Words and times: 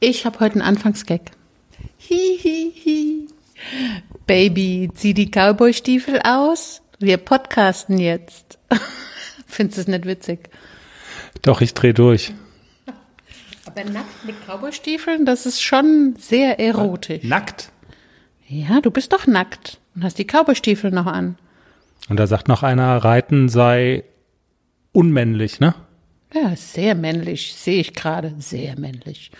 Ich 0.00 0.26
habe 0.26 0.40
heute 0.40 0.56
einen 0.56 0.62
Anfangsgag. 0.62 1.22
Hihihi. 1.96 3.28
Baby, 4.26 4.90
zieh 4.94 5.14
die 5.14 5.30
Cowboy-Stiefel 5.30 6.20
aus. 6.22 6.82
Wir 6.98 7.16
podcasten 7.16 7.96
jetzt. 7.96 8.58
Findest 9.46 9.78
du 9.78 9.80
es 9.82 9.88
nicht 9.88 10.04
witzig? 10.04 10.50
Doch, 11.40 11.62
ich 11.62 11.72
dreh 11.72 11.94
durch. 11.94 12.34
Aber 13.64 13.84
nackt 13.84 14.24
mit 14.26 14.36
Cowboy-Stiefeln, 14.46 15.24
das 15.24 15.46
ist 15.46 15.62
schon 15.62 16.14
sehr 16.18 16.60
erotisch. 16.60 17.24
Nackt. 17.24 17.70
Ja, 18.48 18.80
du 18.82 18.90
bist 18.90 19.14
doch 19.14 19.26
nackt 19.26 19.80
und 19.94 20.04
hast 20.04 20.18
die 20.18 20.26
Cowboy-Stiefel 20.26 20.90
noch 20.90 21.06
an. 21.06 21.38
Und 22.10 22.20
da 22.20 22.26
sagt 22.26 22.48
noch 22.48 22.62
einer, 22.62 22.98
Reiten 22.98 23.48
sei 23.48 24.04
unmännlich, 24.92 25.58
ne? 25.58 25.74
Ja, 26.34 26.54
sehr 26.54 26.94
männlich, 26.94 27.54
sehe 27.54 27.80
ich 27.80 27.94
gerade. 27.94 28.34
Sehr 28.38 28.78
männlich. 28.78 29.30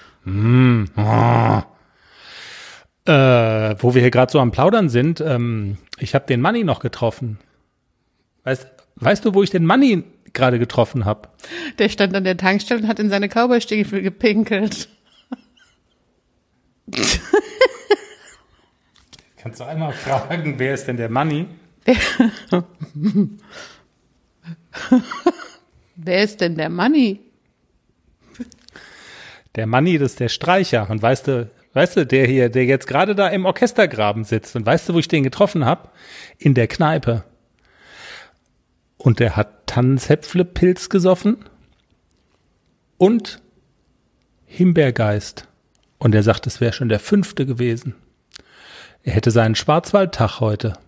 Äh, 3.06 3.77
wo 3.78 3.95
wir 3.95 4.02
hier 4.02 4.10
gerade 4.10 4.32
so 4.32 4.41
am 4.41 4.51
Plaudern 4.51 4.88
sind, 4.88 5.20
ähm, 5.20 5.78
ich 5.98 6.14
habe 6.14 6.27
den 6.27 6.41
Manni 6.41 6.64
noch 6.64 6.80
getroffen. 6.80 7.38
Weißt, 8.42 8.66
weißt 8.96 9.24
du, 9.24 9.34
wo 9.34 9.45
ich 9.45 9.51
den 9.51 9.65
Manni 9.65 10.02
gerade 10.32 10.59
getroffen 10.59 11.04
habe? 11.04 11.28
Der 11.78 11.88
stand 11.88 12.16
an 12.16 12.24
der 12.24 12.37
Tankstelle 12.37 12.80
und 12.80 12.88
hat 12.88 12.98
in 12.98 13.09
seine 13.09 13.28
Cowboy-Stiefel 13.28 14.02
gepinkelt. 14.02 14.88
Kannst 19.37 19.60
du 19.60 19.65
einmal 19.65 19.93
fragen, 19.93 20.59
wer 20.59 20.74
ist 20.74 20.87
denn 20.87 20.96
der 20.96 21.09
Manni? 21.09 21.46
Wer 25.95 26.23
ist 26.24 26.40
denn 26.40 26.56
der 26.56 26.68
Manni? 26.68 27.20
Der 29.56 29.66
Manni, 29.66 29.98
das 29.98 30.12
ist 30.12 30.20
der 30.20 30.28
Streicher. 30.28 30.88
Und 30.91 31.02
weißt 31.02 31.28
du, 31.28 31.51
weißt 31.73 31.96
du, 31.96 32.06
der 32.06 32.27
hier, 32.27 32.51
der 32.51 32.66
jetzt 32.66 32.87
gerade 32.87 33.15
da 33.15 33.28
im 33.28 33.46
Orchestergraben 33.46 34.24
sitzt. 34.24 34.54
Und 34.54 34.66
weißt 34.66 34.88
du, 34.88 34.95
wo 34.95 34.99
ich 34.99 35.09
den 35.09 35.24
getroffen 35.24 35.65
habe? 35.65 35.88
In 36.38 36.54
der 36.54 36.68
Kneipe. 36.68 37.24
Und 38.99 39.18
der 39.18 39.37
hat 39.37 39.66
Tannenzäpfle-Pilz 39.66 40.88
gesoffen 40.88 41.38
und 42.99 43.40
Himbeergeist. 44.45 45.49
Und 45.99 46.15
er 46.15 46.23
sagt, 46.23 46.46
es 46.46 46.60
wäre 46.60 46.73
schon 46.73 46.88
der 46.88 47.01
fünfte 47.01 47.46
gewesen. 47.46 47.95
Er 49.02 49.12
hätte 49.15 49.30
seinen 49.30 49.54
Schwarzwaldtag 49.54 50.40
heute. 50.40 50.79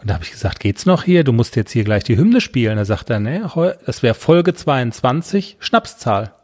Und 0.00 0.10
da 0.10 0.14
habe 0.14 0.24
ich 0.24 0.30
gesagt, 0.30 0.60
geht's 0.60 0.86
noch 0.86 1.04
hier? 1.04 1.24
Du 1.24 1.32
musst 1.32 1.56
jetzt 1.56 1.72
hier 1.72 1.84
gleich 1.84 2.04
die 2.04 2.16
Hymne 2.16 2.40
spielen. 2.40 2.76
Da 2.76 2.84
sagt 2.84 3.10
er, 3.10 3.20
nee, 3.20 3.40
das 3.84 4.02
wäre 4.02 4.14
Folge 4.14 4.54
22, 4.54 5.56
Schnapszahl. 5.58 6.34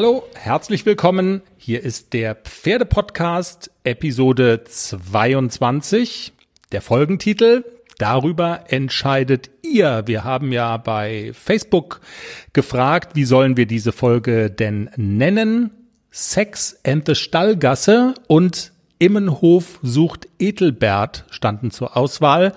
Hallo, 0.00 0.22
herzlich 0.34 0.86
willkommen. 0.86 1.42
Hier 1.58 1.82
ist 1.82 2.12
der 2.12 2.34
Pferdepodcast 2.34 3.70
Episode 3.84 4.64
22. 4.64 6.32
Der 6.72 6.80
Folgentitel, 6.80 7.64
darüber 8.00 8.64
entscheidet 8.68 9.50
ihr. 9.62 10.02
Wir 10.06 10.24
haben 10.24 10.52
ja 10.52 10.76
bei 10.76 11.32
Facebook 11.34 12.00
gefragt, 12.52 13.14
wie 13.14 13.24
sollen 13.24 13.56
wir 13.56 13.66
diese 13.66 13.92
Folge 13.92 14.50
denn 14.50 14.90
nennen? 14.96 15.70
Sex 16.10 16.80
and 16.84 17.06
the 17.06 17.14
Stallgasse 17.14 18.14
und 18.26 18.72
Immenhof 18.98 19.78
sucht 19.82 20.28
Etelbert 20.38 21.24
standen 21.30 21.70
zur 21.70 21.96
Auswahl. 21.96 22.52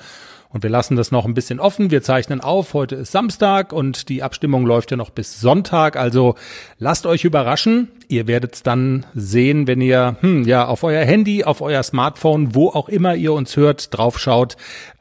Und 0.54 0.62
wir 0.62 0.70
lassen 0.70 0.96
das 0.96 1.12
noch 1.12 1.26
ein 1.26 1.34
bisschen 1.34 1.60
offen. 1.60 1.90
Wir 1.90 2.04
zeichnen 2.04 2.40
auf. 2.40 2.76
Heute 2.76 2.96
ist 2.96 3.12
Samstag 3.12 3.74
und 3.74 4.08
die 4.08 4.22
Abstimmung 4.22 4.68
läuft 4.68 4.92
ja 4.92 4.98
noch 4.98 5.10
bis 5.10 5.42
Sonntag. 5.42 5.98
Also 5.98 6.36
lasst 6.78 7.08
euch 7.08 7.26
überraschen. 7.26 7.92
Ihr 8.08 8.28
werdet 8.28 8.54
es 8.54 8.64
dann 8.64 9.08
sehen, 9.16 9.66
wenn 9.66 9.82
ihr 9.82 10.16
hm, 10.22 10.44
ja 10.44 10.68
auf 10.68 10.84
euer 10.84 11.04
Handy, 11.04 11.44
auf 11.44 11.62
euer 11.62 11.82
Smartphone, 11.82 12.54
wo 12.54 12.70
auch 12.70 12.88
immer 12.88 13.16
ihr 13.16 13.34
uns 13.34 13.58
hört, 13.58 13.98
draufschaut, 13.98 14.56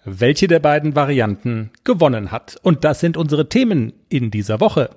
welche 0.06 0.48
der 0.48 0.58
beiden 0.58 0.96
Varianten 0.96 1.70
gewonnen 1.84 2.30
hat. 2.30 2.56
Und 2.62 2.82
das 2.84 3.00
sind 3.00 3.18
unsere 3.18 3.50
Themen 3.50 3.92
in 4.08 4.30
dieser 4.30 4.58
Woche. 4.58 4.88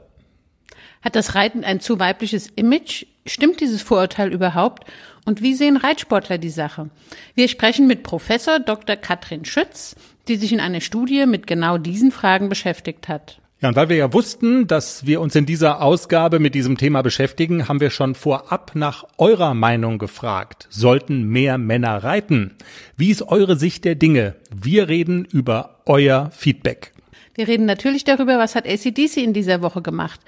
Hat 1.02 1.18
das 1.18 1.36
Reiten 1.36 1.66
ein 1.66 1.82
zu 1.82 2.00
weibliches 2.00 2.48
Image? 2.56 3.06
Stimmt 3.26 3.60
dieses 3.60 3.82
Vorurteil 3.82 4.32
überhaupt? 4.32 4.86
Und 5.26 5.42
wie 5.42 5.54
sehen 5.54 5.76
Reitsportler 5.76 6.38
die 6.38 6.50
Sache? 6.50 6.90
Wir 7.34 7.50
sprechen 7.50 7.88
mit 7.88 8.04
Professor 8.04 8.60
Dr. 8.60 8.96
Katrin 8.96 9.44
Schütz, 9.44 9.96
die 10.28 10.36
sich 10.36 10.52
in 10.54 10.60
einer 10.60 10.82
Studie 10.82 11.26
mit 11.26 11.48
genau 11.48 11.78
diesen 11.78 12.12
Fragen 12.12 12.50
beschäftigt 12.50 13.08
hat. 13.08 13.40
Ja, 13.62 13.70
und 13.70 13.76
weil 13.78 13.90
wir 13.90 13.96
ja 13.96 14.14
wussten, 14.14 14.68
dass 14.68 15.06
wir 15.06 15.22
uns 15.22 15.34
in 15.34 15.46
dieser 15.46 15.82
Ausgabe 15.82 16.40
mit 16.40 16.56
diesem 16.56 16.78
Thema 16.78 17.02
beschäftigen, 17.02 17.68
haben 17.68 17.80
wir 17.80 17.90
schon 17.90 18.14
vorab 18.14 18.72
nach 18.76 19.06
eurer 19.18 19.54
Meinung 19.54 19.98
gefragt. 19.98 20.68
Sollten 20.70 21.30
mehr 21.30 21.58
Männer 21.58 22.04
reiten? 22.04 22.56
Wie 22.98 23.10
ist 23.10 23.24
eure 23.24 23.56
Sicht 23.56 23.86
der 23.86 23.96
Dinge? 23.96 24.36
Wir 24.54 24.90
reden 24.90 25.26
über 25.26 25.80
euer 25.86 26.30
Feedback. 26.32 26.92
Wir 27.34 27.48
reden 27.48 27.66
natürlich 27.66 28.04
darüber, 28.04 28.38
was 28.38 28.56
hat 28.56 28.68
ACDC 28.68 29.18
in 29.18 29.34
dieser 29.34 29.62
Woche 29.62 29.82
gemacht. 29.82 30.20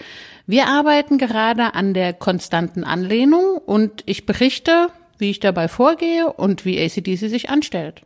Wir 0.46 0.68
arbeiten 0.68 1.18
gerade 1.18 1.74
an 1.74 1.94
der 1.94 2.14
konstanten 2.14 2.84
Anlehnung 2.84 3.58
und 3.66 4.04
ich 4.06 4.26
berichte, 4.26 4.88
wie 5.18 5.30
ich 5.30 5.40
dabei 5.40 5.68
vorgehe 5.68 6.32
und 6.32 6.66
wie 6.66 6.80
ACDC 6.80 7.30
sich 7.30 7.50
anstellt. 7.50 8.02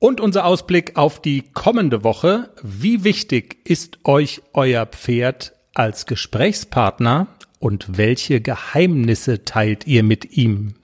Und 0.00 0.20
unser 0.20 0.44
Ausblick 0.44 0.96
auf 0.96 1.20
die 1.20 1.42
kommende 1.54 2.04
Woche. 2.04 2.50
Wie 2.62 3.02
wichtig 3.02 3.58
ist 3.64 3.98
euch 4.04 4.42
euer 4.52 4.86
Pferd 4.86 5.54
als 5.74 6.06
Gesprächspartner 6.06 7.26
und 7.58 7.98
welche 7.98 8.40
Geheimnisse 8.40 9.44
teilt 9.44 9.86
ihr 9.86 10.04
mit 10.04 10.36
ihm? 10.36 10.74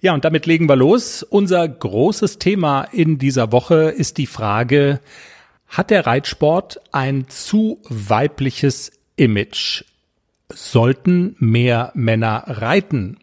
Ja, 0.00 0.14
und 0.14 0.24
damit 0.24 0.46
legen 0.46 0.68
wir 0.68 0.76
los. 0.76 1.22
Unser 1.22 1.68
großes 1.68 2.38
Thema 2.38 2.82
in 2.92 3.18
dieser 3.18 3.52
Woche 3.52 3.90
ist 3.90 4.18
die 4.18 4.26
Frage, 4.26 5.00
hat 5.66 5.90
der 5.90 6.06
Reitsport 6.06 6.80
ein 6.92 7.28
zu 7.28 7.80
weibliches 7.88 8.92
Image? 9.16 9.84
Sollten 10.48 11.36
mehr 11.38 11.92
Männer 11.94 12.44
reiten? 12.46 13.18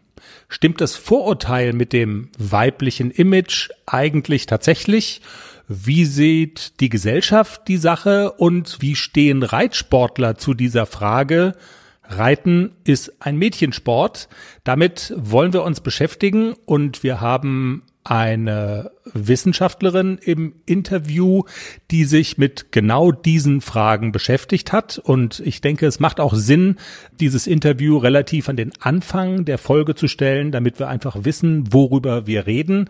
Stimmt 0.48 0.80
das 0.80 0.96
Vorurteil 0.96 1.74
mit 1.74 1.92
dem 1.92 2.30
weiblichen 2.38 3.10
Image 3.10 3.68
eigentlich 3.86 4.46
tatsächlich? 4.46 5.20
Wie 5.68 6.06
sieht 6.06 6.80
die 6.80 6.88
Gesellschaft 6.88 7.68
die 7.68 7.76
Sache 7.76 8.32
und 8.32 8.78
wie 8.80 8.96
stehen 8.96 9.42
Reitsportler 9.42 10.36
zu 10.36 10.54
dieser 10.54 10.86
Frage? 10.86 11.54
Reiten 12.02 12.72
ist 12.84 13.20
ein 13.20 13.36
Mädchensport. 13.36 14.30
Damit 14.64 15.12
wollen 15.16 15.52
wir 15.52 15.62
uns 15.62 15.82
beschäftigen 15.82 16.54
und 16.64 17.02
wir 17.02 17.20
haben 17.20 17.82
eine 18.08 18.90
Wissenschaftlerin 19.12 20.18
im 20.22 20.54
Interview, 20.64 21.42
die 21.90 22.04
sich 22.04 22.38
mit 22.38 22.72
genau 22.72 23.12
diesen 23.12 23.60
Fragen 23.60 24.12
beschäftigt 24.12 24.72
hat. 24.72 24.98
Und 24.98 25.40
ich 25.40 25.60
denke, 25.60 25.86
es 25.86 26.00
macht 26.00 26.18
auch 26.18 26.34
Sinn, 26.34 26.76
dieses 27.20 27.46
Interview 27.46 27.98
relativ 27.98 28.48
an 28.48 28.56
den 28.56 28.72
Anfang 28.80 29.44
der 29.44 29.58
Folge 29.58 29.94
zu 29.94 30.08
stellen, 30.08 30.52
damit 30.52 30.78
wir 30.78 30.88
einfach 30.88 31.24
wissen, 31.24 31.72
worüber 31.72 32.26
wir 32.26 32.46
reden. 32.46 32.88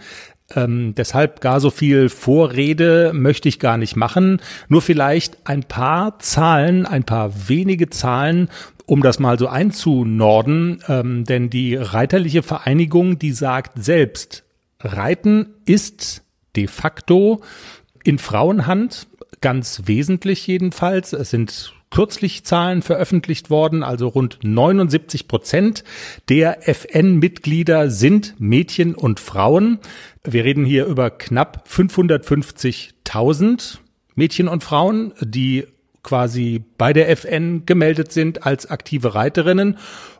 Ähm, 0.55 0.95
deshalb 0.97 1.41
gar 1.41 1.61
so 1.61 1.71
viel 1.71 2.09
Vorrede 2.09 3.13
möchte 3.13 3.49
ich 3.49 3.59
gar 3.59 3.77
nicht 3.77 3.97
machen. 3.97 4.41
Nur 4.69 4.83
vielleicht 4.83 5.47
ein 5.47 5.65
paar 5.65 6.21
Zahlen, 6.21 6.87
ein 6.87 7.05
paar 7.05 7.49
wenige 7.49 7.91
Zahlen, 7.91 8.49
um 8.87 9.03
das 9.03 9.19
mal 9.19 9.39
so 9.39 9.49
einzunorden. 9.49 10.83
Ähm, 10.89 11.25
denn 11.25 11.51
die 11.51 11.75
Reiterliche 11.75 12.43
Vereinigung, 12.43 13.19
die 13.19 13.33
sagt 13.33 13.83
selbst, 13.83 14.45
Reiten 14.81 15.55
ist 15.65 16.23
de 16.55 16.69
facto 16.69 17.43
in 18.05 18.19
Frauenhand, 18.19 19.09
ganz 19.41 19.83
wesentlich 19.87 20.47
jedenfalls. 20.47 21.13
Es 21.13 21.31
sind 21.31 21.75
kürzlich 21.91 22.45
Zahlen 22.45 22.83
veröffentlicht 22.83 23.51
worden, 23.51 23.83
also 23.83 24.07
rund 24.09 24.39
79 24.43 25.27
Prozent 25.27 25.83
der 26.29 26.69
FN-Mitglieder 26.69 27.91
sind 27.91 28.35
Mädchen 28.39 28.95
und 28.95 29.19
Frauen. 29.21 29.79
Wir 30.23 30.45
reden 30.45 30.65
hier 30.65 30.87
über 30.87 31.11
knapp 31.11 31.67
550.000 31.69 33.79
Mädchen 34.15 34.49
und 34.49 34.65
Frauen, 34.65 35.13
die 35.21 35.67
quasi 36.03 36.63
bei 36.77 36.93
der 36.93 37.09
FN 37.11 37.65
gemeldet 37.67 38.13
sind 38.13 38.47
als 38.47 38.71
aktive 38.71 39.15
Reiterinnen 39.15 39.79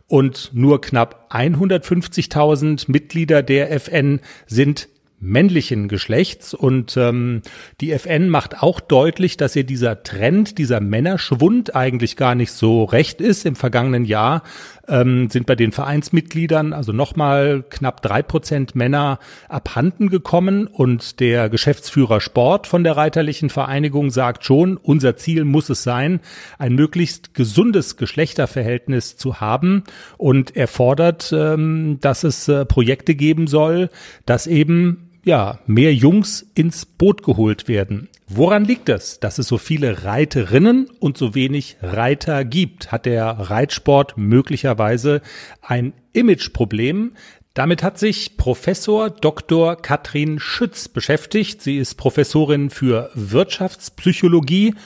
und 0.09 0.51
nur 0.55 0.81
knapp 0.81 1.29
150.000 1.31 2.91
Mitglieder 2.91 3.43
der 3.43 3.71
FN 3.73 4.21
sind 4.47 4.89
männlichen 5.21 5.89
Geschlechts. 5.89 6.55
Und 6.55 6.97
ähm, 6.97 7.43
die 7.81 7.93
FN 7.93 8.29
macht 8.29 8.63
auch 8.63 8.81
deutlich, 8.81 9.37
dass 9.37 9.57
ihr 9.57 9.65
dieser 9.65 10.03
Trend, 10.03 10.59
dieser 10.59 10.81
Männerschwund 10.81 11.75
eigentlich 11.75 12.17
gar 12.17 12.35
nicht 12.35 12.53
so 12.53 12.85
recht 12.85 13.21
ist. 13.21 13.45
Im 13.45 13.57
vergangenen 13.57 14.05
Jahr 14.05 14.43
ähm, 14.89 15.31
sind 15.31 15.47
bei 15.47 15.55
den 15.55 15.73
Vereinsmitgliedern 15.73 16.73
also 16.73 16.93
nochmal 16.93 17.65
knapp 17.69 18.03
drei 18.03 18.23
Prozent 18.23 18.75
Männer 18.75 19.19
abhanden 19.49 20.09
gekommen. 20.09 20.67
Und 20.67 21.21
der 21.21 21.49
Geschäftsführer 21.49 22.21
Sport 22.21 22.67
von 22.67 22.85
der 22.85 22.97
Reiterlichen 22.97 23.51
Vereinigung 23.51 24.11
sagt 24.11 24.45
schon, 24.45 24.77
unser 24.77 25.17
Ziel 25.17 25.45
muss 25.45 25.69
es 25.69 25.83
sein, 25.83 26.21
ein 26.59 26.75
möglichst 26.75 27.35
gesundes 27.35 27.97
Geschlechterverhältnis 27.97 29.17
zu 29.17 29.41
haben. 29.41 29.85
Und 30.17 30.57
er 30.57 30.69
fordert, 30.69 31.33
ähm, 31.33 31.99
dass 32.01 32.25
es 32.25 32.49
äh, 32.49 32.65
Projekte 32.65 33.15
geben 33.15 33.47
soll, 33.47 33.91
dass 34.27 34.47
eben 34.47 35.08
ja, 35.29 35.59
mehr 35.67 35.93
Jungs 35.93 36.41
ins 36.55 36.87
Boot 36.87 37.23
geholt 37.23 37.69
werden. 37.69 38.09
Woran 38.29 38.65
liegt 38.65 38.89
es, 38.89 39.21
dass 39.21 39.39
es 39.39 39.47
so 39.47 39.59
viele 39.59 40.05
Reiterinnen 40.05 40.89
und 41.01 41.19
so 41.19 41.35
wenig 41.35 41.77
Reiter 41.83 42.47
gibt? 42.47 42.93
Hat 42.93 43.05
der 43.05 43.27
Reitsport 43.27 44.17
möglicherweise 44.17 45.21
ein 45.61 45.93
Imageproblem? 46.15 47.13
Damit 47.53 47.83
hat 47.83 47.99
sich 47.99 48.39
Professor 48.39 49.11
Dr. 49.11 49.77
Katrin 49.77 50.39
Schütz 50.39 50.89
beschäftigt. 50.89 51.61
Sie 51.61 51.77
ist 51.77 51.97
Professorin 51.97 52.71
für 52.71 53.11
Wirtschaftspsychologie 53.15 54.77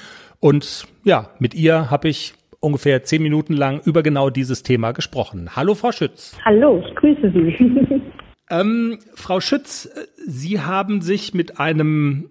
und 0.40 0.88
ja, 1.04 1.30
mit 1.38 1.54
ihr 1.54 1.88
habe 1.88 2.08
ich 2.08 2.34
ungefähr 2.58 3.04
zehn 3.04 3.22
Minuten 3.22 3.52
lang 3.52 3.80
über 3.84 4.02
genau 4.02 4.28
dieses 4.28 4.64
Thema 4.64 4.90
gesprochen. 4.90 5.50
Hallo, 5.54 5.76
Frau 5.76 5.92
Schütz. 5.92 6.36
Hallo, 6.44 6.82
ich 6.84 6.96
grüße 6.96 7.30
Sie. 7.30 8.02
Ähm, 8.52 8.98
Frau 9.14 9.40
Schütz, 9.40 9.88
Sie 10.26 10.60
haben 10.60 11.00
sich 11.00 11.32
mit 11.32 11.58
einem 11.58 12.28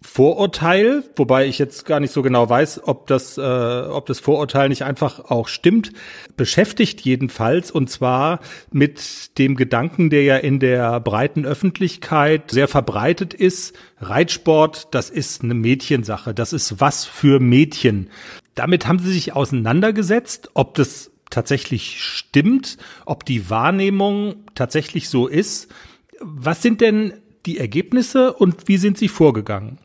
Vorurteil, 0.00 1.02
wobei 1.16 1.46
ich 1.46 1.58
jetzt 1.58 1.84
gar 1.84 1.98
nicht 1.98 2.12
so 2.12 2.22
genau 2.22 2.48
weiß, 2.48 2.82
ob 2.86 3.08
das, 3.08 3.38
äh, 3.38 3.40
ob 3.40 4.06
das 4.06 4.20
Vorurteil 4.20 4.68
nicht 4.68 4.84
einfach 4.84 5.30
auch 5.30 5.48
stimmt, 5.48 5.92
beschäftigt 6.36 7.00
jedenfalls 7.00 7.72
und 7.72 7.90
zwar 7.90 8.38
mit 8.70 9.36
dem 9.38 9.56
Gedanken, 9.56 10.10
der 10.10 10.22
ja 10.22 10.36
in 10.36 10.60
der 10.60 11.00
breiten 11.00 11.44
Öffentlichkeit 11.44 12.52
sehr 12.52 12.68
verbreitet 12.68 13.34
ist. 13.34 13.74
Reitsport, 13.98 14.94
das 14.94 15.10
ist 15.10 15.42
eine 15.42 15.54
Mädchensache, 15.54 16.34
das 16.34 16.52
ist 16.52 16.80
was 16.80 17.04
für 17.04 17.40
Mädchen. 17.40 18.10
Damit 18.54 18.86
haben 18.86 19.00
Sie 19.00 19.12
sich 19.12 19.32
auseinandergesetzt, 19.32 20.50
ob 20.54 20.74
das 20.74 21.10
tatsächlich 21.34 22.00
stimmt, 22.00 22.78
ob 23.06 23.24
die 23.24 23.50
Wahrnehmung 23.50 24.36
tatsächlich 24.54 25.08
so 25.08 25.26
ist. 25.26 25.72
Was 26.20 26.62
sind 26.62 26.80
denn 26.80 27.12
die 27.46 27.58
Ergebnisse 27.58 28.32
und 28.32 28.68
wie 28.68 28.78
sind 28.78 28.96
Sie 28.96 29.08
vorgegangen? 29.08 29.78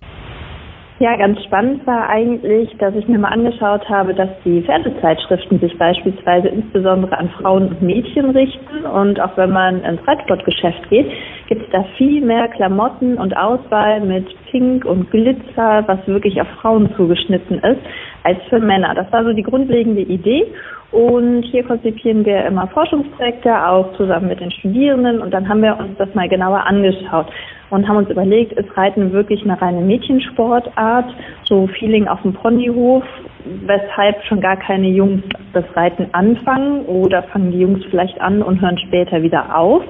Ja, 1.00 1.16
ganz 1.16 1.42
spannend 1.46 1.88
war 1.88 2.10
eigentlich, 2.10 2.76
dass 2.78 2.94
ich 2.94 3.08
mir 3.08 3.18
mal 3.20 3.30
angeschaut 3.30 3.88
habe, 3.88 4.14
dass 4.14 4.28
die 4.44 4.62
Fernsehzeitschriften 4.64 5.58
sich 5.62 5.78
beispielsweise 5.78 6.50
insbesondere 6.50 7.18
an 7.18 7.30
Frauen 7.42 7.70
und 7.70 7.82
Mädchen 7.82 8.32
richten. 8.32 8.86
Und 8.86 9.18
auch 9.22 9.38
wenn 9.38 9.52
man 9.52 9.82
ins 9.82 10.06
Reitsportgeschäft 10.06 10.90
geht, 10.90 11.10
gibt 11.48 11.64
es 11.64 11.70
da 11.72 11.86
viel 11.98 12.20
mehr 12.20 12.50
Klamotten 12.50 13.18
und 13.18 13.36
Auswahl 13.38 14.02
mit 14.02 14.28
Pink 14.52 14.84
und 14.84 15.10
Glitzer, 15.10 15.86
was 15.88 16.06
wirklich 16.06 16.42
auf 16.42 16.48
Frauen 16.62 16.94
zugeschnitten 16.98 17.60
ist, 17.60 17.82
als 18.24 18.40
für 18.50 18.60
Männer. 18.60 18.94
Das 18.94 19.10
war 19.14 19.24
so 19.24 19.32
die 19.32 19.44
grundlegende 19.44 20.02
Idee. 20.02 20.54
Und 20.92 21.44
hier 21.44 21.64
konzipieren 21.64 22.26
wir 22.26 22.46
immer 22.46 22.68
Forschungsprojekte, 22.68 23.68
auch 23.68 23.94
zusammen 23.96 24.28
mit 24.28 24.40
den 24.40 24.52
Studierenden. 24.52 25.22
Und 25.22 25.32
dann 25.32 25.48
haben 25.48 25.62
wir 25.62 25.78
uns 25.78 25.98
das 25.98 26.14
mal 26.16 26.28
genauer 26.28 26.66
angeschaut 26.66 27.28
und 27.70 27.88
haben 27.88 27.98
uns 27.98 28.10
überlegt, 28.10 28.54
ist 28.54 28.76
Reiten 28.76 29.12
wirklich 29.12 29.44
eine 29.44 29.62
reine 29.62 29.82
Mädchensportart, 29.82 31.14
so 31.46 31.68
Feeling 31.68 32.08
auf 32.08 32.22
dem 32.24 32.34
Ponyhof, 32.34 33.04
weshalb 33.66 34.24
schon 34.24 34.42
gar 34.42 34.58
keine 34.58 34.88
Jungs 34.88 35.22
das 35.54 35.66
Reiten 35.76 36.08
anfangen 36.14 36.86
oder 36.86 37.24
fangen 37.24 37.52
die 37.52 37.60
Jungs 37.60 37.86
vielleicht 37.90 38.20
an 38.20 38.42
und 38.42 38.60
hören 38.60 38.80
später 38.80 39.22
wieder 39.22 39.56
auf. 39.56 39.84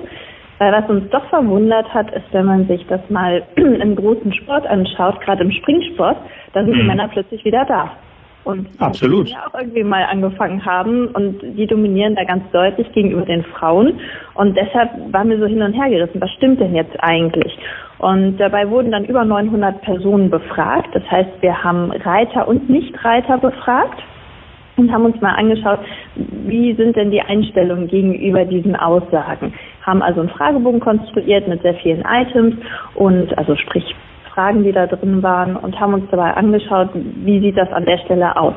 Weil 0.57 0.73
was 0.73 0.89
uns 0.89 1.09
doch 1.09 1.23
verwundert 1.29 1.93
hat, 1.93 2.11
ist, 2.11 2.25
wenn 2.33 2.45
man 2.45 2.67
sich 2.67 2.85
das 2.87 2.99
mal 3.09 3.43
im 3.55 3.95
großen 3.95 4.33
Sport 4.33 4.67
anschaut, 4.67 5.21
gerade 5.21 5.43
im 5.43 5.51
Springsport, 5.51 6.17
da 6.51 6.65
sind 6.65 6.75
die 6.75 6.81
mhm. 6.81 6.87
Männer 6.87 7.07
plötzlich 7.07 7.45
wieder 7.45 7.63
da. 7.63 7.93
Und 8.49 8.67
Absolut. 8.79 9.29
die 9.29 9.35
auch 9.35 9.53
irgendwie 9.53 9.83
mal 9.83 10.03
angefangen 10.05 10.65
haben 10.65 11.09
und 11.09 11.39
die 11.55 11.67
dominieren 11.67 12.15
da 12.15 12.23
ganz 12.23 12.43
deutlich 12.51 12.91
gegenüber 12.93 13.21
den 13.21 13.43
Frauen. 13.43 13.99
Und 14.33 14.57
deshalb 14.57 14.89
waren 15.13 15.29
wir 15.29 15.37
so 15.37 15.45
hin 15.45 15.61
und 15.61 15.73
her 15.73 15.87
gerissen. 15.87 16.19
Was 16.19 16.31
stimmt 16.31 16.59
denn 16.59 16.73
jetzt 16.73 16.95
eigentlich? 16.99 17.55
Und 17.99 18.37
dabei 18.37 18.67
wurden 18.67 18.91
dann 18.91 19.05
über 19.05 19.23
900 19.23 19.83
Personen 19.83 20.31
befragt. 20.31 20.89
Das 20.93 21.03
heißt, 21.11 21.29
wir 21.41 21.63
haben 21.63 21.91
Reiter 21.91 22.47
und 22.47 22.67
Nichtreiter 22.71 23.37
befragt 23.37 24.01
und 24.77 24.91
haben 24.91 25.05
uns 25.05 25.21
mal 25.21 25.35
angeschaut, 25.35 25.81
wie 26.15 26.73
sind 26.73 26.95
denn 26.95 27.11
die 27.11 27.21
Einstellungen 27.21 27.87
gegenüber 27.87 28.45
diesen 28.45 28.75
Aussagen. 28.75 29.53
Haben 29.83 30.01
also 30.01 30.21
einen 30.21 30.29
Fragebogen 30.29 30.79
konstruiert 30.79 31.47
mit 31.47 31.61
sehr 31.61 31.75
vielen 31.75 32.01
Items 32.01 32.55
und 32.95 33.37
also 33.37 33.55
sprich 33.55 33.95
Fragen, 34.33 34.63
die 34.63 34.71
da 34.71 34.87
drin 34.87 35.21
waren 35.23 35.55
und 35.55 35.79
haben 35.79 35.93
uns 35.93 36.05
dabei 36.11 36.33
angeschaut, 36.33 36.89
wie 36.93 37.39
sieht 37.39 37.57
das 37.57 37.71
an 37.71 37.85
der 37.85 37.97
Stelle 37.99 38.35
aus. 38.35 38.53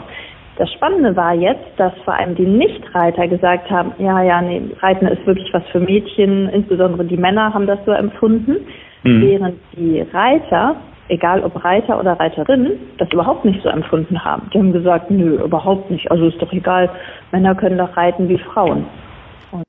Das 0.56 0.70
Spannende 0.72 1.16
war 1.16 1.34
jetzt, 1.34 1.64
dass 1.78 1.92
vor 2.04 2.14
allem 2.14 2.34
die 2.34 2.46
Nichtreiter 2.46 3.26
gesagt 3.26 3.70
haben, 3.70 3.92
ja, 3.98 4.22
ja, 4.22 4.42
nee, 4.42 4.62
Reiten 4.80 5.06
ist 5.06 5.26
wirklich 5.26 5.52
was 5.52 5.66
für 5.72 5.80
Mädchen, 5.80 6.48
insbesondere 6.50 7.04
die 7.04 7.16
Männer 7.16 7.54
haben 7.54 7.66
das 7.66 7.78
so 7.86 7.92
empfunden, 7.92 8.58
mhm. 9.02 9.22
während 9.22 9.54
die 9.76 10.04
Reiter, 10.12 10.76
egal 11.08 11.42
ob 11.42 11.64
Reiter 11.64 11.98
oder 11.98 12.12
Reiterinnen, 12.12 12.72
das 12.98 13.10
überhaupt 13.12 13.46
nicht 13.46 13.62
so 13.62 13.70
empfunden 13.70 14.22
haben. 14.22 14.50
Die 14.52 14.58
haben 14.58 14.72
gesagt, 14.72 15.10
nö, 15.10 15.42
überhaupt 15.42 15.90
nicht, 15.90 16.10
also 16.10 16.26
ist 16.26 16.40
doch 16.40 16.52
egal, 16.52 16.90
Männer 17.32 17.54
können 17.54 17.78
doch 17.78 17.96
reiten 17.96 18.28
wie 18.28 18.38
Frauen. 18.38 18.84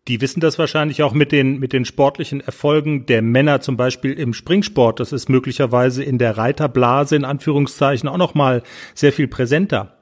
Die 0.07 0.21
wissen 0.21 0.39
das 0.39 0.59
wahrscheinlich 0.59 1.03
auch 1.03 1.13
mit 1.13 1.31
den, 1.31 1.59
mit 1.59 1.74
den 1.74 1.85
sportlichen 1.85 2.41
Erfolgen 2.41 3.06
der 3.06 3.21
Männer, 3.21 3.62
zum 3.62 3.77
Beispiel 3.77 4.13
im 4.13 4.33
Springsport. 4.33 5.00
Das 5.00 5.12
ist 5.12 5.30
möglicherweise 5.30 6.03
in 6.03 6.18
der 6.18 6.38
Reiterblase 6.38 7.15
in 7.15 7.25
Anführungszeichen 7.25 8.09
auch 8.09 8.18
nochmal 8.18 8.63
sehr 8.94 9.12
viel 9.12 9.27
präsenter. 9.27 9.94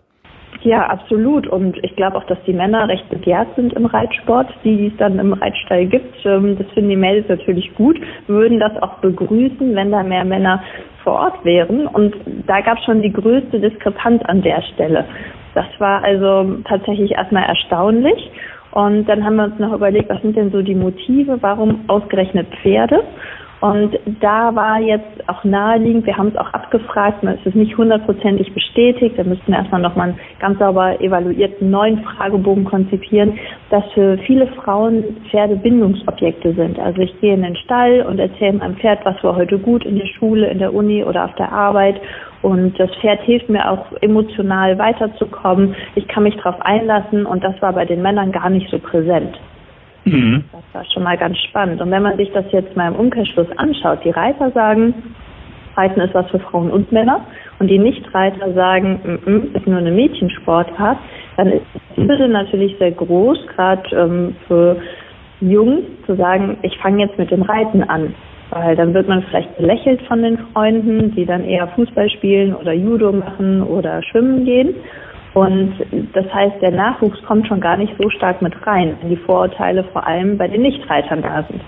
Ja, 0.63 0.85
absolut. 0.87 1.47
Und 1.47 1.77
ich 1.83 1.95
glaube 1.95 2.17
auch, 2.17 2.25
dass 2.25 2.37
die 2.45 2.53
Männer 2.53 2.87
recht 2.87 3.09
begehrt 3.09 3.47
sind 3.55 3.73
im 3.73 3.85
Reitsport, 3.85 4.47
die 4.63 4.87
es 4.87 4.97
dann 4.97 5.17
im 5.17 5.33
Reitstall 5.33 5.87
gibt. 5.87 6.15
Ähm, 6.25 6.57
das 6.57 6.67
finden 6.73 6.89
die 6.89 6.95
Mädels 6.95 7.27
natürlich 7.29 7.73
gut, 7.75 7.99
würden 8.27 8.59
das 8.59 8.75
auch 8.81 8.99
begrüßen, 8.99 9.75
wenn 9.75 9.91
da 9.91 10.03
mehr 10.03 10.25
Männer 10.25 10.63
vor 11.03 11.13
Ort 11.13 11.43
wären. 11.45 11.87
Und 11.87 12.15
da 12.45 12.61
gab 12.61 12.77
es 12.77 12.85
schon 12.85 13.01
die 13.01 13.11
größte 13.11 13.59
Diskrepanz 13.59 14.21
an 14.25 14.43
der 14.43 14.61
Stelle. 14.73 15.05
Das 15.55 15.65
war 15.79 16.03
also 16.03 16.57
tatsächlich 16.65 17.11
erstmal 17.11 17.43
erstaunlich. 17.43 18.31
Und 18.71 19.05
dann 19.05 19.23
haben 19.23 19.35
wir 19.35 19.45
uns 19.45 19.59
noch 19.59 19.73
überlegt, 19.73 20.09
was 20.09 20.21
sind 20.21 20.35
denn 20.37 20.51
so 20.51 20.61
die 20.61 20.75
Motive, 20.75 21.37
warum 21.41 21.81
ausgerechnet 21.87 22.47
Pferde? 22.61 23.03
Und 23.61 23.95
da 24.21 24.55
war 24.55 24.79
jetzt 24.79 25.29
auch 25.29 25.43
naheliegend, 25.43 26.07
wir 26.07 26.17
haben 26.17 26.29
es 26.29 26.35
auch 26.35 26.51
abgefragt, 26.51 27.23
es 27.23 27.45
ist 27.45 27.55
nicht 27.55 27.77
hundertprozentig 27.77 28.51
bestätigt, 28.55 29.19
da 29.19 29.23
müssten 29.23 29.51
wir 29.51 29.59
erstmal 29.59 29.81
nochmal 29.81 30.09
einen 30.09 30.19
ganz 30.39 30.57
sauber 30.57 30.99
evaluierten 30.99 31.69
neuen 31.69 32.01
Fragebogen 32.01 32.65
konzipieren, 32.65 33.37
dass 33.69 33.83
für 33.93 34.17
viele 34.25 34.47
Frauen 34.47 35.03
Pferde 35.29 35.57
Bindungsobjekte 35.57 36.53
sind. 36.53 36.79
Also 36.79 37.03
ich 37.03 37.21
gehe 37.21 37.35
in 37.35 37.43
den 37.43 37.55
Stall 37.55 38.01
und 38.01 38.17
erzähle 38.17 38.53
meinem 38.53 38.77
Pferd, 38.77 39.05
was 39.05 39.23
war 39.23 39.35
heute 39.35 39.59
gut 39.59 39.85
in 39.85 39.99
der 39.99 40.07
Schule, 40.07 40.49
in 40.49 40.57
der 40.57 40.73
Uni 40.73 41.03
oder 41.03 41.25
auf 41.25 41.35
der 41.35 41.51
Arbeit 41.51 42.01
und 42.41 42.79
das 42.79 42.89
Pferd 43.01 43.21
hilft 43.21 43.49
mir 43.49 43.69
auch 43.69 43.85
emotional 44.01 44.77
weiterzukommen. 44.77 45.75
Ich 45.95 46.07
kann 46.07 46.23
mich 46.23 46.35
darauf 46.37 46.61
einlassen 46.61 47.25
und 47.25 47.43
das 47.43 47.61
war 47.61 47.73
bei 47.73 47.85
den 47.85 48.01
Männern 48.01 48.31
gar 48.31 48.49
nicht 48.49 48.69
so 48.69 48.79
präsent. 48.79 49.39
Mhm. 50.05 50.43
Das 50.51 50.63
war 50.73 50.85
schon 50.91 51.03
mal 51.03 51.17
ganz 51.17 51.37
spannend. 51.49 51.81
Und 51.81 51.91
wenn 51.91 52.01
man 52.01 52.17
sich 52.17 52.31
das 52.31 52.45
jetzt 52.51 52.75
mal 52.75 52.87
im 52.87 52.95
Umkehrschluss 52.95 53.47
anschaut, 53.57 53.99
die 54.03 54.09
Reiter 54.09 54.49
sagen, 54.51 55.15
Reiten 55.77 56.01
ist 56.01 56.13
was 56.13 56.29
für 56.29 56.39
Frauen 56.39 56.71
und 56.71 56.91
Männer 56.91 57.21
und 57.59 57.67
die 57.67 57.79
Nichtreiter 57.79 58.53
sagen, 58.53 58.99
mm 59.03 59.29
-mm, 59.29 59.57
ist 59.57 59.67
nur 59.67 59.77
eine 59.77 59.91
Mädchensportart, 59.91 60.97
dann 61.37 61.47
ist 61.47 61.65
die 61.95 62.01
Hürde 62.01 62.27
natürlich 62.27 62.77
sehr 62.77 62.91
groß, 62.91 63.37
gerade 63.55 63.95
ähm, 63.95 64.35
für 64.47 64.77
Jungs 65.39 65.83
zu 66.05 66.15
sagen, 66.15 66.57
ich 66.61 66.77
fange 66.79 67.03
jetzt 67.03 67.17
mit 67.17 67.31
dem 67.31 67.43
Reiten 67.43 67.83
an. 67.83 68.13
Weil 68.51 68.75
dann 68.75 68.93
wird 68.93 69.07
man 69.07 69.23
vielleicht 69.23 69.57
belächelt 69.57 70.01
von 70.03 70.21
den 70.21 70.37
Freunden, 70.53 71.15
die 71.15 71.25
dann 71.25 71.43
eher 71.43 71.67
Fußball 71.69 72.09
spielen 72.09 72.53
oder 72.53 72.73
Judo 72.73 73.11
machen 73.11 73.63
oder 73.63 74.03
schwimmen 74.03 74.45
gehen. 74.45 74.75
Und 75.33 75.73
das 76.13 76.25
heißt, 76.33 76.61
der 76.61 76.71
Nachwuchs 76.71 77.21
kommt 77.23 77.47
schon 77.47 77.61
gar 77.61 77.77
nicht 77.77 77.93
so 77.97 78.09
stark 78.09 78.41
mit 78.41 78.53
rein, 78.67 78.97
wenn 79.01 79.09
die 79.09 79.17
Vorurteile 79.17 79.85
vor 79.93 80.05
allem 80.05 80.37
bei 80.37 80.49
den 80.49 80.61
Nichtreitern 80.61 81.21
da 81.21 81.45
sind. 81.49 81.61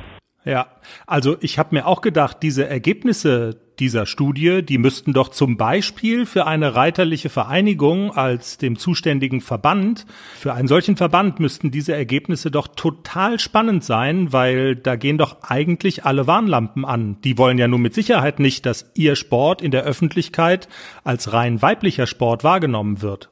Ja, 0.46 0.68
also 1.08 1.38
ich 1.40 1.58
habe 1.58 1.70
mir 1.74 1.88
auch 1.88 2.02
gedacht, 2.02 2.38
diese 2.42 2.68
Ergebnisse, 2.68 3.62
dieser 3.80 4.06
Studie, 4.06 4.63
die 4.63 4.77
müssten 4.77 5.13
doch 5.13 5.30
zum 5.30 5.58
Beispiel 5.58 6.25
für 6.25 6.48
eine 6.48 6.75
reiterliche 6.75 7.30
Vereinigung 7.30 8.12
als 8.12 8.58
dem 8.58 8.77
zuständigen 8.77 9.42
Verband, 9.42 10.06
für 10.36 10.53
einen 10.53 10.68
solchen 10.68 10.96
Verband 10.96 11.39
müssten 11.39 11.72
diese 11.72 11.96
Ergebnisse 11.96 12.51
doch 12.51 12.68
total 12.68 13.39
spannend 13.39 13.84
sein, 13.84 14.32
weil 14.32 14.75
da 14.75 14.96
gehen 14.96 15.18
doch 15.18 15.38
eigentlich 15.42 16.06
alle 16.06 16.27
Warnlampen 16.27 16.86
an. 16.86 17.18
Die 17.24 17.38
wollen 17.38 17.58
ja 17.58 17.68
nun 17.68 17.82
mit 17.82 17.94
Sicherheit 17.94 18.39
nicht, 18.39 18.65
dass 18.65 18.92
ihr 18.96 19.15
Sport 19.15 19.62
in 19.62 19.72
der 19.72 19.84
Öffentlichkeit 19.84 20.68
als 21.03 21.34
rein 21.34 21.62
weiblicher 21.62 22.08
Sport 22.08 22.44
wahrgenommen 22.44 23.01
wird. 23.01 23.30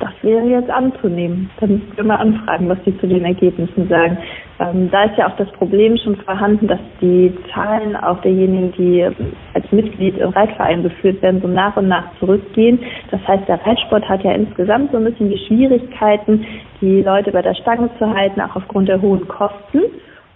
Das 0.00 0.12
wäre 0.22 0.46
jetzt 0.46 0.70
anzunehmen. 0.70 1.50
Dann 1.58 1.70
müssen 1.72 1.96
wir 1.96 2.04
mal 2.04 2.16
anfragen, 2.16 2.68
was 2.68 2.78
sie 2.84 2.98
zu 2.98 3.06
den 3.06 3.24
Ergebnissen 3.24 3.88
sagen. 3.88 4.18
Ähm, 4.58 4.90
da 4.90 5.04
ist 5.04 5.18
ja 5.18 5.28
auch 5.28 5.36
das 5.36 5.50
Problem 5.52 5.96
schon 5.98 6.16
vorhanden, 6.16 6.66
dass 6.66 6.80
die 7.00 7.36
Zahlen 7.52 7.94
auch 7.94 8.20
derjenigen, 8.22 8.72
die 8.72 9.06
als 9.54 9.70
Mitglied 9.70 10.16
im 10.18 10.30
Reitverein 10.30 10.82
geführt 10.82 11.20
werden, 11.20 11.42
so 11.42 11.48
nach 11.48 11.76
und 11.76 11.88
nach 11.88 12.04
zurückgehen. 12.18 12.78
Das 13.10 13.20
heißt, 13.28 13.46
der 13.48 13.64
Reitsport 13.66 14.08
hat 14.08 14.24
ja 14.24 14.32
insgesamt 14.32 14.92
so 14.92 14.98
ein 14.98 15.04
bisschen 15.04 15.30
die 15.30 15.38
Schwierigkeiten, 15.46 16.46
die 16.80 17.02
Leute 17.02 17.32
bei 17.32 17.42
der 17.42 17.54
Stange 17.54 17.90
zu 17.98 18.08
halten, 18.08 18.40
auch 18.40 18.56
aufgrund 18.56 18.88
der 18.88 19.00
hohen 19.00 19.28
Kosten. 19.28 19.82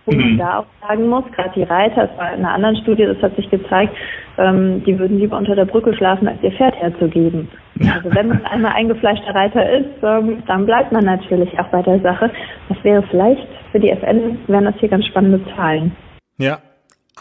Wo 0.06 0.12
man 0.12 0.32
mhm. 0.32 0.38
da 0.38 0.58
auch 0.60 0.66
sagen 0.86 1.08
muss, 1.08 1.24
gerade 1.32 1.50
die 1.54 1.62
Reiter, 1.62 2.10
es 2.10 2.18
war 2.18 2.32
in 2.32 2.40
einer 2.40 2.54
anderen 2.54 2.76
Studie, 2.76 3.04
das 3.04 3.20
hat 3.22 3.36
sich 3.36 3.48
gezeigt, 3.50 3.94
ähm, 4.38 4.82
die 4.84 4.98
würden 4.98 5.18
lieber 5.18 5.36
unter 5.36 5.54
der 5.54 5.66
Brücke 5.66 5.94
schlafen, 5.94 6.26
als 6.26 6.42
ihr 6.42 6.52
Pferd 6.52 6.74
herzugeben. 6.76 7.48
Also 7.94 8.14
wenn 8.14 8.28
man 8.28 8.44
einmal 8.46 8.72
eingefleischter 8.72 9.34
Reiter 9.34 9.70
ist, 9.70 10.02
ähm, 10.02 10.42
dann 10.46 10.66
bleibt 10.66 10.92
man 10.92 11.04
natürlich 11.04 11.58
auch 11.58 11.68
bei 11.68 11.82
der 11.82 12.00
Sache. 12.00 12.30
Das 12.68 12.82
wäre 12.84 13.02
vielleicht 13.10 13.46
für 13.72 13.80
die 13.80 13.90
FN, 13.90 14.38
wären 14.46 14.64
das 14.64 14.74
hier 14.78 14.88
ganz 14.88 15.06
spannende 15.06 15.40
Zahlen. 15.54 15.96
Ja, 16.38 16.58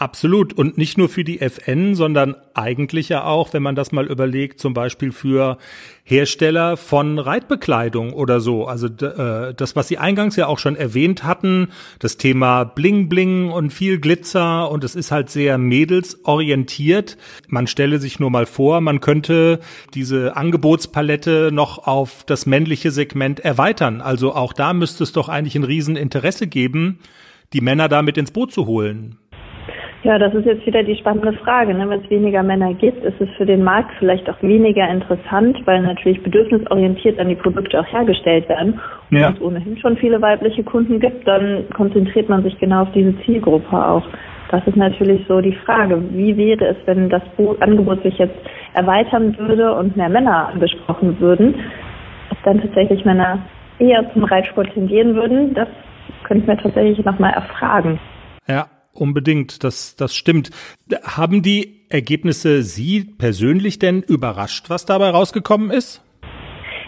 Absolut. 0.00 0.54
Und 0.54 0.78
nicht 0.78 0.96
nur 0.96 1.10
für 1.10 1.24
die 1.24 1.42
FN, 1.42 1.94
sondern 1.94 2.34
eigentlich 2.54 3.10
ja 3.10 3.24
auch, 3.24 3.52
wenn 3.52 3.62
man 3.62 3.74
das 3.74 3.92
mal 3.92 4.06
überlegt, 4.06 4.58
zum 4.58 4.72
Beispiel 4.72 5.12
für 5.12 5.58
Hersteller 6.04 6.78
von 6.78 7.18
Reitbekleidung 7.18 8.14
oder 8.14 8.40
so. 8.40 8.64
Also 8.64 8.86
äh, 8.86 9.52
das, 9.52 9.76
was 9.76 9.88
Sie 9.88 9.98
eingangs 9.98 10.36
ja 10.36 10.46
auch 10.46 10.58
schon 10.58 10.74
erwähnt 10.74 11.24
hatten, 11.24 11.68
das 11.98 12.16
Thema 12.16 12.64
Bling 12.64 13.10
Bling 13.10 13.50
und 13.50 13.74
viel 13.74 14.00
Glitzer 14.00 14.70
und 14.70 14.84
es 14.84 14.94
ist 14.94 15.10
halt 15.10 15.28
sehr 15.28 15.58
mädelsorientiert. 15.58 17.18
Man 17.48 17.66
stelle 17.66 17.98
sich 17.98 18.18
nur 18.18 18.30
mal 18.30 18.46
vor, 18.46 18.80
man 18.80 19.02
könnte 19.02 19.60
diese 19.92 20.34
Angebotspalette 20.34 21.50
noch 21.52 21.86
auf 21.86 22.24
das 22.24 22.46
männliche 22.46 22.90
Segment 22.90 23.40
erweitern. 23.40 24.00
Also 24.00 24.34
auch 24.34 24.54
da 24.54 24.72
müsste 24.72 25.04
es 25.04 25.12
doch 25.12 25.28
eigentlich 25.28 25.56
ein 25.56 25.64
Rieseninteresse 25.64 26.46
geben, 26.46 27.00
die 27.52 27.60
Männer 27.60 27.90
da 27.90 28.00
mit 28.00 28.16
ins 28.16 28.30
Boot 28.30 28.50
zu 28.50 28.64
holen. 28.64 29.18
Ja, 30.02 30.18
das 30.18 30.32
ist 30.32 30.46
jetzt 30.46 30.64
wieder 30.64 30.82
die 30.82 30.96
spannende 30.96 31.34
Frage. 31.34 31.74
Ne? 31.74 31.88
Wenn 31.88 32.00
es 32.00 32.08
weniger 32.08 32.42
Männer 32.42 32.72
gibt, 32.72 33.04
ist 33.04 33.20
es 33.20 33.28
für 33.36 33.44
den 33.44 33.62
Markt 33.62 33.90
vielleicht 33.98 34.30
auch 34.30 34.42
weniger 34.42 34.88
interessant, 34.88 35.60
weil 35.66 35.82
natürlich 35.82 36.22
bedürfnisorientiert 36.22 37.18
dann 37.18 37.28
die 37.28 37.34
Produkte 37.34 37.78
auch 37.78 37.92
hergestellt 37.92 38.48
werden. 38.48 38.80
Und 39.10 39.18
ja. 39.18 39.28
wenn 39.28 39.34
es 39.34 39.40
ohnehin 39.42 39.76
schon 39.76 39.98
viele 39.98 40.22
weibliche 40.22 40.64
Kunden 40.64 41.00
gibt, 41.00 41.28
dann 41.28 41.68
konzentriert 41.76 42.30
man 42.30 42.42
sich 42.42 42.58
genau 42.58 42.82
auf 42.82 42.92
diese 42.92 43.14
Zielgruppe 43.24 43.76
auch. 43.76 44.04
Das 44.50 44.66
ist 44.66 44.76
natürlich 44.76 45.26
so 45.28 45.42
die 45.42 45.54
Frage. 45.66 46.02
Wie 46.12 46.34
wäre 46.36 46.64
es, 46.64 46.76
wenn 46.86 47.10
das 47.10 47.22
Angebot 47.60 48.02
sich 48.02 48.16
jetzt 48.16 48.34
erweitern 48.72 49.36
würde 49.38 49.74
und 49.74 49.96
mehr 49.96 50.08
Männer 50.08 50.48
angesprochen 50.48 51.20
würden? 51.20 51.56
Ob 52.30 52.42
dann 52.44 52.60
tatsächlich 52.60 53.04
Männer 53.04 53.40
eher 53.78 54.10
zum 54.14 54.24
Reitsport 54.24 54.72
tendieren 54.72 55.14
würden, 55.14 55.52
das 55.52 55.68
könnte 56.24 56.42
ich 56.42 56.48
mir 56.48 56.56
tatsächlich 56.56 57.04
nochmal 57.04 57.34
erfragen. 57.34 58.00
Ja, 58.48 58.66
unbedingt, 58.92 59.64
das, 59.64 59.96
das 59.96 60.14
stimmt. 60.14 60.50
Haben 61.04 61.42
die 61.42 61.80
Ergebnisse 61.88 62.62
Sie 62.62 63.04
persönlich 63.18 63.78
denn 63.78 64.02
überrascht, 64.02 64.70
was 64.70 64.86
dabei 64.86 65.10
rausgekommen 65.10 65.70
ist? 65.70 66.02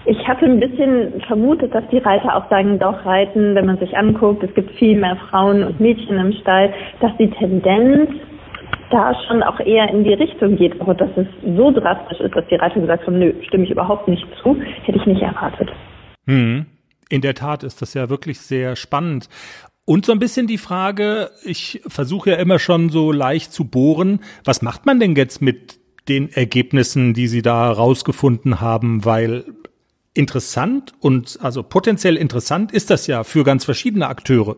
Ich 0.04 0.18
hatte 0.26 0.46
ein 0.46 0.58
bisschen 0.58 1.20
vermutet, 1.28 1.72
dass 1.72 1.84
die 1.92 1.98
Reiter 1.98 2.34
auch 2.34 2.50
sagen, 2.50 2.78
doch 2.78 3.04
reiten, 3.06 3.54
wenn 3.54 3.66
man 3.66 3.78
sich 3.78 3.96
anguckt, 3.96 4.42
es 4.42 4.52
gibt 4.54 4.72
viel 4.72 4.98
mehr 4.98 5.16
Frauen 5.30 5.62
und 5.62 5.78
Mädchen 5.78 6.16
im 6.18 6.32
Stall, 6.32 6.74
dass 7.00 7.12
die 7.18 7.30
Tendenz 7.30 8.10
da 8.90 9.14
schon 9.26 9.42
auch 9.42 9.58
eher 9.60 9.88
in 9.90 10.04
die 10.04 10.14
Richtung 10.14 10.56
geht. 10.56 10.80
Aber 10.80 10.94
dass 10.94 11.10
es 11.16 11.26
so 11.56 11.70
drastisch 11.70 12.20
ist, 12.20 12.34
dass 12.34 12.46
die 12.48 12.56
Reiter 12.56 12.80
gesagt 12.80 13.06
haben, 13.06 13.18
nö, 13.18 13.32
stimme 13.46 13.64
ich 13.64 13.70
überhaupt 13.70 14.08
nicht 14.08 14.26
zu, 14.42 14.56
hätte 14.82 14.98
ich 14.98 15.06
nicht 15.06 15.22
erwartet. 15.22 15.70
Hm. 16.26 16.66
In 17.08 17.20
der 17.20 17.34
Tat 17.34 17.62
ist 17.62 17.82
das 17.82 17.94
ja 17.94 18.08
wirklich 18.08 18.40
sehr 18.40 18.74
spannend. 18.74 19.28
Und 19.84 20.06
so 20.06 20.12
ein 20.12 20.18
bisschen 20.20 20.46
die 20.46 20.58
Frage, 20.58 21.30
ich 21.44 21.82
versuche 21.86 22.30
ja 22.30 22.36
immer 22.36 22.58
schon 22.58 22.90
so 22.90 23.10
leicht 23.10 23.52
zu 23.52 23.64
bohren, 23.64 24.20
was 24.44 24.62
macht 24.62 24.86
man 24.86 25.00
denn 25.00 25.16
jetzt 25.16 25.42
mit 25.42 25.80
den 26.08 26.30
Ergebnissen, 26.32 27.14
die 27.14 27.26
Sie 27.26 27.42
da 27.42 27.70
rausgefunden 27.70 28.60
haben, 28.60 29.04
weil 29.04 29.44
interessant 30.14 30.92
und 31.00 31.38
also 31.40 31.62
potenziell 31.62 32.16
interessant 32.16 32.70
ist 32.70 32.90
das 32.90 33.06
ja 33.06 33.24
für 33.24 33.44
ganz 33.44 33.64
verschiedene 33.64 34.08
Akteure. 34.08 34.56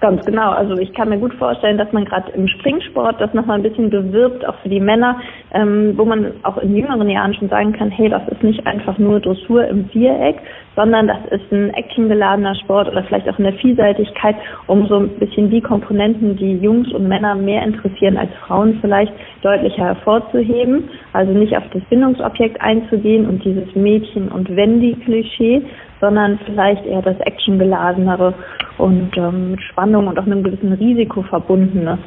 Ganz 0.00 0.24
genau. 0.24 0.50
Also 0.50 0.76
ich 0.76 0.94
kann 0.94 1.08
mir 1.08 1.18
gut 1.18 1.34
vorstellen, 1.34 1.76
dass 1.76 1.92
man 1.92 2.04
gerade 2.04 2.30
im 2.30 2.46
Springsport 2.46 3.20
das 3.20 3.34
nochmal 3.34 3.58
ein 3.58 3.64
bisschen 3.64 3.90
bewirbt, 3.90 4.46
auch 4.46 4.54
für 4.62 4.68
die 4.68 4.78
Männer, 4.78 5.20
ähm, 5.52 5.94
wo 5.96 6.04
man 6.04 6.34
auch 6.44 6.56
in 6.58 6.76
jüngeren 6.76 7.10
Jahren 7.10 7.34
schon 7.34 7.48
sagen 7.48 7.72
kann, 7.72 7.90
hey, 7.90 8.08
das 8.08 8.22
ist 8.28 8.44
nicht 8.44 8.64
einfach 8.64 8.96
nur 8.98 9.18
Dressur 9.18 9.66
im 9.66 9.88
Viereck, 9.88 10.36
sondern 10.76 11.08
das 11.08 11.18
ist 11.32 11.50
ein 11.50 11.74
actiongeladener 11.74 12.54
Sport 12.54 12.88
oder 12.88 13.02
vielleicht 13.02 13.28
auch 13.28 13.38
in 13.40 13.44
der 13.44 13.54
Vielseitigkeit, 13.54 14.36
um 14.68 14.86
so 14.86 14.98
ein 14.98 15.08
bisschen 15.18 15.50
die 15.50 15.60
Komponenten, 15.60 16.36
die 16.36 16.58
Jungs 16.58 16.92
und 16.92 17.08
Männer 17.08 17.34
mehr 17.34 17.64
interessieren 17.64 18.16
als 18.16 18.30
Frauen 18.46 18.78
vielleicht, 18.80 19.12
deutlicher 19.42 19.84
hervorzuheben. 19.84 20.88
Also 21.12 21.32
nicht 21.32 21.56
auf 21.56 21.64
das 21.72 21.82
Bindungsobjekt 21.90 22.60
einzugehen 22.60 23.26
und 23.26 23.44
dieses 23.44 23.74
Mädchen- 23.74 24.28
und 24.28 24.54
Wendy-Klischee, 24.54 25.62
sondern 26.00 26.38
vielleicht 26.44 26.84
eher 26.84 27.02
das 27.02 27.18
actiongeladenere 27.20 28.34
und 28.78 29.16
ähm, 29.16 29.52
mit 29.52 29.62
Spannung 29.62 30.06
und 30.06 30.18
auch 30.18 30.26
einem 30.26 30.42
gewissen 30.42 30.72
Risiko 30.72 31.22
verbundene. 31.22 31.98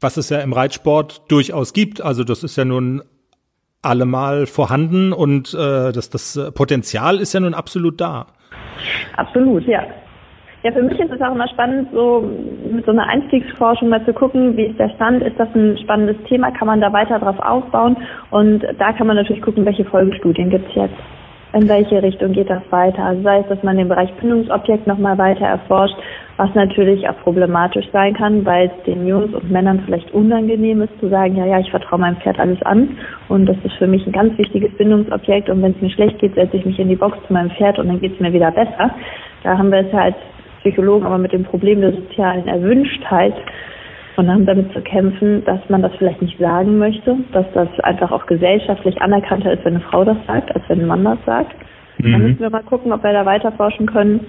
Was 0.00 0.16
es 0.16 0.28
ja 0.28 0.40
im 0.40 0.52
Reitsport 0.52 1.30
durchaus 1.30 1.72
gibt. 1.72 2.02
Also 2.02 2.24
das 2.24 2.42
ist 2.42 2.56
ja 2.56 2.64
nun 2.64 3.02
allemal 3.82 4.46
vorhanden 4.46 5.12
und 5.12 5.54
äh, 5.54 5.92
das, 5.92 6.10
das 6.10 6.52
Potenzial 6.54 7.18
ist 7.18 7.32
ja 7.34 7.40
nun 7.40 7.54
absolut 7.54 8.00
da. 8.00 8.26
Absolut, 9.16 9.66
ja. 9.66 9.82
Ja, 10.62 10.72
für 10.72 10.82
mich 10.82 10.98
ist 10.98 11.12
es 11.12 11.20
auch 11.20 11.34
immer 11.34 11.48
spannend, 11.48 11.88
so 11.92 12.26
mit 12.72 12.86
so 12.86 12.92
einer 12.92 13.06
Einstiegsforschung 13.06 13.90
mal 13.90 14.02
zu 14.06 14.14
gucken, 14.14 14.56
wie 14.56 14.64
ist 14.64 14.78
der 14.78 14.88
Stand, 14.90 15.22
ist 15.22 15.38
das 15.38 15.48
ein 15.54 15.76
spannendes 15.76 16.16
Thema, 16.26 16.50
kann 16.52 16.66
man 16.66 16.80
da 16.80 16.90
weiter 16.90 17.18
drauf 17.18 17.38
aufbauen 17.38 17.98
und 18.30 18.64
da 18.78 18.94
kann 18.94 19.06
man 19.06 19.16
natürlich 19.16 19.42
gucken, 19.42 19.66
welche 19.66 19.84
Folgestudien 19.84 20.48
gibt 20.48 20.66
es 20.70 20.74
jetzt 20.74 20.96
in 21.54 21.68
welche 21.68 22.02
Richtung 22.02 22.32
geht 22.32 22.50
das 22.50 22.62
weiter. 22.70 23.04
Also 23.04 23.22
sei 23.22 23.38
es, 23.38 23.48
dass 23.48 23.62
man 23.62 23.76
den 23.76 23.88
Bereich 23.88 24.12
Bindungsobjekt 24.14 24.86
nochmal 24.86 25.16
weiter 25.18 25.46
erforscht, 25.46 25.94
was 26.36 26.52
natürlich 26.54 27.08
auch 27.08 27.16
problematisch 27.22 27.86
sein 27.92 28.14
kann, 28.14 28.44
weil 28.44 28.66
es 28.66 28.84
den 28.84 29.06
Jungs 29.06 29.32
und 29.32 29.50
Männern 29.50 29.80
vielleicht 29.84 30.12
unangenehm 30.12 30.82
ist 30.82 30.98
zu 30.98 31.08
sagen, 31.08 31.36
ja, 31.36 31.46
ja, 31.46 31.60
ich 31.60 31.70
vertraue 31.70 32.00
meinem 32.00 32.16
Pferd 32.16 32.40
alles 32.40 32.60
an 32.62 32.96
und 33.28 33.46
das 33.46 33.56
ist 33.62 33.74
für 33.74 33.86
mich 33.86 34.04
ein 34.04 34.12
ganz 34.12 34.36
wichtiges 34.36 34.72
Bindungsobjekt 34.76 35.48
und 35.48 35.62
wenn 35.62 35.72
es 35.72 35.80
mir 35.80 35.90
schlecht 35.90 36.18
geht, 36.18 36.34
setze 36.34 36.56
ich 36.56 36.66
mich 36.66 36.78
in 36.78 36.88
die 36.88 36.96
Box 36.96 37.16
zu 37.26 37.32
meinem 37.32 37.50
Pferd 37.50 37.78
und 37.78 37.86
dann 37.86 38.00
geht 38.00 38.14
es 38.14 38.20
mir 38.20 38.32
wieder 38.32 38.50
besser. 38.50 38.90
Da 39.44 39.56
haben 39.56 39.70
wir 39.70 39.78
es 39.78 39.92
ja 39.92 40.00
als 40.00 40.16
Psychologen 40.60 41.06
aber 41.06 41.18
mit 41.18 41.32
dem 41.32 41.44
Problem 41.44 41.80
der 41.82 41.92
sozialen 41.92 42.48
Erwünschtheit 42.48 43.34
und 44.16 44.28
haben 44.30 44.46
damit 44.46 44.72
zu 44.72 44.80
kämpfen, 44.80 45.44
dass 45.44 45.60
man 45.68 45.82
das 45.82 45.92
vielleicht 45.96 46.22
nicht 46.22 46.38
sagen 46.38 46.78
möchte, 46.78 47.16
dass 47.32 47.46
das 47.52 47.68
einfach 47.80 48.12
auch 48.12 48.26
gesellschaftlich 48.26 49.00
anerkannter 49.02 49.52
ist, 49.52 49.64
wenn 49.64 49.74
eine 49.74 49.84
Frau 49.84 50.04
das 50.04 50.16
sagt, 50.26 50.54
als 50.54 50.64
wenn 50.68 50.80
ein 50.80 50.86
Mann 50.86 51.04
das 51.04 51.18
sagt. 51.26 51.54
Mhm. 51.98 52.12
Da 52.12 52.18
müssen 52.18 52.40
wir 52.40 52.50
mal 52.50 52.62
gucken, 52.62 52.92
ob 52.92 53.02
wir 53.02 53.12
da 53.12 53.26
weiter 53.26 53.52
forschen 53.52 53.86
können 53.86 54.20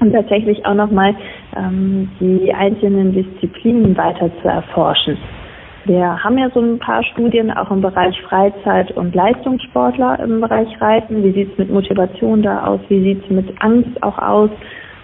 und 0.00 0.12
tatsächlich 0.12 0.64
auch 0.66 0.74
nochmal 0.74 1.14
ähm, 1.56 2.10
die 2.20 2.52
einzelnen 2.52 3.12
Disziplinen 3.12 3.96
weiter 3.96 4.30
zu 4.42 4.48
erforschen. 4.48 5.16
Wir 5.86 6.22
haben 6.22 6.36
ja 6.36 6.50
so 6.50 6.60
ein 6.60 6.78
paar 6.78 7.02
Studien 7.02 7.50
auch 7.50 7.70
im 7.70 7.80
Bereich 7.80 8.20
Freizeit 8.22 8.90
und 8.92 9.14
Leistungssportler 9.14 10.20
im 10.20 10.40
Bereich 10.40 10.68
Reiten. 10.80 11.24
Wie 11.24 11.32
sieht 11.32 11.52
es 11.52 11.58
mit 11.58 11.70
Motivation 11.70 12.42
da 12.42 12.64
aus? 12.64 12.80
Wie 12.88 13.02
sieht 13.02 13.24
es 13.24 13.30
mit 13.30 13.50
Angst 13.62 14.02
auch 14.02 14.18
aus? 14.18 14.50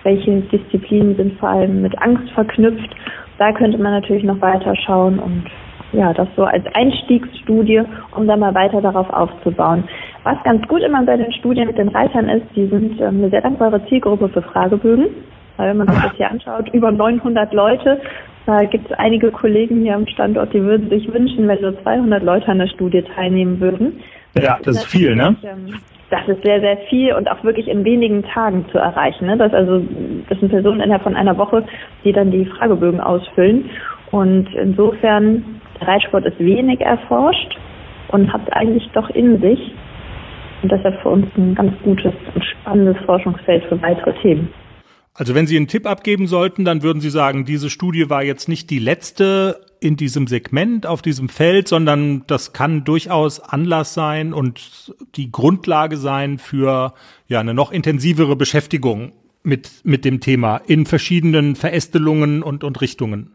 Welche 0.02 0.42
Disziplinen 0.42 1.16
sind 1.16 1.38
vor 1.38 1.48
allem 1.48 1.82
mit 1.82 2.00
Angst 2.02 2.30
verknüpft? 2.32 2.90
Da 3.38 3.52
könnte 3.52 3.78
man 3.78 3.92
natürlich 3.92 4.24
noch 4.24 4.40
weiter 4.40 4.74
schauen 4.76 5.18
und 5.18 5.44
ja, 5.92 6.12
das 6.12 6.28
so 6.36 6.44
als 6.44 6.64
Einstiegsstudie, 6.74 7.82
um 8.14 8.26
dann 8.26 8.40
mal 8.40 8.54
weiter 8.54 8.80
darauf 8.80 9.08
aufzubauen. 9.10 9.84
Was 10.24 10.42
ganz 10.42 10.66
gut 10.68 10.82
immer 10.82 11.02
bei 11.04 11.16
den 11.16 11.32
Studien 11.32 11.68
mit 11.68 11.78
den 11.78 11.88
Reitern 11.88 12.28
ist, 12.28 12.46
die 12.56 12.66
sind 12.66 13.00
ähm, 13.00 13.18
eine 13.18 13.30
sehr 13.30 13.40
dankbare 13.40 13.84
Zielgruppe 13.86 14.28
für 14.28 14.42
Fragebögen. 14.42 15.06
Weil 15.56 15.70
wenn 15.70 15.78
man 15.78 15.88
sich 15.88 16.02
das 16.02 16.12
hier 16.16 16.30
anschaut, 16.30 16.68
über 16.74 16.90
900 16.90 17.52
Leute, 17.54 18.00
da 18.44 18.64
gibt 18.64 18.90
es 18.90 18.98
einige 18.98 19.30
Kollegen 19.30 19.82
hier 19.82 19.94
am 19.94 20.06
Standort, 20.06 20.52
die 20.52 20.62
würden 20.62 20.90
sich 20.90 21.10
wünschen, 21.12 21.48
wenn 21.48 21.60
nur 21.62 21.80
200 21.82 22.22
Leute 22.22 22.48
an 22.48 22.58
der 22.58 22.68
Studie 22.68 23.02
teilnehmen 23.02 23.58
würden. 23.60 24.00
Ja, 24.34 24.58
das, 24.58 24.62
das 24.64 24.76
ist 24.76 24.84
viel, 24.84 25.16
ne? 25.16 25.34
Das 26.10 26.26
ist 26.28 26.42
sehr, 26.44 26.60
sehr 26.60 26.76
viel 26.88 27.12
und 27.14 27.28
auch 27.28 27.42
wirklich 27.42 27.66
in 27.66 27.84
wenigen 27.84 28.22
Tagen 28.22 28.64
zu 28.70 28.78
erreichen. 28.78 29.26
Ne? 29.26 29.36
Das, 29.36 29.52
also, 29.52 29.82
das 30.28 30.38
sind 30.38 30.50
Personen 30.50 30.80
innerhalb 30.80 31.02
von 31.02 31.16
einer 31.16 31.36
Woche, 31.36 31.64
die 32.04 32.12
dann 32.12 32.30
die 32.30 32.44
Fragebögen 32.44 33.00
ausfüllen. 33.00 33.70
Und 34.12 34.48
insofern 34.54 35.60
Der 35.80 35.88
Reitsport 35.88 36.24
ist 36.24 36.38
wenig 36.38 36.80
erforscht 36.80 37.56
und 38.08 38.32
hat 38.32 38.52
eigentlich 38.52 38.88
doch 38.94 39.10
in 39.10 39.40
sich. 39.40 39.58
Und 40.62 40.72
deshalb 40.72 41.00
für 41.02 41.10
uns 41.10 41.26
ein 41.36 41.54
ganz 41.54 41.72
gutes 41.82 42.12
und 42.34 42.44
spannendes 42.44 42.96
Forschungsfeld 43.04 43.64
für 43.64 43.80
weitere 43.82 44.14
Themen. 44.22 44.48
Also 45.14 45.34
wenn 45.34 45.46
Sie 45.46 45.56
einen 45.56 45.66
Tipp 45.66 45.86
abgeben 45.86 46.26
sollten, 46.26 46.64
dann 46.64 46.82
würden 46.82 47.00
Sie 47.00 47.10
sagen, 47.10 47.44
diese 47.44 47.70
Studie 47.70 48.10
war 48.10 48.22
jetzt 48.22 48.48
nicht 48.48 48.70
die 48.70 48.78
letzte 48.78 49.65
in 49.86 49.96
diesem 49.96 50.26
Segment, 50.26 50.86
auf 50.86 51.02
diesem 51.02 51.28
Feld, 51.28 51.68
sondern 51.68 52.24
das 52.26 52.52
kann 52.52 52.84
durchaus 52.84 53.40
Anlass 53.40 53.94
sein 53.94 54.32
und 54.32 54.94
die 55.14 55.30
Grundlage 55.30 55.96
sein 55.96 56.38
für 56.38 56.92
ja 57.28 57.40
eine 57.40 57.54
noch 57.54 57.72
intensivere 57.72 58.36
Beschäftigung 58.36 59.12
mit, 59.42 59.82
mit 59.84 60.04
dem 60.04 60.20
Thema 60.20 60.60
in 60.66 60.86
verschiedenen 60.86 61.54
Verästelungen 61.54 62.42
und, 62.42 62.64
und 62.64 62.80
Richtungen. 62.80 63.30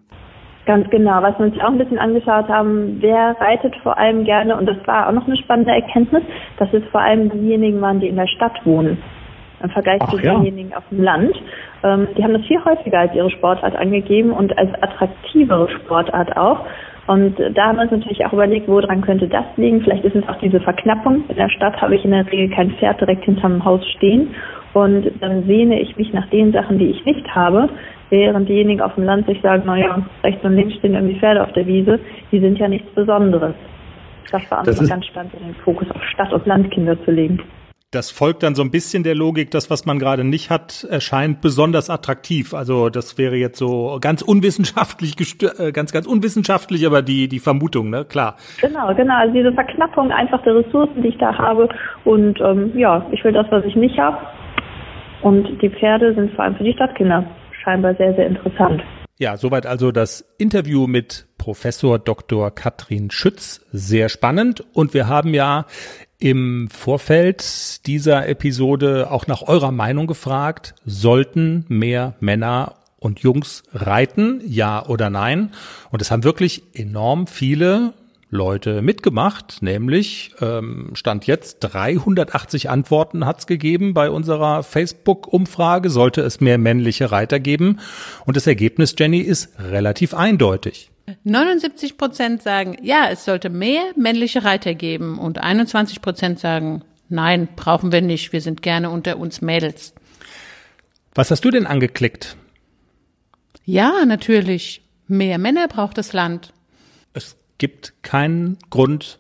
Ganz 0.66 0.88
genau. 0.90 1.22
Was 1.24 1.40
wir 1.40 1.48
uns 1.48 1.60
auch 1.60 1.72
ein 1.72 1.78
bisschen 1.78 1.98
angeschaut 1.98 2.48
haben, 2.48 3.02
wer 3.02 3.36
reitet 3.40 3.76
vor 3.82 3.98
allem 3.98 4.26
gerne, 4.26 4.56
und 4.56 4.68
das 4.68 4.78
war 4.86 5.08
auch 5.08 5.14
noch 5.14 5.26
eine 5.26 5.38
spannende 5.38 5.72
Erkenntnis, 5.72 6.22
dass 6.58 6.72
es 6.74 6.84
vor 6.92 7.02
allem 7.02 7.32
diejenigen 7.32 7.82
waren, 7.82 8.00
die 8.00 8.08
in 8.08 8.16
der 8.16 8.28
Stadt 8.28 8.64
wohnen. 8.64 8.98
Im 9.64 9.70
Vergleich 9.70 10.02
Ach, 10.02 10.10
zu 10.10 10.20
ja. 10.20 10.34
denjenigen 10.34 10.74
auf 10.74 10.84
dem 10.92 11.02
Land. 11.02 11.36
Ähm, 11.84 12.08
die 12.18 12.24
haben 12.24 12.34
das 12.34 12.46
viel 12.46 12.64
häufiger 12.64 13.00
als 13.00 13.14
ihre 13.14 13.30
Sportart 13.30 13.76
angegeben 13.76 14.32
und 14.32 14.58
als 14.58 14.70
attraktivere 14.82 15.70
Sportart 15.70 16.36
auch. 16.38 16.66
Und 17.08 17.36
da 17.40 17.68
haben 17.68 17.78
wir 17.78 17.84
uns 17.84 17.92
natürlich 17.92 18.26
auch 18.26 18.34
überlegt, 18.34 18.68
woran 18.68 19.02
könnte 19.02 19.28
das 19.28 19.46
liegen. 19.58 19.82
Vielleicht 19.82 20.06
ist 20.06 20.16
es 20.16 20.28
auch 20.30 20.38
diese 20.38 20.60
Verknappung. 20.60 21.24
In 21.28 21.36
der 21.36 21.50
Stadt 21.50 21.82
habe 21.82 21.96
ich 21.96 22.06
in 22.06 22.12
der 22.12 22.32
Regel 22.32 22.56
kein 22.56 22.72
Pferd 22.72 23.02
direkt 23.02 23.26
hinterm 23.26 23.66
Haus 23.66 23.86
stehen. 23.98 24.34
Und 24.74 25.12
dann 25.20 25.44
sehne 25.46 25.82
ich 25.82 25.98
mich 25.98 26.14
nach 26.14 26.30
den 26.30 26.54
Sachen, 26.54 26.78
die 26.78 26.86
ich 26.86 27.04
nicht 27.04 27.28
habe, 27.36 27.68
während 28.10 28.48
diejenigen 28.48 28.82
auf 28.82 28.96
dem 28.96 29.04
Land 29.04 29.26
sich 29.26 29.42
sagen, 29.42 29.64
naja, 29.66 30.02
rechts 30.24 30.44
und 30.46 30.56
links 30.56 30.76
stehen 30.76 30.94
irgendwie 30.94 31.20
Pferde 31.20 31.44
auf 31.44 31.52
der 31.54 31.66
Wiese, 31.68 32.00
die 32.32 32.40
sind 32.40 32.58
ja 32.58 32.68
nichts 32.68 32.90
Besonderes. 32.94 33.56
Das 34.32 34.50
war 34.50 34.60
einfach 34.60 34.88
ganz 34.88 35.06
spannend, 35.08 35.34
den 35.34 35.56
Fokus 35.56 35.92
auf 35.92 36.02
Stadt- 36.04 36.32
und 36.32 36.46
Landkinder 36.46 37.04
zu 37.04 37.12
legen. 37.12 37.42
Das 37.94 38.10
folgt 38.10 38.42
dann 38.44 38.56
so 38.56 38.64
ein 38.64 38.72
bisschen 38.72 39.04
der 39.04 39.16
Logik, 39.16 39.52
das, 39.52 39.70
was 39.70 39.86
man 39.86 40.00
gerade 40.00 40.24
nicht 40.24 40.50
hat, 40.50 40.88
erscheint 40.90 41.42
besonders 41.42 41.90
attraktiv. 41.90 42.54
Also 42.54 42.90
das 42.90 43.18
wäre 43.18 43.36
jetzt 43.36 43.58
so 43.58 43.98
ganz 44.00 44.22
unwissenschaftlich, 44.22 45.18
äh, 45.60 45.74
ganz, 45.74 45.92
ganz 45.92 46.08
unwissenschaftlich, 46.08 46.88
aber 46.88 47.02
die, 47.02 47.28
die 47.28 47.40
Vermutung, 47.40 47.90
ne, 47.90 48.06
klar. 48.06 48.38
Genau, 48.62 48.96
genau. 48.96 49.16
Also 49.18 49.34
diese 49.34 49.52
Verknappung 49.52 50.10
einfach 50.10 50.42
der 50.44 50.56
Ressourcen, 50.56 51.02
die 51.02 51.10
ich 51.10 51.18
da 51.18 51.38
habe. 51.38 51.68
Und 52.06 52.40
ähm, 52.40 52.72
ja, 52.78 53.06
ich 53.12 53.22
will 53.26 53.34
das, 53.34 53.48
was 53.50 53.66
ich 53.66 53.76
nicht 53.76 53.98
habe. 53.98 54.20
Und 55.22 55.62
die 55.62 55.70
Pferde 55.70 56.16
sind 56.16 56.34
vor 56.34 56.46
allem 56.46 56.56
für 56.56 56.64
die 56.64 56.74
Stadtkinder 56.74 57.26
scheinbar 57.62 57.94
sehr, 57.96 58.16
sehr 58.16 58.28
interessant. 58.28 58.82
Ja, 59.20 59.36
soweit 59.36 59.66
also 59.66 59.92
das 59.92 60.34
Interview 60.40 60.88
mit 60.88 61.28
Professor 61.38 62.00
Dr. 62.00 62.52
Katrin 62.52 63.12
Schütz. 63.12 63.68
Sehr 63.72 64.08
spannend. 64.08 64.64
Und 64.74 64.94
wir 64.94 65.10
haben 65.10 65.34
ja 65.34 65.66
im 66.22 66.70
Vorfeld 66.70 67.86
dieser 67.88 68.30
Episode 68.30 69.10
auch 69.10 69.26
nach 69.28 69.42
eurer 69.42 69.72
Meinung 69.72 70.06
gefragt. 70.06 70.76
Sollten 70.86 71.66
mehr 71.68 72.14
Männer 72.20 72.76
und 73.00 73.22
Jungs 73.22 73.64
reiten? 73.74 74.40
Ja 74.46 74.86
oder 74.86 75.10
nein? 75.10 75.52
Und 75.90 76.02
es 76.02 76.12
haben 76.12 76.24
wirklich 76.24 76.64
enorm 76.74 77.26
viele 77.26 77.94
Leute 78.30 78.82
mitgemacht, 78.82 79.58
nämlich 79.62 80.32
ähm, 80.40 80.92
stand 80.94 81.28
jetzt 81.28 81.58
380 81.62 82.70
Antworten 82.70 83.26
hat's 83.26 83.46
gegeben 83.46 83.94
bei 83.94 84.10
unserer 84.10 84.64
Facebook-Umfrage, 84.64 85.90
sollte 85.90 86.22
es 86.22 86.40
mehr 86.40 86.58
männliche 86.58 87.12
Reiter 87.12 87.42
geben. 87.42 87.80
Und 88.26 88.38
das 88.38 88.48
Ergebnis, 88.48 88.96
Jenny, 88.98 89.20
ist 89.20 89.50
relativ 89.60 90.14
eindeutig. 90.14 90.91
79 91.24 91.98
Prozent 91.98 92.42
sagen, 92.42 92.78
ja, 92.82 93.08
es 93.10 93.26
sollte 93.26 93.50
mehr 93.50 93.84
männliche 93.96 94.44
Reiter 94.44 94.74
geben 94.74 95.18
und 95.20 95.38
21 95.40 96.02
Prozent 96.02 96.40
sagen, 96.40 96.84
nein, 97.10 97.48
brauchen 97.56 97.92
wir 97.92 98.02
nicht, 98.02 98.34
wir 98.34 98.42
sind 98.42 98.62
gerne 98.62 98.90
unter 98.90 99.18
uns 99.18 99.42
Mädels. 99.42 99.94
Was 101.14 101.32
hast 101.32 101.44
du 101.44 101.52
denn 101.52 101.68
angeklickt? 101.68 102.38
Ja, 103.66 104.06
natürlich. 104.06 104.82
Mehr 105.08 105.38
Männer 105.38 105.68
braucht 105.68 105.98
das 105.98 106.14
Land. 106.14 106.54
Es 107.14 107.36
gibt 107.58 107.94
keinen 108.02 108.58
Grund, 108.70 109.20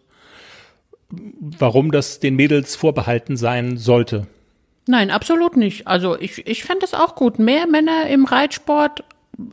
warum 1.09 1.91
das 1.91 2.19
den 2.19 2.35
Mädels 2.35 2.75
vorbehalten 2.75 3.35
sein 3.35 3.77
sollte. 3.77 4.27
Nein, 4.87 5.11
absolut 5.11 5.57
nicht. 5.57 5.87
Also 5.87 6.19
ich, 6.19 6.47
ich 6.47 6.63
fände 6.63 6.85
es 6.85 6.93
auch 6.93 7.15
gut. 7.15 7.39
Mehr 7.39 7.67
Männer 7.67 8.07
im 8.07 8.25
Reitsport, 8.25 9.03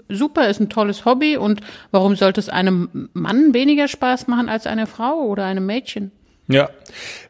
super, 0.09 0.49
ist 0.49 0.61
ein 0.61 0.69
tolles 0.69 1.05
Hobby. 1.05 1.37
Und 1.37 1.61
warum 1.91 2.17
sollte 2.17 2.41
es 2.41 2.49
einem 2.49 3.09
Mann 3.13 3.55
weniger 3.55 3.89
Spaß 3.89 4.27
machen 4.29 4.49
als 4.49 4.67
eine 4.67 4.87
Frau 4.87 5.23
oder 5.25 5.45
einem 5.45 5.67
Mädchen? 5.67 6.13
Ja, 6.49 6.71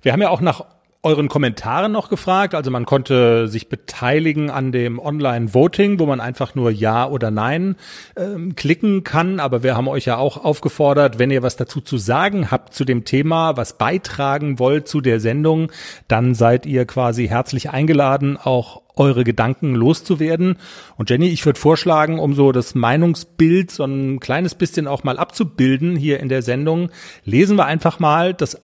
wir 0.03 0.13
haben 0.13 0.23
ja 0.23 0.31
auch 0.31 0.41
nach 0.41 0.65
euren 1.03 1.29
Kommentaren 1.29 1.93
noch 1.93 2.09
gefragt. 2.09 2.55
Also 2.55 2.71
man 2.71 2.85
konnte 2.85 3.47
sich 3.47 3.69
beteiligen 3.69 4.51
an 4.51 4.73
dem 4.73 4.99
Online-Voting, 4.99 6.01
wo 6.01 6.07
man 6.07 6.21
einfach 6.21 6.55
nur 6.55 6.71
Ja 6.71 7.09
oder 7.09 7.31
Nein 7.31 7.77
ähm, 8.17 8.57
klicken 8.57 9.05
kann. 9.05 9.39
Aber 9.39 9.63
wir 9.63 9.77
haben 9.77 9.89
euch 9.89 10.07
ja 10.07 10.17
auch 10.17 10.45
aufgefordert, 10.45 11.19
wenn 11.19 11.31
ihr 11.31 11.43
was 11.43 11.57
dazu 11.57 11.81
zu 11.81 11.99
sagen 11.99 12.51
habt 12.51 12.75
zu 12.75 12.85
dem 12.85 13.05
Thema, 13.05 13.57
was 13.57 13.79
beitragen 13.79 14.59
wollt 14.59 14.89
zu 14.89 15.01
der 15.01 15.21
Sendung, 15.21 15.71
dann 16.09 16.35
seid 16.35 16.67
ihr 16.67 16.85
quasi 16.85 17.29
herzlich 17.29 17.71
eingeladen, 17.71 18.37
auch 18.37 18.83
eure 18.99 19.25
Gedanken 19.25 19.75
loszuwerden. 19.75 20.57
Und 20.97 21.11
Jenny, 21.11 21.29
ich 21.29 21.45
würde 21.47 21.59
vorschlagen, 21.59 22.19
um 22.19 22.35
so 22.35 22.53
das 22.53 22.75
Meinungsbild 22.75 23.71
so 23.71 23.85
ein 23.85 24.21
kleines 24.21 24.55
bisschen 24.55 24.87
auch 24.87 25.05
mal 25.05 25.19
abzubilden 25.19 25.97
hier 25.97 26.21
in 26.21 26.29
der 26.29 26.43
Sendung, 26.43 26.91
lesen 27.25 27.57
wir 27.57 27.67
einfach 27.67 27.99
mal 27.99 28.35
das. 28.35 28.61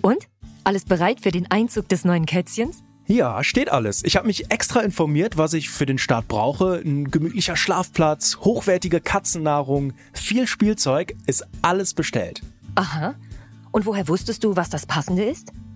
Und? 0.00 0.28
Alles 0.64 0.84
bereit 0.84 1.20
für 1.20 1.32
den 1.32 1.50
Einzug 1.50 1.88
des 1.88 2.04
neuen 2.04 2.24
Kätzchens? 2.24 2.82
Ja, 3.06 3.42
steht 3.42 3.70
alles. 3.70 4.04
Ich 4.04 4.16
habe 4.16 4.28
mich 4.28 4.50
extra 4.50 4.80
informiert, 4.80 5.36
was 5.36 5.54
ich 5.54 5.70
für 5.70 5.86
den 5.86 5.98
Start 5.98 6.28
brauche. 6.28 6.80
Ein 6.84 7.10
gemütlicher 7.10 7.56
Schlafplatz, 7.56 8.38
hochwertige 8.40 9.00
Katzennahrung, 9.00 9.92
viel 10.12 10.46
Spielzeug, 10.46 11.14
ist 11.26 11.44
alles 11.62 11.94
bestellt. 11.94 12.42
Aha. 12.76 13.14
Und 13.72 13.86
woher 13.86 14.06
wusstest 14.08 14.44
du, 14.44 14.54
was 14.54 14.70
das 14.70 14.86
Passende 14.86 15.24
ist? 15.24 15.52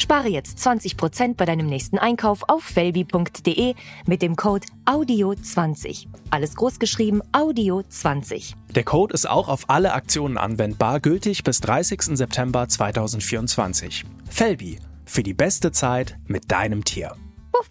Spare 0.00 0.28
jetzt 0.28 0.58
20% 0.58 1.34
bei 1.36 1.44
deinem 1.44 1.66
nächsten 1.66 1.98
Einkauf 1.98 2.48
auf 2.48 2.64
felbi.de 2.64 3.74
mit 4.06 4.22
dem 4.22 4.34
Code 4.34 4.66
AUDIO20. 4.86 6.06
Alles 6.30 6.56
großgeschrieben 6.56 7.22
AUDIO20. 7.32 8.54
Der 8.74 8.84
Code 8.84 9.12
ist 9.12 9.28
auch 9.28 9.48
auf 9.48 9.68
alle 9.68 9.92
Aktionen 9.92 10.38
anwendbar, 10.38 11.00
gültig 11.00 11.44
bis 11.44 11.60
30. 11.60 12.16
September 12.16 12.66
2024. 12.66 14.04
Felbi, 14.30 14.78
für 15.04 15.22
die 15.22 15.34
beste 15.34 15.70
Zeit 15.70 16.16
mit 16.26 16.50
deinem 16.50 16.84
Tier. 16.84 17.14
Puff. 17.52 17.70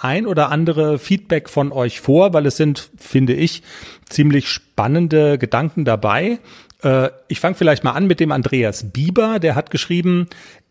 Ein 0.00 0.26
oder 0.26 0.50
andere 0.50 0.98
Feedback 0.98 1.50
von 1.50 1.70
euch 1.70 2.00
vor, 2.00 2.32
weil 2.32 2.46
es 2.46 2.56
sind, 2.56 2.90
finde 2.96 3.34
ich, 3.34 3.62
ziemlich 4.08 4.48
spannende 4.48 5.36
Gedanken 5.36 5.84
dabei. 5.84 6.38
Äh, 6.82 7.10
ich 7.28 7.40
fange 7.40 7.54
vielleicht 7.54 7.84
mal 7.84 7.92
an 7.92 8.06
mit 8.06 8.20
dem 8.20 8.32
Andreas 8.32 8.90
Bieber, 8.92 9.38
der 9.38 9.54
hat 9.54 9.70
geschrieben, 9.70 10.28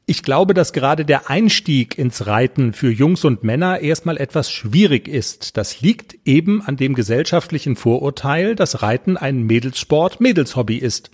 ich 0.09 0.23
glaube, 0.23 0.55
dass 0.55 0.73
gerade 0.73 1.05
der 1.05 1.29
Einstieg 1.29 1.95
ins 1.99 2.25
Reiten 2.25 2.73
für 2.73 2.89
Jungs 2.89 3.25
und 3.25 3.43
Männer 3.43 3.81
erstmal 3.81 4.17
etwas 4.17 4.51
schwierig 4.51 5.07
ist. 5.07 5.55
Das 5.55 5.81
liegt 5.81 6.17
eben 6.25 6.63
an 6.63 6.77
dem 6.77 6.95
gesellschaftlichen 6.95 7.75
Vorurteil, 7.75 8.55
dass 8.55 8.81
Reiten 8.81 9.17
ein 9.17 9.43
Mädelssport, 9.43 10.19
Mädelshobby 10.19 10.77
ist. 10.77 11.11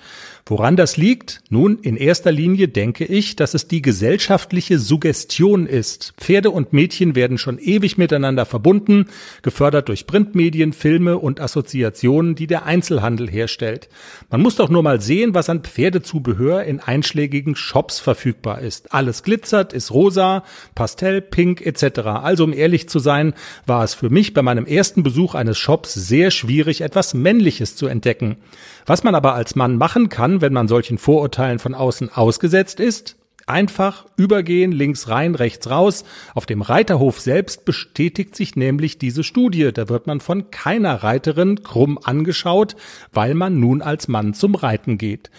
Woran 0.48 0.76
das 0.76 0.96
liegt? 0.96 1.42
Nun, 1.50 1.80
in 1.80 1.98
erster 1.98 2.32
Linie 2.32 2.68
denke 2.68 3.04
ich, 3.04 3.36
dass 3.36 3.56
es 3.56 3.68
die 3.68 3.82
gesellschaftliche 3.82 4.78
Suggestion 4.78 5.66
ist. 5.66 6.14
Pferde 6.20 6.52
und 6.52 6.72
Mädchen 6.72 7.16
werden 7.16 7.40
schon 7.40 7.58
ewig 7.58 7.98
miteinander 7.98 8.46
verbunden, 8.46 9.08
gefördert 9.42 9.90
durch 9.90 10.06
Printmedien, 10.06 10.72
Filme 10.72 11.18
und 11.18 11.40
Assoziationen, 11.42 12.36
die 12.36 12.46
der 12.46 12.64
Einzelhandel 12.68 13.28
herstellt. 13.28 13.90
Man 14.30 14.42
muss 14.42 14.56
doch 14.56 14.70
nur 14.70 14.84
mal 14.84 15.02
sehen, 15.02 15.34
was 15.34 15.50
an 15.50 15.64
Pferdezubehör 15.64 16.64
in 16.66 16.80
einschlägigen 16.80 17.56
Shops 17.56 18.00
verfügbar 18.00 18.62
ist. 18.62 18.94
Alles 18.94 19.24
glitzert, 19.24 19.74
ist 19.74 19.90
rosa, 19.90 20.44
Pastell, 20.76 21.22
Pink 21.22 21.66
etc. 21.66 22.02
Also 22.22 22.44
um 22.44 22.54
ehrlich 22.54 22.88
zu 22.88 23.00
sein, 23.00 23.34
war 23.66 23.84
es 23.84 23.96
für 23.96 24.12
mich 24.12 24.36
bei 24.36 24.44
meinem 24.44 24.68
ersten 24.68 25.02
Besuch 25.02 25.34
eines 25.34 25.58
Shops 25.58 25.96
sehr 25.96 26.30
schwierig, 26.30 26.82
etwas 26.82 27.16
Männliches 27.16 27.76
zu 27.76 27.88
entdecken. 27.88 28.38
Was 28.86 29.04
man 29.04 29.15
aber 29.15 29.34
als 29.34 29.56
Mann 29.56 29.78
machen 29.78 30.10
kann, 30.10 30.41
wenn 30.41 30.54
man 30.54 30.67
solchen 30.67 30.98
Vorurteilen 30.98 31.60
von 31.60 31.74
außen 31.74 32.12
ausgesetzt 32.12 32.80
ist, 32.80 33.17
Einfach 33.48 34.08
übergehen, 34.17 34.71
links 34.71 35.08
rein, 35.08 35.36
rechts 35.36 35.69
raus. 35.69 36.04
Auf 36.34 36.48
dem 36.48 36.63
Reiterhof 36.63 37.19
selbst 37.19 37.63
bestätigt 37.63 38.36
sich 38.36 38.56
nämlich 38.56 38.98
diese 38.98 39.24
Studie. 39.24 39.71
Da 39.71 39.88
wird 39.88 40.08
man 40.08 40.19
von 40.19 40.50
keiner 40.50 41.04
Reiterin 41.04 41.62
krumm 41.62 42.00
angeschaut, 42.04 42.76
weil 43.13 43.36
man 43.36 43.60
nun 43.60 43.84
als 43.84 44.08
Mann 44.08 44.34
zum 44.34 44.56
Reiten 44.56 44.98
geht. 44.98 45.30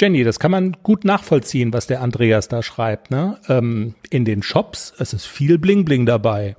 Jenny, 0.00 0.24
das 0.24 0.38
kann 0.38 0.50
man 0.50 0.78
gut 0.82 1.04
nachvollziehen, 1.04 1.74
was 1.74 1.86
der 1.86 2.00
Andreas 2.00 2.48
da 2.48 2.62
schreibt. 2.62 3.10
Ne? 3.10 3.38
Ähm, 3.48 3.94
in 4.08 4.24
den 4.24 4.42
Shops, 4.42 4.94
es 4.98 5.12
ist 5.12 5.26
viel 5.26 5.58
Bling 5.58 5.84
Bling 5.84 6.06
dabei. 6.06 6.56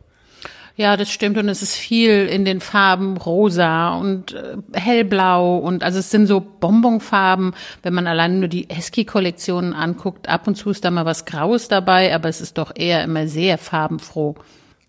Ja, 0.82 0.98
das 0.98 1.12
stimmt 1.12 1.38
und 1.38 1.48
es 1.48 1.62
ist 1.62 1.76
viel 1.76 2.26
in 2.26 2.44
den 2.44 2.60
Farben 2.60 3.16
rosa 3.16 3.94
und 3.94 4.34
äh, 4.34 4.58
hellblau 4.74 5.58
und 5.58 5.84
also 5.84 6.00
es 6.00 6.10
sind 6.10 6.26
so 6.26 6.40
Bonbonfarben, 6.40 7.54
wenn 7.84 7.94
man 7.94 8.08
allein 8.08 8.40
nur 8.40 8.50
die 8.50 8.68
Eski-Kollektionen 8.68 9.74
anguckt. 9.76 10.28
Ab 10.28 10.48
und 10.48 10.56
zu 10.56 10.72
ist 10.72 10.84
da 10.84 10.90
mal 10.90 11.06
was 11.06 11.26
Graues 11.26 11.68
dabei, 11.68 12.16
aber 12.16 12.30
es 12.30 12.42
ist 12.42 12.58
doch 12.58 12.72
eher 12.76 13.04
immer 13.04 13.28
sehr 13.28 13.60
farbenfroh. 13.60 14.34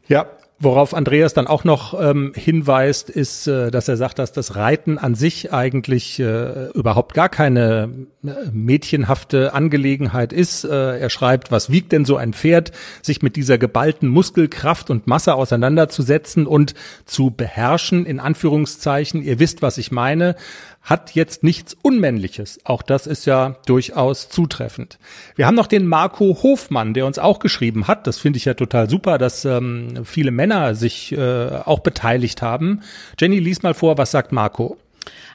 Ja, 0.09 0.25
Worauf 0.65 0.95
Andreas 0.95 1.35
dann 1.35 1.49
auch 1.49 1.65
noch 1.65 2.01
ähm, 2.01 2.33
hinweist, 2.37 3.11
ist, 3.11 3.49
äh, 3.49 3.73
dass 3.73 3.89
er 3.89 3.97
sagt, 3.97 4.21
dass 4.21 4.31
das 4.31 4.55
Reiten 4.55 4.97
an 4.97 5.17
sich 5.17 5.53
eigentlich 5.53 6.21
äh, 6.21 6.69
überhaupt 6.69 7.15
gar 7.15 7.29
keine 7.29 7.91
äh, 8.25 8.31
mädchenhafte 8.53 9.55
Angelegenheit 9.55 10.33
ist. 10.33 10.63
Äh, 10.63 11.01
er 11.01 11.11
schreibt, 11.11 11.51
was 11.51 11.71
wiegt 11.71 11.91
denn 11.91 12.05
so 12.05 12.17
ein 12.17 12.33
Pferd, 12.33 12.71
sich 13.03 13.23
mit 13.23 13.35
dieser 13.35 13.59
geballten 13.59 14.09
Muskelkraft 14.09 14.89
und 14.89 15.09
Masse 15.09 15.35
auseinanderzusetzen 15.35 16.47
und 16.47 16.75
zu 17.07 17.33
beherrschen, 17.33 18.07
in 18.07 18.21
Anführungszeichen. 18.21 19.21
Ihr 19.21 19.41
wisst, 19.41 19.63
was 19.63 19.79
ich 19.79 19.91
meine 19.91 20.37
hat 20.83 21.15
jetzt 21.15 21.45
nichts 21.45 21.77
Unmännliches. 21.81 22.59
Auch 22.65 22.83
das 22.83 23.07
ist 23.07 23.25
ja 23.25 23.57
durchaus 23.67 24.29
zutreffend. 24.29 24.99
Wir 25.37 25.47
haben 25.47 25.55
noch 25.55 25.69
den 25.69 25.87
Marco 25.87 26.39
Hofmann, 26.43 26.93
der 26.93 27.07
uns 27.07 27.19
auch 27.19 27.39
geschrieben 27.39 27.87
hat. 27.87 28.07
Das 28.07 28.19
finde 28.19 28.39
ich 28.39 28.45
ja 28.45 28.55
total 28.55 28.91
super, 28.91 29.19
dass 29.19 29.45
ähm, 29.45 30.05
viele 30.05 30.33
Männer 30.33 30.75
sich 30.75 31.13
äh, 31.13 31.49
auch 31.65 31.81
beteiligt 31.81 32.43
haben. 32.43 32.81
Jenny, 33.19 33.39
lies 33.39 33.63
mal 33.63 33.75
vor, 33.75 33.97
was 33.97 34.11
sagt 34.11 34.33
Marco? 34.33 34.77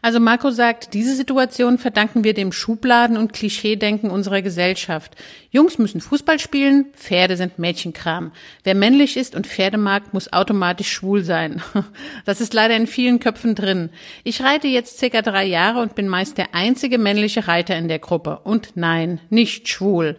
Also 0.01 0.19
Marco 0.19 0.51
sagt, 0.51 0.93
diese 0.93 1.15
Situation 1.15 1.77
verdanken 1.77 2.23
wir 2.23 2.34
dem 2.34 2.51
Schubladen- 2.51 3.17
und 3.17 3.34
Klischeedenken 3.34 4.10
unserer 4.10 4.41
Gesellschaft. 4.41 5.15
Jungs 5.49 5.77
müssen 5.77 6.01
Fußball 6.01 6.39
spielen, 6.39 6.86
Pferde 6.93 7.36
sind 7.36 7.60
Mädchenkram. 7.60 8.32
Wer 8.63 8.75
männlich 8.75 9.17
ist 9.17 9.36
und 9.36 9.47
Pferde 9.47 9.77
mag, 9.77 10.13
muss 10.13 10.32
automatisch 10.32 10.91
schwul 10.91 11.23
sein. 11.23 11.62
Das 12.25 12.41
ist 12.41 12.53
leider 12.53 12.75
in 12.75 12.88
vielen 12.88 13.19
Köpfen 13.19 13.56
drin. 13.56 13.89
Ich 14.23 14.41
reite 14.41 14.67
jetzt 14.67 14.99
circa 14.99 15.21
drei 15.21 15.45
Jahre 15.45 15.80
und 15.80 15.95
bin 15.95 16.08
meist 16.08 16.38
der 16.38 16.53
einzige 16.53 16.97
männliche 16.97 17.47
Reiter 17.47 17.75
in 17.77 17.88
der 17.88 17.99
Gruppe. 17.99 18.39
Und 18.43 18.71
nein, 18.75 19.19
nicht 19.30 19.67
schwul. 19.67 20.17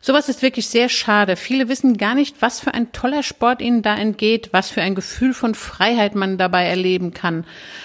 Sowas 0.00 0.28
ist 0.28 0.42
wirklich 0.42 0.68
sehr 0.68 0.88
schade. 0.88 1.36
Viele 1.36 1.68
wissen 1.68 1.96
gar 1.96 2.14
nicht, 2.14 2.40
was 2.40 2.60
für 2.60 2.72
ein 2.72 2.92
toller 2.92 3.22
Sport 3.22 3.60
ihnen 3.60 3.82
da 3.82 3.96
entgeht, 3.96 4.50
was 4.52 4.70
für 4.70 4.82
ein 4.82 4.94
Gefühl 4.94 5.34
von 5.34 5.54
Freiheit 5.54 6.14
man 6.14 6.38
dabei 6.38 6.64
erleben 6.66 7.12
kann. 7.12 7.44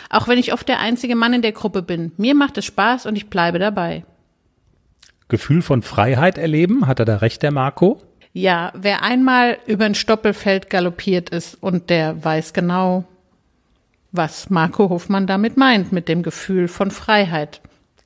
Auch 0.10 0.28
wenn 0.28 0.38
ich 0.38 0.54
oft 0.54 0.67
der 0.67 0.80
einzige 0.80 1.15
Mann 1.15 1.34
in 1.34 1.41
der 1.41 1.52
Gruppe 1.52 1.82
bin. 1.82 2.12
Mir 2.17 2.36
macht 2.36 2.58
es 2.58 2.65
Spaß 2.65 3.06
und 3.06 3.15
ich 3.15 3.30
bleibe 3.30 3.60
dabei. 3.60 4.06
Gefühl 5.28 5.62
von 5.62 5.82
Freiheit 5.82 6.38
erleben, 6.38 6.86
hat 6.86 6.99
er 6.99 7.06
da 7.06 7.17
recht, 7.17 7.41
der 7.41 7.52
Marco? 7.52 8.02
Ja, 8.34 8.71
wer 8.76 9.04
einmal 9.04 9.58
über 9.67 9.86
ein 9.86 9.95
Stoppelfeld 9.95 10.69
galoppiert 10.69 11.30
ist 11.30 11.56
und 11.62 11.89
der 11.89 12.23
weiß 12.23 12.54
genau, 12.54 13.06
was 14.12 14.49
Marco 14.49 14.89
Hofmann 14.89 15.28
damit 15.28 15.58
meint, 15.58 15.91
mit 15.91 16.08
dem 16.08 16.23
Gefühl 16.23 16.67
von 16.67 16.91
Freiheit. 16.91 17.62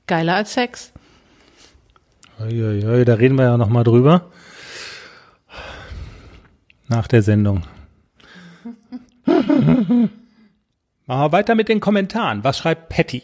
Geiler 0.08 0.36
als 0.36 0.54
Sex. 0.54 0.94
Uiuiui, 2.40 3.04
da 3.04 3.16
reden 3.16 3.36
wir 3.36 3.46
ja 3.46 3.58
noch 3.58 3.70
mal 3.70 3.84
drüber. 3.84 4.30
Nach 6.88 7.08
der 7.08 7.22
Sendung. 7.24 7.64
Machen 9.26 10.12
wir 11.06 11.32
weiter 11.32 11.56
mit 11.56 11.68
den 11.68 11.80
Kommentaren. 11.80 12.44
Was 12.44 12.60
schreibt 12.60 12.90
Patty? 12.90 13.24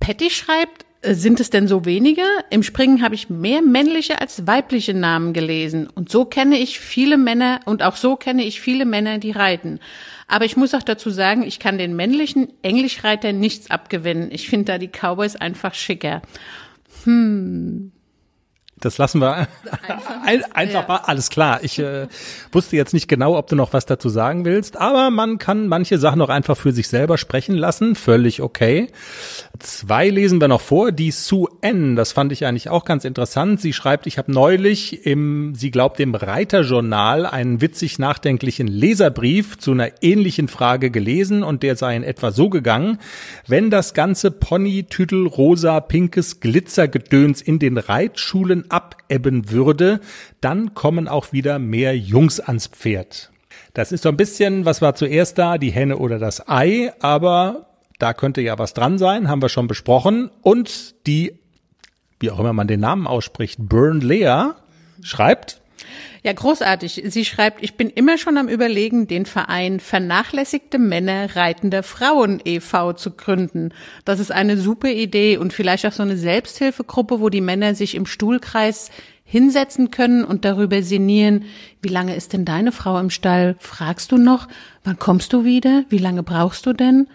Patty 0.00 0.30
schreibt, 0.30 0.84
äh, 1.02 1.14
sind 1.14 1.40
es 1.40 1.50
denn 1.50 1.66
so 1.66 1.84
wenige? 1.84 2.22
Im 2.50 2.62
Springen 2.62 3.02
habe 3.02 3.14
ich 3.14 3.30
mehr 3.30 3.62
männliche 3.62 4.20
als 4.20 4.46
weibliche 4.46 4.92
Namen 4.92 5.32
gelesen. 5.32 5.88
Und 5.88 6.10
so 6.10 6.24
kenne 6.24 6.58
ich 6.58 6.78
viele 6.78 7.16
Männer 7.16 7.60
und 7.64 7.82
auch 7.82 7.96
so 7.96 8.16
kenne 8.16 8.44
ich 8.44 8.60
viele 8.60 8.84
Männer, 8.84 9.18
die 9.18 9.30
reiten. 9.30 9.80
Aber 10.28 10.44
ich 10.44 10.56
muss 10.56 10.74
auch 10.74 10.82
dazu 10.82 11.10
sagen, 11.10 11.42
ich 11.42 11.58
kann 11.58 11.78
den 11.78 11.96
männlichen 11.96 12.52
Englischreitern 12.62 13.38
nichts 13.38 13.70
abgewinnen. 13.70 14.30
Ich 14.30 14.48
finde 14.48 14.72
da 14.72 14.78
die 14.78 14.88
Cowboys 14.90 15.36
einfach 15.36 15.74
schicker. 15.74 16.22
Hm. 17.06 17.95
Das 18.78 18.98
lassen 18.98 19.22
wir 19.22 19.34
einfach, 19.34 19.48
ein, 20.26 20.44
einfach 20.52 20.82
ja. 20.82 20.86
mal, 20.86 20.96
alles 20.98 21.30
klar. 21.30 21.60
Ich 21.62 21.78
äh, 21.78 22.08
wusste 22.52 22.76
jetzt 22.76 22.92
nicht 22.92 23.08
genau, 23.08 23.38
ob 23.38 23.46
du 23.46 23.56
noch 23.56 23.72
was 23.72 23.86
dazu 23.86 24.10
sagen 24.10 24.44
willst, 24.44 24.76
aber 24.76 25.10
man 25.10 25.38
kann 25.38 25.66
manche 25.66 25.96
Sachen 25.96 26.20
auch 26.20 26.28
einfach 26.28 26.58
für 26.58 26.72
sich 26.72 26.88
selber 26.88 27.16
sprechen 27.16 27.54
lassen, 27.54 27.94
völlig 27.94 28.42
okay. 28.42 28.88
Zwei 29.58 30.10
lesen 30.10 30.42
wir 30.42 30.48
noch 30.48 30.60
vor, 30.60 30.92
die 30.92 31.10
Sue 31.10 31.48
N, 31.62 31.96
das 31.96 32.12
fand 32.12 32.32
ich 32.32 32.44
eigentlich 32.44 32.68
auch 32.68 32.84
ganz 32.84 33.06
interessant. 33.06 33.62
Sie 33.62 33.72
schreibt, 33.72 34.06
ich 34.06 34.18
habe 34.18 34.30
neulich 34.30 35.06
im, 35.06 35.54
sie 35.54 35.70
glaubt, 35.70 35.98
im 35.98 36.14
Reiterjournal 36.14 37.24
einen 37.24 37.62
witzig 37.62 37.98
nachdenklichen 37.98 38.66
Leserbrief 38.66 39.56
zu 39.56 39.72
einer 39.72 39.90
ähnlichen 40.02 40.48
Frage 40.48 40.90
gelesen 40.90 41.42
und 41.42 41.62
der 41.62 41.76
sei 41.76 41.96
in 41.96 42.02
etwa 42.02 42.30
so 42.30 42.50
gegangen, 42.50 42.98
wenn 43.46 43.70
das 43.70 43.94
ganze 43.94 44.30
Pony, 44.30 44.84
Tüdel, 44.84 45.26
rosa, 45.26 45.80
pinkes 45.80 46.40
Glitzergedöns 46.40 47.40
in 47.40 47.58
den 47.58 47.78
Reitschulen 47.78 48.65
abebben 48.70 49.50
würde, 49.50 50.00
dann 50.40 50.74
kommen 50.74 51.08
auch 51.08 51.32
wieder 51.32 51.58
mehr 51.58 51.96
Jungs 51.96 52.40
ans 52.40 52.66
Pferd. 52.66 53.30
Das 53.74 53.92
ist 53.92 54.02
so 54.02 54.08
ein 54.08 54.16
bisschen, 54.16 54.64
was 54.64 54.80
war 54.82 54.94
zuerst 54.94 55.38
da, 55.38 55.58
die 55.58 55.70
Henne 55.70 55.98
oder 55.98 56.18
das 56.18 56.48
Ei, 56.48 56.92
aber 57.00 57.66
da 57.98 58.14
könnte 58.14 58.40
ja 58.40 58.58
was 58.58 58.74
dran 58.74 58.98
sein, 58.98 59.28
haben 59.28 59.42
wir 59.42 59.48
schon 59.48 59.68
besprochen. 59.68 60.30
Und 60.42 61.06
die, 61.06 61.38
wie 62.20 62.30
auch 62.30 62.38
immer 62.38 62.52
man 62.52 62.68
den 62.68 62.80
Namen 62.80 63.06
ausspricht, 63.06 63.58
Burn 63.60 64.00
Lea 64.00 64.50
schreibt, 65.02 65.60
ja, 66.22 66.32
großartig. 66.32 67.02
Sie 67.06 67.24
schreibt, 67.24 67.62
ich 67.62 67.74
bin 67.74 67.90
immer 67.90 68.18
schon 68.18 68.36
am 68.36 68.48
Überlegen, 68.48 69.06
den 69.06 69.26
Verein 69.26 69.80
Vernachlässigte 69.80 70.78
Männer 70.78 71.36
reitender 71.36 71.82
Frauen 71.82 72.40
e.V. 72.44 72.94
zu 72.94 73.12
gründen. 73.12 73.70
Das 74.04 74.20
ist 74.20 74.32
eine 74.32 74.56
super 74.56 74.88
Idee 74.88 75.36
und 75.36 75.52
vielleicht 75.52 75.86
auch 75.86 75.92
so 75.92 76.02
eine 76.02 76.16
Selbsthilfegruppe, 76.16 77.20
wo 77.20 77.28
die 77.28 77.40
Männer 77.40 77.74
sich 77.74 77.94
im 77.94 78.06
Stuhlkreis 78.06 78.90
hinsetzen 79.24 79.90
können 79.90 80.24
und 80.24 80.44
darüber 80.44 80.82
sinnieren, 80.82 81.46
wie 81.82 81.88
lange 81.88 82.14
ist 82.14 82.32
denn 82.32 82.44
deine 82.44 82.70
Frau 82.70 82.98
im 82.98 83.10
Stall? 83.10 83.56
Fragst 83.58 84.12
du 84.12 84.18
noch? 84.18 84.48
Wann 84.84 84.98
kommst 84.98 85.32
du 85.32 85.44
wieder? 85.44 85.84
Wie 85.88 85.98
lange 85.98 86.22
brauchst 86.22 86.64
du 86.64 86.72
denn? 86.72 87.08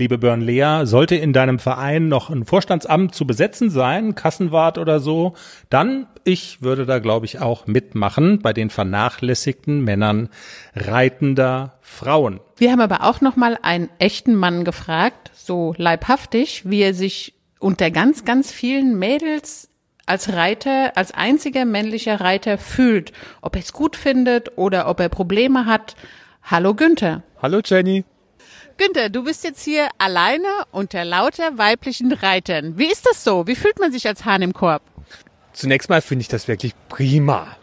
Liebe 0.00 0.16
Börn 0.16 0.40
Lea, 0.40 0.82
sollte 0.84 1.16
in 1.16 1.32
deinem 1.32 1.58
Verein 1.58 2.06
noch 2.06 2.30
ein 2.30 2.44
Vorstandsamt 2.44 3.16
zu 3.16 3.26
besetzen 3.26 3.68
sein, 3.68 4.14
Kassenwart 4.14 4.78
oder 4.78 5.00
so, 5.00 5.34
dann, 5.70 6.06
ich 6.22 6.62
würde 6.62 6.86
da 6.86 7.00
glaube 7.00 7.26
ich 7.26 7.40
auch 7.40 7.66
mitmachen 7.66 8.38
bei 8.38 8.52
den 8.52 8.70
vernachlässigten 8.70 9.82
Männern 9.82 10.28
reitender 10.76 11.78
Frauen. 11.80 12.38
Wir 12.58 12.70
haben 12.70 12.80
aber 12.80 13.02
auch 13.02 13.20
noch 13.20 13.34
mal 13.34 13.58
einen 13.60 13.88
echten 13.98 14.36
Mann 14.36 14.64
gefragt, 14.64 15.32
so 15.34 15.74
leibhaftig, 15.76 16.70
wie 16.70 16.80
er 16.80 16.94
sich 16.94 17.34
unter 17.58 17.90
ganz, 17.90 18.24
ganz 18.24 18.52
vielen 18.52 19.00
Mädels 19.00 19.68
als 20.06 20.32
Reiter, 20.32 20.96
als 20.96 21.10
einziger 21.10 21.64
männlicher 21.64 22.20
Reiter 22.20 22.56
fühlt, 22.56 23.12
ob 23.42 23.56
er 23.56 23.62
es 23.62 23.72
gut 23.72 23.96
findet 23.96 24.56
oder 24.56 24.88
ob 24.88 25.00
er 25.00 25.08
Probleme 25.08 25.66
hat. 25.66 25.96
Hallo 26.44 26.74
Günther. 26.74 27.24
Hallo 27.42 27.60
Jenny. 27.64 28.04
Günther, 28.78 29.10
du 29.10 29.24
bist 29.24 29.42
jetzt 29.42 29.64
hier 29.64 29.88
alleine 29.98 30.46
unter 30.70 31.04
lauter 31.04 31.58
weiblichen 31.58 32.12
Reitern. 32.12 32.78
Wie 32.78 32.86
ist 32.86 33.06
das 33.06 33.24
so? 33.24 33.48
Wie 33.48 33.56
fühlt 33.56 33.80
man 33.80 33.90
sich 33.90 34.06
als 34.06 34.24
Hahn 34.24 34.40
im 34.40 34.52
Korb? 34.52 34.82
Zunächst 35.52 35.90
mal 35.90 36.00
finde 36.00 36.22
ich 36.22 36.28
das 36.28 36.46
wirklich 36.46 36.74
prima. 36.88 37.56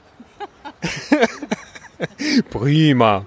prima. 2.50 3.26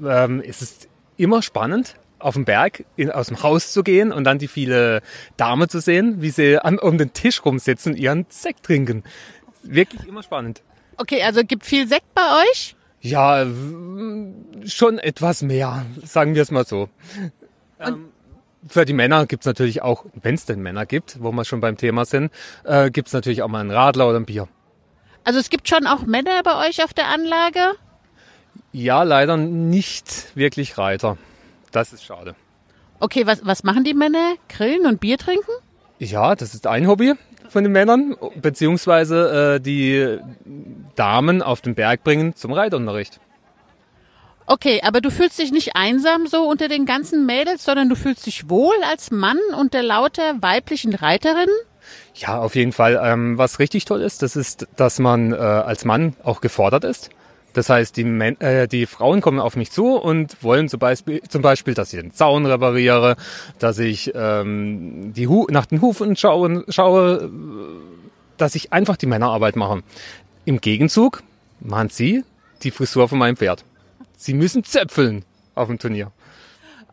Ähm, 0.00 0.44
es 0.46 0.62
ist 0.62 0.88
immer 1.16 1.42
spannend, 1.42 1.96
auf 2.20 2.34
den 2.34 2.44
Berg 2.44 2.84
in, 2.94 3.10
aus 3.10 3.26
dem 3.26 3.42
Haus 3.42 3.72
zu 3.72 3.82
gehen 3.82 4.12
und 4.12 4.22
dann 4.22 4.38
die 4.38 4.46
viele 4.46 5.02
Damen 5.36 5.68
zu 5.68 5.80
sehen, 5.80 6.22
wie 6.22 6.30
sie 6.30 6.58
an, 6.58 6.78
um 6.78 6.98
den 6.98 7.12
Tisch 7.14 7.44
rumsitzen 7.44 7.94
und 7.94 7.98
ihren 7.98 8.26
Sekt 8.28 8.62
trinken. 8.62 9.02
Wirklich 9.64 10.06
immer 10.06 10.22
spannend. 10.22 10.62
Okay, 10.98 11.20
also 11.24 11.42
gibt 11.42 11.66
viel 11.66 11.88
Sekt 11.88 12.14
bei 12.14 12.44
euch? 12.44 12.76
Ja, 13.04 13.44
schon 14.64 14.98
etwas 14.98 15.42
mehr, 15.42 15.84
sagen 16.04 16.34
wir 16.34 16.40
es 16.40 16.50
mal 16.50 16.64
so. 16.64 16.88
Ähm, 17.78 18.06
für 18.66 18.86
die 18.86 18.94
Männer 18.94 19.26
gibt's 19.26 19.44
natürlich 19.44 19.82
auch, 19.82 20.06
wenn 20.22 20.36
es 20.36 20.46
denn 20.46 20.60
Männer 20.60 20.86
gibt, 20.86 21.22
wo 21.22 21.30
wir 21.30 21.44
schon 21.44 21.60
beim 21.60 21.76
Thema 21.76 22.06
sind, 22.06 22.32
äh, 22.64 22.90
gibt's 22.90 23.12
natürlich 23.12 23.42
auch 23.42 23.48
mal 23.48 23.60
einen 23.60 23.72
Radler 23.72 24.08
oder 24.08 24.18
ein 24.18 24.24
Bier. 24.24 24.48
Also 25.22 25.38
es 25.38 25.50
gibt 25.50 25.68
schon 25.68 25.86
auch 25.86 26.06
Männer 26.06 26.42
bei 26.42 26.66
euch 26.66 26.82
auf 26.82 26.94
der 26.94 27.08
Anlage? 27.08 27.74
Ja, 28.72 29.02
leider 29.02 29.36
nicht 29.36 30.34
wirklich 30.34 30.78
Reiter. 30.78 31.18
Das 31.72 31.92
ist 31.92 32.04
schade. 32.04 32.34
Okay, 33.00 33.26
was, 33.26 33.44
was 33.44 33.64
machen 33.64 33.84
die 33.84 33.92
Männer? 33.92 34.36
Grillen 34.48 34.86
und 34.86 35.00
Bier 35.00 35.18
trinken? 35.18 35.52
Ja, 35.98 36.34
das 36.34 36.54
ist 36.54 36.66
ein 36.66 36.86
Hobby 36.86 37.12
von 37.48 37.64
den 37.64 37.72
Männern, 37.72 38.16
beziehungsweise 38.40 39.56
äh, 39.56 39.60
die 39.60 40.18
Damen 40.94 41.42
auf 41.42 41.60
den 41.60 41.74
Berg 41.74 42.04
bringen 42.04 42.34
zum 42.34 42.52
Reitunterricht. 42.52 43.20
Okay, 44.46 44.80
aber 44.84 45.00
du 45.00 45.10
fühlst 45.10 45.38
dich 45.38 45.52
nicht 45.52 45.74
einsam 45.74 46.26
so 46.26 46.42
unter 46.48 46.68
den 46.68 46.84
ganzen 46.84 47.24
Mädels, 47.24 47.64
sondern 47.64 47.88
du 47.88 47.96
fühlst 47.96 48.26
dich 48.26 48.50
wohl 48.50 48.76
als 48.90 49.10
Mann 49.10 49.38
unter 49.58 49.82
lauter 49.82 50.42
weiblichen 50.42 50.94
Reiterinnen? 50.94 51.54
Ja, 52.14 52.38
auf 52.38 52.54
jeden 52.54 52.72
Fall. 52.72 53.00
Ähm, 53.02 53.38
was 53.38 53.58
richtig 53.58 53.86
toll 53.86 54.02
ist, 54.02 54.22
das 54.22 54.36
ist, 54.36 54.66
dass 54.76 54.98
man 54.98 55.32
äh, 55.32 55.36
als 55.36 55.84
Mann 55.84 56.14
auch 56.22 56.40
gefordert 56.40 56.84
ist. 56.84 57.10
Das 57.54 57.70
heißt, 57.70 57.96
die, 57.96 58.04
Män 58.04 58.38
äh, 58.40 58.68
die 58.68 58.84
Frauen 58.84 59.20
kommen 59.20 59.38
auf 59.38 59.56
mich 59.56 59.70
zu 59.70 59.94
und 59.94 60.42
wollen 60.42 60.68
zum 60.68 60.80
Beispiel, 60.80 61.22
zum 61.22 61.40
Beispiel 61.40 61.72
dass 61.72 61.92
ich 61.92 62.00
den 62.00 62.12
Zaun 62.12 62.44
repariere, 62.46 63.16
dass 63.58 63.78
ich 63.78 64.12
ähm, 64.14 65.14
die 65.14 65.28
Hu 65.28 65.46
nach 65.50 65.64
den 65.64 65.80
Hufen 65.80 66.16
schaue, 66.16 66.64
schaue, 66.68 67.24
äh, 67.24 67.28
dass 68.36 68.56
ich 68.56 68.72
einfach 68.72 68.96
die 68.96 69.06
Männerarbeit 69.06 69.56
mache. 69.56 69.82
Im 70.44 70.60
Gegenzug 70.60 71.22
machen 71.60 71.88
sie 71.88 72.24
die 72.62 72.72
Frisur 72.72 73.08
von 73.08 73.18
meinem 73.18 73.36
Pferd. 73.36 73.64
Sie 74.16 74.34
müssen 74.34 74.64
zöpfeln 74.64 75.24
auf 75.54 75.68
dem 75.68 75.78
Turnier. 75.78 76.10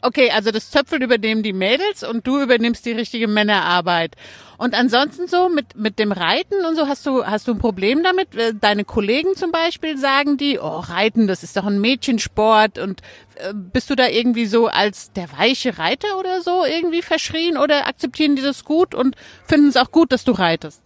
Okay, 0.04 0.32
also 0.32 0.52
das 0.52 0.72
Zöpfeln 0.72 1.04
übernehmen 1.04 1.44
die 1.44 1.54
Mädels 1.54 2.04
und 2.04 2.26
du 2.26 2.42
übernimmst 2.42 2.86
die 2.86 2.92
richtige 2.92 3.28
Männerarbeit. 3.28 4.16
Und 4.58 4.74
ansonsten 4.76 5.28
so 5.28 5.50
mit, 5.50 5.76
mit 5.76 6.00
dem 6.00 6.12
Reiten 6.12 6.66
und 6.66 6.76
so 6.76 6.88
hast 6.88 7.06
du, 7.06 7.26
hast 7.26 7.48
du 7.48 7.52
ein 7.54 7.60
Problem 7.60 8.04
damit? 8.04 8.36
Äh, 8.36 8.54
Deine 8.54 8.84
Kollegen 8.84 9.36
zum 9.36 9.52
Beispiel 9.52 9.98
sagen 9.98 10.38
die, 10.38 10.60
oh, 10.60 10.80
Reiten, 10.80 11.28
das 11.28 11.44
ist 11.44 11.58
doch 11.58 11.66
ein 11.66 11.82
Mädchensport 11.82 12.80
und 12.80 13.02
äh, 13.36 13.54
bist 13.54 13.90
du 13.90 13.96
da 13.96 14.08
irgendwie 14.08 14.46
so 14.46 14.68
als 14.68 15.12
der 15.14 15.32
weiche 15.38 15.78
Reiter 15.78 16.20
oder 16.20 16.42
so 16.42 16.66
irgendwie 16.66 17.02
verschrien 17.02 17.58
oder 17.58 17.88
akzeptieren 17.88 18.36
die 18.36 18.42
das 18.42 18.66
gut 18.66 18.96
und 18.96 19.16
finden 19.46 19.70
es 19.70 19.78
auch 19.78 19.92
gut, 19.92 20.12
dass 20.12 20.24
du 20.24 20.32
reitest? 20.32 20.82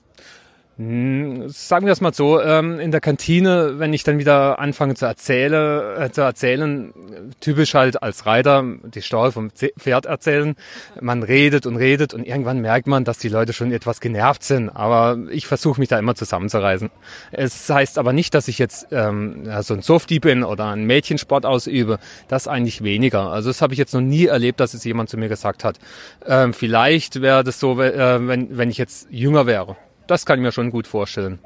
Sagen 0.77 1.85
wir 1.85 1.93
es 1.93 2.01
mal 2.01 2.13
so, 2.13 2.41
ähm, 2.41 2.81
in 2.81 2.91
der 2.91 2.99
Kantine, 2.99 3.75
wenn 3.79 3.93
ich 3.93 4.03
dann 4.03 4.19
wieder 4.19 4.59
anfange 4.59 4.95
zu, 4.95 5.05
erzähle, 5.05 5.95
äh, 5.95 6.11
zu 6.11 6.19
erzählen, 6.19 6.93
typisch 7.39 7.75
halt 7.75 8.03
als 8.03 8.25
Reiter 8.25 8.61
die 8.83 8.99
Story 8.99 9.31
vom 9.31 9.51
Pferd 9.51 10.05
erzählen, 10.05 10.57
man 10.99 11.23
redet 11.23 11.65
und 11.65 11.77
redet 11.77 12.13
und 12.13 12.25
irgendwann 12.25 12.59
merkt 12.59 12.88
man, 12.88 13.05
dass 13.05 13.19
die 13.19 13.29
Leute 13.29 13.53
schon 13.53 13.71
etwas 13.71 14.01
genervt 14.01 14.43
sind, 14.43 14.67
aber 14.67 15.17
ich 15.31 15.47
versuche 15.47 15.79
mich 15.79 15.88
da 15.88 15.97
immer 15.97 16.13
zusammenzureißen. 16.13 16.89
Es 17.31 17.69
heißt 17.69 17.97
aber 17.97 18.11
nicht, 18.11 18.33
dass 18.33 18.49
ich 18.49 18.59
jetzt 18.59 18.88
ähm, 18.91 19.47
so 19.61 19.75
ein 19.75 19.81
Softie 19.81 20.19
bin 20.19 20.43
oder 20.43 20.65
einen 20.65 20.83
Mädchensport 20.83 21.45
ausübe, 21.45 21.99
das 22.27 22.49
eigentlich 22.49 22.83
weniger. 22.83 23.31
Also 23.31 23.49
das 23.49 23.61
habe 23.61 23.71
ich 23.71 23.79
jetzt 23.79 23.93
noch 23.93 24.01
nie 24.01 24.25
erlebt, 24.25 24.59
dass 24.59 24.73
es 24.73 24.83
jemand 24.83 25.09
zu 25.09 25.15
mir 25.15 25.29
gesagt 25.29 25.63
hat. 25.63 25.79
Ähm, 26.25 26.53
vielleicht 26.53 27.21
wäre 27.21 27.45
das 27.45 27.61
so, 27.61 27.81
äh, 27.81 28.27
wenn, 28.27 28.57
wenn 28.57 28.69
ich 28.69 28.77
jetzt 28.77 29.07
jünger 29.09 29.45
wäre. 29.45 29.77
Das 30.07 30.25
kann 30.25 30.39
ich 30.39 30.43
mir 30.43 30.51
schon 30.51 30.71
gut 30.71 30.87
vorstellen. 30.87 31.39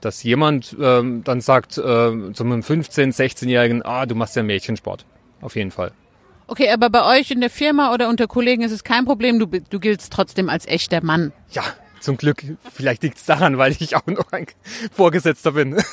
Dass 0.00 0.22
jemand 0.22 0.76
ähm, 0.80 1.24
dann 1.24 1.40
sagt 1.40 1.72
äh, 1.72 1.80
zu 1.80 2.44
einem 2.44 2.60
15-, 2.60 3.14
16-Jährigen, 3.14 3.82
ah, 3.84 4.06
du 4.06 4.14
machst 4.14 4.36
ja 4.36 4.42
Mädchensport. 4.42 5.04
Auf 5.40 5.56
jeden 5.56 5.70
Fall. 5.70 5.92
Okay, 6.46 6.70
aber 6.70 6.88
bei 6.88 7.18
euch 7.18 7.30
in 7.30 7.40
der 7.40 7.50
Firma 7.50 7.92
oder 7.92 8.08
unter 8.08 8.26
Kollegen 8.26 8.62
ist 8.62 8.72
es 8.72 8.82
kein 8.82 9.04
Problem, 9.04 9.38
du, 9.38 9.46
du 9.46 9.80
giltst 9.80 10.12
trotzdem 10.12 10.48
als 10.48 10.66
echter 10.66 11.04
Mann. 11.04 11.32
Ja, 11.50 11.62
zum 12.00 12.16
Glück. 12.16 12.42
Vielleicht 12.72 13.02
liegt 13.02 13.18
es 13.18 13.26
daran, 13.26 13.58
weil 13.58 13.72
ich 13.78 13.96
auch 13.96 14.06
noch 14.06 14.32
ein 14.32 14.46
Vorgesetzter 14.92 15.52
bin. 15.52 15.82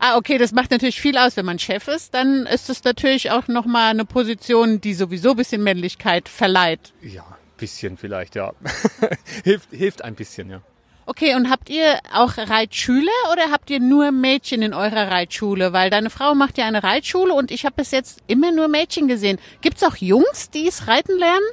Ah, 0.00 0.18
okay, 0.18 0.38
das 0.38 0.52
macht 0.52 0.72
natürlich 0.72 1.00
viel 1.00 1.16
aus. 1.16 1.36
Wenn 1.36 1.46
man 1.46 1.58
Chef 1.60 1.86
ist, 1.88 2.12
dann 2.12 2.46
ist 2.46 2.68
es 2.68 2.82
natürlich 2.82 3.30
auch 3.30 3.46
nochmal 3.46 3.90
eine 3.90 4.04
Position, 4.04 4.80
die 4.80 4.92
sowieso 4.92 5.30
ein 5.30 5.36
bisschen 5.36 5.62
Männlichkeit 5.62 6.28
verleiht. 6.28 6.92
ja, 7.00 7.24
bisschen 7.56 7.96
vielleicht, 7.96 8.34
ja. 8.34 8.52
hilft, 9.44 9.70
hilft 9.70 10.02
ein 10.02 10.16
bisschen, 10.16 10.50
ja. 10.50 10.62
Okay, 11.06 11.34
und 11.34 11.50
habt 11.50 11.68
ihr 11.68 11.98
auch 12.14 12.38
Reitschüler 12.38 13.12
oder 13.30 13.50
habt 13.50 13.68
ihr 13.68 13.78
nur 13.78 14.10
Mädchen 14.10 14.62
in 14.62 14.72
eurer 14.72 15.10
Reitschule? 15.10 15.74
Weil 15.74 15.90
deine 15.90 16.08
Frau 16.08 16.34
macht 16.34 16.56
ja 16.56 16.64
eine 16.64 16.82
Reitschule 16.82 17.34
und 17.34 17.50
ich 17.50 17.66
habe 17.66 17.74
bis 17.76 17.90
jetzt 17.90 18.20
immer 18.26 18.52
nur 18.52 18.68
Mädchen 18.68 19.06
gesehen. 19.06 19.38
Gibt's 19.60 19.82
auch 19.82 19.96
Jungs, 19.96 20.48
die 20.48 20.66
es 20.66 20.88
reiten 20.88 21.18
lernen? 21.18 21.44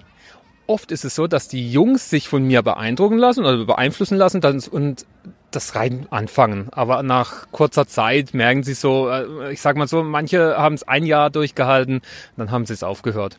Oft 0.68 0.90
ist 0.92 1.04
es 1.04 1.16
so, 1.16 1.28
dass 1.28 1.50
die 1.50 1.70
Jungs 1.70 2.10
sich 2.10 2.30
von 2.30 2.44
mir 2.44 2.62
beeindrucken 2.62 3.18
lassen 3.18 3.42
oder 3.44 3.66
beeinflussen 3.66 4.18
lassen 4.18 4.42
und 4.72 5.06
das 5.52 5.76
Reiten 5.76 6.08
anfangen. 6.12 6.70
Aber 6.72 7.04
nach 7.04 7.52
kurzer 7.52 7.86
Zeit 7.88 8.34
merken 8.34 8.64
sie 8.64 8.74
so, 8.74 9.10
äh, 9.10 9.52
ich 9.52 9.60
sag 9.60 9.76
mal 9.76 9.88
so, 9.88 10.02
manche 10.02 10.58
haben 10.58 10.76
es 10.76 10.88
ein 10.88 11.06
Jahr 11.06 11.30
durchgehalten, 11.30 12.02
dann 12.38 12.52
haben 12.52 12.66
sie 12.66 12.74
es 12.74 12.84
aufgehört. 12.84 13.38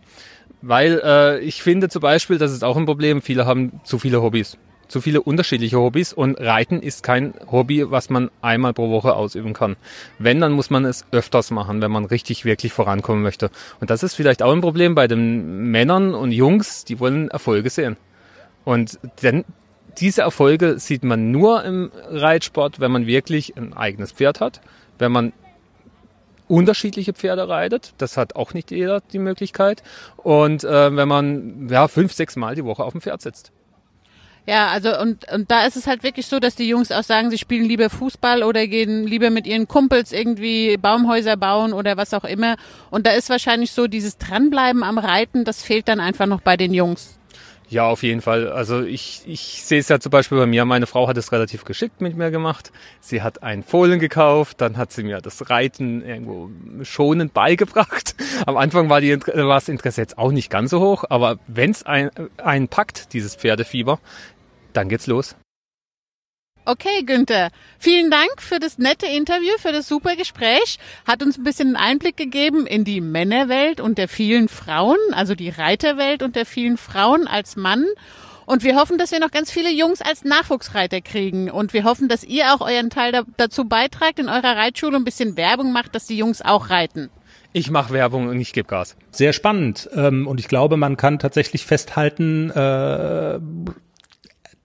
Weil 0.60 1.00
äh, 1.02 1.40
ich 1.40 1.62
finde 1.62 1.88
zum 1.88 2.02
Beispiel, 2.02 2.36
das 2.36 2.52
ist 2.52 2.64
auch 2.64 2.76
ein 2.76 2.84
Problem, 2.84 3.22
viele 3.22 3.46
haben 3.46 3.80
zu 3.84 3.98
viele 3.98 4.20
Hobbys. 4.20 4.58
Zu 4.88 5.00
viele 5.00 5.22
unterschiedliche 5.22 5.78
Hobbys 5.78 6.12
und 6.12 6.38
Reiten 6.38 6.80
ist 6.80 7.02
kein 7.02 7.34
Hobby, 7.50 7.90
was 7.90 8.10
man 8.10 8.30
einmal 8.42 8.74
pro 8.74 8.90
Woche 8.90 9.14
ausüben 9.14 9.54
kann. 9.54 9.76
Wenn, 10.18 10.40
dann 10.40 10.52
muss 10.52 10.68
man 10.68 10.84
es 10.84 11.06
öfters 11.12 11.50
machen, 11.50 11.80
wenn 11.80 11.90
man 11.90 12.04
richtig, 12.04 12.44
wirklich 12.44 12.72
vorankommen 12.72 13.22
möchte. 13.22 13.50
Und 13.80 13.90
das 13.90 14.02
ist 14.02 14.14
vielleicht 14.14 14.42
auch 14.42 14.52
ein 14.52 14.60
Problem 14.60 14.94
bei 14.94 15.08
den 15.08 15.70
Männern 15.70 16.14
und 16.14 16.32
Jungs, 16.32 16.84
die 16.84 17.00
wollen 17.00 17.30
Erfolge 17.30 17.70
sehen. 17.70 17.96
Und 18.64 18.98
denn 19.22 19.44
diese 19.98 20.22
Erfolge 20.22 20.78
sieht 20.78 21.04
man 21.04 21.30
nur 21.30 21.64
im 21.64 21.90
Reitsport, 22.08 22.80
wenn 22.80 22.92
man 22.92 23.06
wirklich 23.06 23.56
ein 23.56 23.72
eigenes 23.74 24.12
Pferd 24.12 24.40
hat, 24.40 24.60
wenn 24.98 25.12
man 25.12 25.32
unterschiedliche 26.48 27.12
Pferde 27.12 27.48
reitet. 27.48 27.94
Das 27.98 28.16
hat 28.16 28.36
auch 28.36 28.52
nicht 28.52 28.70
jeder 28.70 29.00
die 29.00 29.18
Möglichkeit. 29.18 29.82
Und 30.16 30.64
äh, 30.64 30.94
wenn 30.94 31.08
man 31.08 31.68
ja 31.70 31.88
fünf, 31.88 32.12
sechs 32.12 32.36
Mal 32.36 32.54
die 32.54 32.64
Woche 32.64 32.84
auf 32.84 32.92
dem 32.92 33.00
Pferd 33.00 33.22
sitzt. 33.22 33.52
Ja, 34.46 34.68
also 34.68 34.98
und, 34.98 35.30
und 35.32 35.50
da 35.52 35.66
ist 35.66 35.76
es 35.76 35.86
halt 35.86 36.02
wirklich 36.02 36.26
so, 36.26 36.40
dass 36.40 36.56
die 36.56 36.66
Jungs 36.68 36.90
auch 36.90 37.04
sagen, 37.04 37.30
sie 37.30 37.38
spielen 37.38 37.64
lieber 37.64 37.88
Fußball 37.90 38.42
oder 38.42 38.66
gehen 38.66 39.06
lieber 39.06 39.30
mit 39.30 39.46
ihren 39.46 39.68
Kumpels 39.68 40.12
irgendwie 40.12 40.76
Baumhäuser 40.76 41.36
bauen 41.36 41.72
oder 41.72 41.96
was 41.96 42.12
auch 42.12 42.24
immer. 42.24 42.56
Und 42.90 43.06
da 43.06 43.12
ist 43.12 43.30
wahrscheinlich 43.30 43.70
so 43.70 43.86
dieses 43.86 44.18
Dranbleiben 44.18 44.82
am 44.82 44.98
Reiten, 44.98 45.44
das 45.44 45.62
fehlt 45.62 45.86
dann 45.86 46.00
einfach 46.00 46.26
noch 46.26 46.40
bei 46.40 46.56
den 46.56 46.74
Jungs. 46.74 47.18
Ja, 47.72 47.86
auf 47.86 48.02
jeden 48.02 48.20
Fall. 48.20 48.52
Also 48.52 48.82
ich, 48.82 49.22
ich 49.24 49.62
sehe 49.64 49.80
es 49.80 49.88
ja 49.88 49.98
zum 49.98 50.10
Beispiel 50.10 50.36
bei 50.36 50.44
mir. 50.44 50.66
Meine 50.66 50.86
Frau 50.86 51.08
hat 51.08 51.16
es 51.16 51.32
relativ 51.32 51.64
geschickt 51.64 52.02
mit 52.02 52.14
mir 52.14 52.30
gemacht. 52.30 52.70
Sie 53.00 53.22
hat 53.22 53.42
einen 53.42 53.62
Fohlen 53.62 53.98
gekauft, 53.98 54.60
dann 54.60 54.76
hat 54.76 54.92
sie 54.92 55.02
mir 55.02 55.22
das 55.22 55.48
Reiten 55.48 56.04
irgendwo 56.04 56.50
schonend 56.82 57.32
beigebracht. 57.32 58.14
Am 58.46 58.58
Anfang 58.58 58.90
war, 58.90 59.00
die, 59.00 59.18
war 59.18 59.56
das 59.56 59.70
Interesse 59.70 60.02
jetzt 60.02 60.18
auch 60.18 60.32
nicht 60.32 60.50
ganz 60.50 60.68
so 60.68 60.80
hoch, 60.80 61.04
aber 61.08 61.38
wenn 61.46 61.70
es 61.70 61.82
ein, 61.82 62.10
einen 62.36 62.68
packt, 62.68 63.14
dieses 63.14 63.36
Pferdefieber, 63.36 64.00
dann 64.72 64.88
geht's 64.88 65.06
los. 65.06 65.36
Okay, 66.64 67.02
Günther. 67.04 67.50
Vielen 67.80 68.08
Dank 68.08 68.40
für 68.40 68.60
das 68.60 68.78
nette 68.78 69.06
Interview, 69.06 69.50
für 69.58 69.72
das 69.72 69.88
super 69.88 70.14
Gespräch. 70.14 70.78
Hat 71.04 71.22
uns 71.22 71.36
ein 71.36 71.42
bisschen 71.42 71.74
einen 71.74 71.76
Einblick 71.76 72.16
gegeben 72.16 72.66
in 72.66 72.84
die 72.84 73.00
Männerwelt 73.00 73.80
und 73.80 73.98
der 73.98 74.06
vielen 74.06 74.48
Frauen, 74.48 74.98
also 75.10 75.34
die 75.34 75.48
Reiterwelt 75.48 76.22
und 76.22 76.36
der 76.36 76.46
vielen 76.46 76.76
Frauen 76.76 77.26
als 77.26 77.56
Mann. 77.56 77.84
Und 78.46 78.62
wir 78.62 78.76
hoffen, 78.76 78.96
dass 78.96 79.10
wir 79.10 79.18
noch 79.18 79.32
ganz 79.32 79.50
viele 79.50 79.72
Jungs 79.72 80.02
als 80.02 80.24
Nachwuchsreiter 80.24 81.00
kriegen. 81.00 81.50
Und 81.50 81.72
wir 81.72 81.82
hoffen, 81.82 82.08
dass 82.08 82.22
ihr 82.22 82.54
auch 82.54 82.60
euren 82.60 82.90
Teil 82.90 83.10
da, 83.10 83.22
dazu 83.36 83.64
beitragt, 83.64 84.20
in 84.20 84.28
eurer 84.28 84.56
Reitschule 84.56 84.96
ein 84.96 85.04
bisschen 85.04 85.36
Werbung 85.36 85.72
macht, 85.72 85.96
dass 85.96 86.06
die 86.06 86.16
Jungs 86.16 86.42
auch 86.42 86.70
reiten. 86.70 87.10
Ich 87.52 87.70
mache 87.70 87.92
Werbung 87.92 88.28
und 88.28 88.40
ich 88.40 88.52
gebe 88.52 88.68
Gas. 88.68 88.96
Sehr 89.10 89.32
spannend. 89.32 89.90
Ähm, 89.94 90.26
und 90.26 90.38
ich 90.38 90.48
glaube, 90.48 90.76
man 90.76 90.96
kann 90.96 91.18
tatsächlich 91.18 91.66
festhalten, 91.66 92.50
äh, 92.50 93.38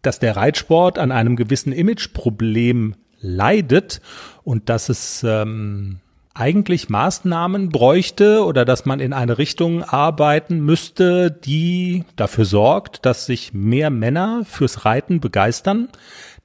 dass 0.01 0.19
der 0.19 0.35
Reitsport 0.35 0.99
an 0.99 1.11
einem 1.11 1.35
gewissen 1.35 1.71
Imageproblem 1.71 2.95
leidet 3.19 4.01
und 4.43 4.69
dass 4.69 4.89
es 4.89 5.23
ähm, 5.23 5.99
eigentlich 6.33 6.89
Maßnahmen 6.89 7.69
bräuchte 7.69 8.45
oder 8.45 8.63
dass 8.63 8.85
man 8.85 8.99
in 8.99 9.13
eine 9.13 9.37
Richtung 9.37 9.83
arbeiten 9.83 10.59
müsste, 10.59 11.31
die 11.31 12.03
dafür 12.15 12.45
sorgt, 12.45 13.05
dass 13.05 13.25
sich 13.25 13.53
mehr 13.53 13.89
Männer 13.89 14.43
fürs 14.45 14.85
Reiten 14.85 15.19
begeistern. 15.19 15.89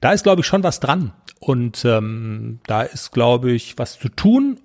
Da 0.01 0.11
ist, 0.11 0.23
glaube 0.23 0.41
ich, 0.41 0.47
schon 0.47 0.63
was 0.63 0.79
dran. 0.79 1.13
Und 1.39 1.85
ähm, 1.85 2.59
da 2.65 2.81
ist, 2.81 3.11
glaube 3.11 3.51
ich, 3.51 3.77
was 3.77 3.99
zu 3.99 4.09
tun. 4.09 4.59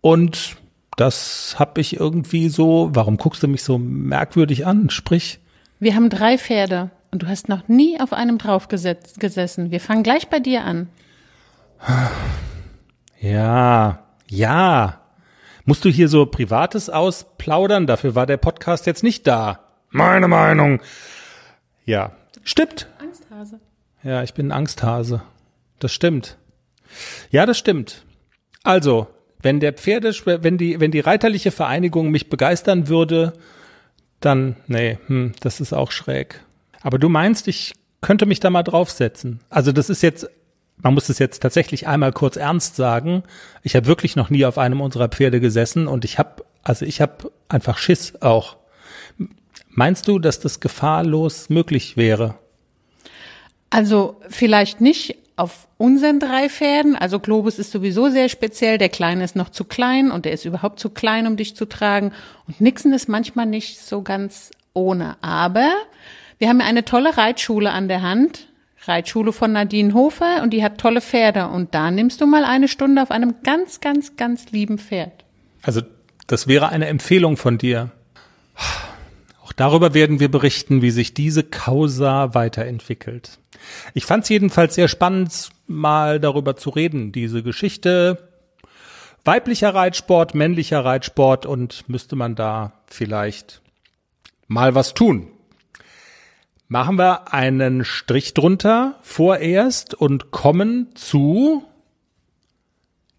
Und 0.00 0.56
das 0.96 1.56
habe 1.58 1.80
ich 1.80 1.98
irgendwie 1.98 2.48
so. 2.48 2.90
Warum 2.92 3.16
guckst 3.16 3.42
du 3.42 3.48
mich 3.48 3.64
so 3.64 3.78
merkwürdig 3.78 4.66
an? 4.66 4.90
Sprich. 4.90 5.40
Wir 5.80 5.94
haben 5.94 6.10
drei 6.10 6.38
Pferde 6.38 6.90
und 7.12 7.22
du 7.22 7.28
hast 7.28 7.48
noch 7.48 7.68
nie 7.68 8.00
auf 8.00 8.12
einem 8.12 8.38
drauf 8.38 8.66
gesessen. 8.68 9.70
Wir 9.70 9.80
fangen 9.80 10.02
gleich 10.02 10.28
bei 10.28 10.40
dir 10.40 10.64
an. 10.64 10.88
Ja, 13.20 14.02
ja. 14.28 15.00
Musst 15.64 15.84
du 15.84 15.90
hier 15.90 16.08
so 16.08 16.26
Privates 16.26 16.90
ausplaudern? 16.90 17.86
Dafür 17.86 18.16
war 18.16 18.26
der 18.26 18.36
Podcast 18.36 18.84
jetzt 18.86 19.04
nicht 19.04 19.28
da. 19.28 19.60
Meine 19.90 20.26
Meinung. 20.26 20.80
Ja, 21.84 22.16
stimmt. 22.42 22.88
Angsthase. 22.98 23.60
Ja, 24.02 24.24
ich 24.24 24.34
bin 24.34 24.48
ein 24.48 24.52
Angsthase. 24.52 25.22
Das 25.78 25.92
stimmt. 25.92 26.36
Ja, 27.30 27.46
das 27.46 27.58
stimmt. 27.58 28.04
Also, 28.64 29.06
wenn 29.40 29.60
der 29.60 29.72
Pferde, 29.72 30.12
wenn 30.24 30.58
die, 30.58 30.80
wenn 30.80 30.90
die 30.90 30.98
reiterliche 30.98 31.52
Vereinigung 31.52 32.10
mich 32.10 32.28
begeistern 32.28 32.88
würde, 32.88 33.34
dann, 34.18 34.56
nee, 34.66 34.98
hm, 35.06 35.34
das 35.38 35.60
ist 35.60 35.72
auch 35.72 35.92
schräg. 35.92 36.40
Aber 36.82 36.98
du 36.98 37.08
meinst, 37.08 37.48
ich 37.48 37.74
könnte 38.00 38.26
mich 38.26 38.40
da 38.40 38.50
mal 38.50 38.62
draufsetzen. 38.62 39.40
Also 39.48 39.72
das 39.72 39.88
ist 39.88 40.02
jetzt, 40.02 40.28
man 40.76 40.94
muss 40.94 41.08
es 41.08 41.18
jetzt 41.18 41.40
tatsächlich 41.40 41.86
einmal 41.86 42.12
kurz 42.12 42.36
ernst 42.36 42.76
sagen. 42.76 43.22
Ich 43.62 43.76
habe 43.76 43.86
wirklich 43.86 44.16
noch 44.16 44.30
nie 44.30 44.44
auf 44.44 44.58
einem 44.58 44.80
unserer 44.80 45.08
Pferde 45.08 45.40
gesessen 45.40 45.86
und 45.86 46.04
ich 46.04 46.18
habe, 46.18 46.44
also 46.62 46.84
ich 46.84 47.00
habe 47.00 47.30
einfach 47.48 47.78
Schiss 47.78 48.20
auch. 48.20 48.56
Meinst 49.68 50.08
du, 50.08 50.18
dass 50.18 50.40
das 50.40 50.60
gefahrlos 50.60 51.48
möglich 51.48 51.96
wäre? 51.96 52.34
Also 53.70 54.20
vielleicht 54.28 54.82
nicht 54.82 55.16
auf 55.36 55.66
unseren 55.78 56.20
drei 56.20 56.50
Pferden. 56.50 56.94
Also 56.94 57.18
Globus 57.18 57.58
ist 57.58 57.70
sowieso 57.70 58.10
sehr 58.10 58.28
speziell. 58.28 58.76
Der 58.76 58.90
Kleine 58.90 59.24
ist 59.24 59.34
noch 59.34 59.48
zu 59.48 59.64
klein 59.64 60.10
und 60.10 60.26
der 60.26 60.32
ist 60.32 60.44
überhaupt 60.44 60.78
zu 60.78 60.90
klein, 60.90 61.26
um 61.26 61.36
dich 61.36 61.56
zu 61.56 61.64
tragen. 61.64 62.12
Und 62.46 62.60
Nixon 62.60 62.92
ist 62.92 63.08
manchmal 63.08 63.46
nicht 63.46 63.80
so 63.80 64.02
ganz 64.02 64.50
ohne. 64.74 65.16
Aber 65.22 65.70
wir 66.42 66.48
haben 66.48 66.58
ja 66.58 66.66
eine 66.66 66.84
tolle 66.84 67.16
Reitschule 67.16 67.70
an 67.70 67.86
der 67.86 68.02
Hand. 68.02 68.48
Reitschule 68.84 69.32
von 69.32 69.52
Nadine 69.52 69.94
Hofer 69.94 70.42
und 70.42 70.50
die 70.50 70.64
hat 70.64 70.76
tolle 70.76 71.00
Pferde. 71.00 71.46
Und 71.46 71.72
da 71.72 71.92
nimmst 71.92 72.20
du 72.20 72.26
mal 72.26 72.44
eine 72.44 72.66
Stunde 72.66 73.00
auf 73.00 73.12
einem 73.12 73.36
ganz, 73.44 73.78
ganz, 73.78 74.16
ganz 74.16 74.50
lieben 74.50 74.78
Pferd. 74.78 75.24
Also 75.62 75.82
das 76.26 76.48
wäre 76.48 76.70
eine 76.70 76.86
Empfehlung 76.86 77.36
von 77.36 77.58
dir. 77.58 77.92
Auch 79.44 79.52
darüber 79.52 79.94
werden 79.94 80.18
wir 80.18 80.32
berichten, 80.32 80.82
wie 80.82 80.90
sich 80.90 81.14
diese 81.14 81.44
Causa 81.44 82.34
weiterentwickelt. 82.34 83.38
Ich 83.94 84.04
fand 84.04 84.24
es 84.24 84.28
jedenfalls 84.28 84.74
sehr 84.74 84.88
spannend, 84.88 85.50
mal 85.68 86.18
darüber 86.18 86.56
zu 86.56 86.70
reden, 86.70 87.12
diese 87.12 87.44
Geschichte. 87.44 88.18
Weiblicher 89.24 89.76
Reitsport, 89.76 90.34
männlicher 90.34 90.84
Reitsport 90.84 91.46
und 91.46 91.88
müsste 91.88 92.16
man 92.16 92.34
da 92.34 92.72
vielleicht 92.88 93.62
mal 94.48 94.74
was 94.74 94.94
tun. 94.94 95.28
Machen 96.72 96.96
wir 96.96 97.34
einen 97.34 97.84
Strich 97.84 98.32
drunter 98.32 98.98
vorerst 99.02 99.92
und 99.92 100.30
kommen 100.30 100.88
zu 100.94 101.64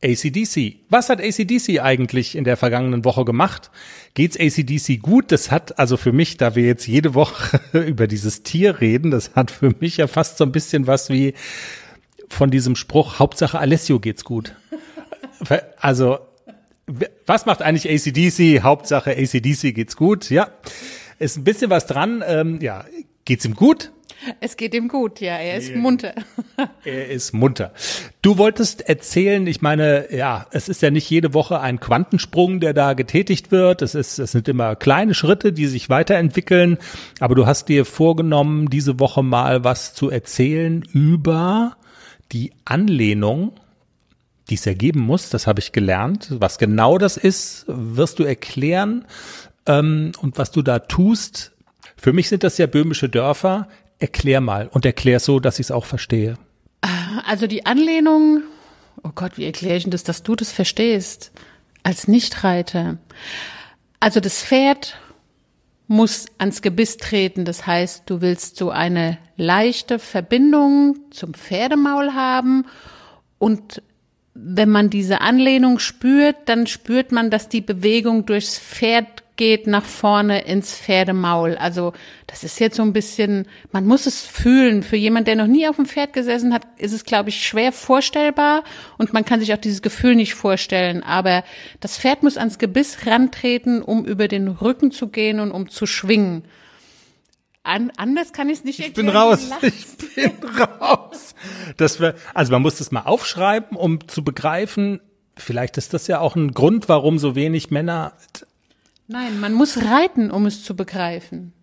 ACDC. 0.04 0.78
Was 0.90 1.10
hat 1.10 1.22
ACDC 1.22 1.80
eigentlich 1.80 2.36
in 2.36 2.46
der 2.46 2.58
vergangenen 2.58 3.06
Woche 3.06 3.26
gemacht? 3.26 3.70
Geht's 4.16 4.40
ACDC 4.40 5.00
gut? 5.04 5.32
Das 5.32 5.52
hat 5.52 5.78
also 5.78 5.98
für 5.98 6.12
mich, 6.12 6.38
da 6.38 6.56
wir 6.56 6.64
jetzt 6.64 6.88
jede 6.88 7.14
Woche 7.14 7.62
über 7.78 8.08
dieses 8.08 8.42
Tier 8.42 8.82
reden, 8.82 9.12
das 9.12 9.36
hat 9.36 9.52
für 9.52 9.72
mich 9.80 9.98
ja 9.98 10.08
fast 10.08 10.40
so 10.40 10.46
ein 10.46 10.52
bisschen 10.52 10.88
was 10.88 11.12
wie 11.12 11.36
von 12.30 12.50
diesem 12.50 12.76
Spruch, 12.76 13.20
Hauptsache 13.20 13.60
Alessio 13.60 14.00
geht's 14.00 14.24
gut. 14.24 14.56
Also, 15.78 16.20
was 17.28 17.46
macht 17.46 17.62
eigentlich 17.62 17.88
ACDC? 17.88 18.64
Hauptsache 18.64 19.12
ACDC 19.12 19.76
geht's 19.76 19.96
gut, 19.96 20.32
ja. 20.32 20.48
Ist 21.20 21.38
ein 21.38 21.44
bisschen 21.44 21.70
was 21.70 21.86
dran, 21.86 22.24
ähm, 22.26 22.60
ja. 22.62 22.86
Geht's 23.26 23.46
ihm 23.46 23.56
gut? 23.56 23.92
Es 24.40 24.58
geht 24.58 24.74
ihm 24.74 24.88
gut, 24.88 25.20
ja, 25.20 25.36
er 25.36 25.58
ist 25.58 25.76
munter. 25.76 26.14
Er 26.86 27.10
ist 27.10 27.34
munter. 27.34 27.74
Du 28.22 28.38
wolltest 28.38 28.88
erzählen, 28.88 29.46
ich 29.48 29.62
meine, 29.62 30.14
ja, 30.16 30.48
es 30.52 30.70
ist 30.70 30.82
ja 30.82 30.92
nicht 30.92 31.10
jede 31.10 31.34
Woche 31.34 31.60
ein 31.60 31.80
Quantensprung, 31.80 32.60
der 32.60 32.74
da 32.74 32.94
getätigt 32.94 33.52
wird. 33.52 33.82
Es 33.82 33.96
ist, 33.96 34.20
es 34.20 34.32
sind 34.32 34.48
immer 34.48 34.76
kleine 34.76 35.14
Schritte, 35.14 35.52
die 35.52 35.66
sich 35.66 35.90
weiterentwickeln. 35.90 36.78
Aber 37.20 37.36
du 37.36 37.46
hast 37.46 37.70
dir 37.70 37.86
vorgenommen, 37.86 38.70
diese 38.70 39.00
Woche 39.00 39.24
mal 39.24 39.64
was 39.64 39.94
zu 39.94 40.10
erzählen 40.10 40.84
über 40.94 41.78
die 42.32 42.54
Anlehnung, 42.66 43.54
die 44.50 44.56
es 44.56 44.66
ergeben 44.66 45.02
muss. 45.02 45.30
Das 45.30 45.48
habe 45.48 45.60
ich 45.60 45.72
gelernt. 45.72 46.30
Was 46.40 46.58
genau 46.58 46.98
das 46.98 47.18
ist, 47.18 47.66
wirst 47.68 48.20
du 48.20 48.24
erklären. 48.24 49.06
Ähm, 49.66 50.12
und 50.20 50.38
was 50.38 50.52
du 50.52 50.62
da 50.62 50.80
tust, 50.80 51.53
für 52.04 52.12
mich 52.12 52.28
sind 52.28 52.44
das 52.44 52.58
ja 52.58 52.68
böhmische 52.68 53.08
Dörfer. 53.08 53.70
Erklär 53.98 54.42
mal 54.42 54.68
und 54.68 54.86
erklär 54.86 55.22
so, 55.22 55.40
dass 55.40 55.60
ich 55.60 55.68
es 55.68 55.72
auch 55.72 55.86
verstehe. 55.86 56.38
Also 57.26 57.48
die 57.48 57.66
Anlehnung, 57.66 58.42
oh 59.04 59.12
Gott, 59.16 59.38
wie 59.38 59.46
erkläre 59.46 59.78
ich 59.78 59.84
denn 59.84 59.92
das, 59.92 60.04
dass 60.04 60.22
du 60.22 60.36
das 60.36 60.52
verstehst? 60.52 61.32
Als 61.82 62.10
Nichtreiter. 62.10 62.98
Also 64.02 64.20
das 64.20 64.44
Pferd 64.44 65.00
muss 65.88 66.26
ans 66.40 66.62
Gebiss 66.62 66.98
treten. 66.98 67.46
Das 67.46 67.66
heißt, 67.66 68.04
du 68.08 68.20
willst 68.20 68.58
so 68.58 68.70
eine 68.70 69.18
leichte 69.38 69.98
Verbindung 69.98 70.98
zum 71.12 71.34
Pferdemaul 71.34 72.14
haben 72.14 72.66
und 73.40 73.82
wenn 74.34 74.70
man 74.70 74.90
diese 74.90 75.22
Anlehnung 75.22 75.80
spürt, 75.80 76.36
dann 76.50 76.68
spürt 76.68 77.14
man, 77.14 77.30
dass 77.30 77.48
die 77.48 77.62
Bewegung 77.62 78.26
durchs 78.26 78.60
Pferd 78.60 79.23
geht 79.36 79.66
nach 79.66 79.86
vorne 79.86 80.46
ins 80.46 80.76
Pferdemaul. 80.76 81.56
Also 81.56 81.94
das 82.28 82.44
ist 82.44 82.60
jetzt 82.60 82.76
so 82.76 82.84
ein 82.84 82.94
bisschen, 82.94 83.48
man 83.72 83.86
muss 83.86 84.06
es 84.06 84.22
fühlen. 84.22 84.84
Für 84.84 84.96
jemand, 84.96 85.28
der 85.28 85.36
noch 85.36 85.48
nie 85.48 85.68
auf 85.68 85.78
dem 85.78 85.86
Pferd 85.86 86.14
gesessen 86.14 86.54
hat, 86.54 86.68
ist 86.78 86.94
es, 86.94 87.04
glaube 87.04 87.30
ich, 87.30 87.44
schwer 87.44 87.72
vorstellbar 87.72 88.64
und 88.98 89.14
man 89.14 89.26
kann 89.26 89.40
sich 89.40 89.54
auch 89.54 89.58
dieses 89.58 89.82
Gefühl 89.82 90.16
nicht 90.16 90.36
vorstellen. 90.36 91.04
Aber 91.04 91.44
das 91.80 91.98
Pferd 91.98 92.22
muss 92.22 92.38
ans 92.38 92.60
Gebiss 92.60 93.06
rantreten, 93.08 93.82
um 93.82 94.06
über 94.06 94.28
den 94.28 94.48
Rücken 94.48 94.92
zu 94.92 95.08
gehen 95.08 95.40
und 95.40 95.52
um 95.52 95.70
zu 95.70 95.86
schwingen. 95.86 96.44
An, 97.64 97.92
anders 97.96 98.34
kann 98.34 98.50
ich 98.50 98.60
es 98.60 98.64
nicht 98.66 98.80
ich 98.80 98.88
erklären. 98.88 99.08
Bin 99.08 99.16
raus. 99.16 99.50
Ich 99.62 100.16
bin 100.16 100.32
raus. 100.60 101.34
Das 101.78 102.00
wär, 102.00 102.16
also 102.34 102.52
man 102.52 102.62
muss 102.62 102.76
das 102.76 102.92
mal 102.92 103.02
aufschreiben, 103.02 103.78
um 103.78 104.06
zu 104.08 104.24
begreifen, 104.24 105.00
vielleicht 105.38 105.78
ist 105.78 105.94
das 105.94 106.08
ja 106.08 106.20
auch 106.20 106.36
ein 106.36 106.52
Grund, 106.52 106.90
warum 106.90 107.18
so 107.18 107.36
wenig 107.36 107.72
Männer 107.72 108.14
Nein, 109.14 109.40
man 109.40 109.54
muss 109.54 109.78
reiten, 109.78 110.32
um 110.32 110.48
es 110.48 110.64
zu 110.64 110.76
begreifen. 110.76 111.54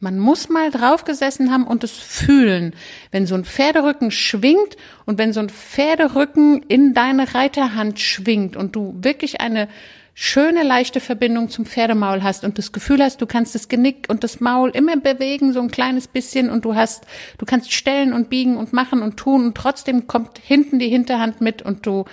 Man 0.00 0.18
muss 0.18 0.48
mal 0.48 0.70
draufgesessen 0.70 1.52
haben 1.52 1.66
und 1.66 1.84
es 1.84 1.90
fühlen. 1.90 2.74
Wenn 3.10 3.26
so 3.26 3.34
ein 3.34 3.44
Pferderücken 3.44 4.10
schwingt 4.10 4.78
und 5.04 5.18
wenn 5.18 5.34
so 5.34 5.40
ein 5.40 5.50
Pferderücken 5.50 6.62
in 6.62 6.94
deine 6.94 7.34
Reiterhand 7.34 8.00
schwingt 8.00 8.56
und 8.56 8.74
du 8.76 8.94
wirklich 9.02 9.42
eine 9.42 9.68
schöne, 10.14 10.62
leichte 10.62 11.00
Verbindung 11.00 11.50
zum 11.50 11.66
Pferdemaul 11.66 12.22
hast 12.22 12.44
und 12.44 12.56
das 12.56 12.72
Gefühl 12.72 13.02
hast, 13.02 13.20
du 13.20 13.26
kannst 13.26 13.54
das 13.54 13.68
Genick 13.68 14.06
und 14.08 14.24
das 14.24 14.40
Maul 14.40 14.70
immer 14.70 14.96
bewegen, 14.96 15.52
so 15.52 15.60
ein 15.60 15.70
kleines 15.70 16.08
bisschen 16.08 16.48
und 16.48 16.64
du 16.64 16.76
hast, 16.76 17.04
du 17.36 17.44
kannst 17.44 17.74
stellen 17.74 18.14
und 18.14 18.30
biegen 18.30 18.56
und 18.56 18.72
machen 18.72 19.02
und 19.02 19.18
tun 19.18 19.44
und 19.44 19.54
trotzdem 19.54 20.06
kommt 20.06 20.38
hinten 20.38 20.78
die 20.78 20.88
Hinterhand 20.88 21.42
mit 21.42 21.60
und 21.60 21.84
du, 21.84 22.06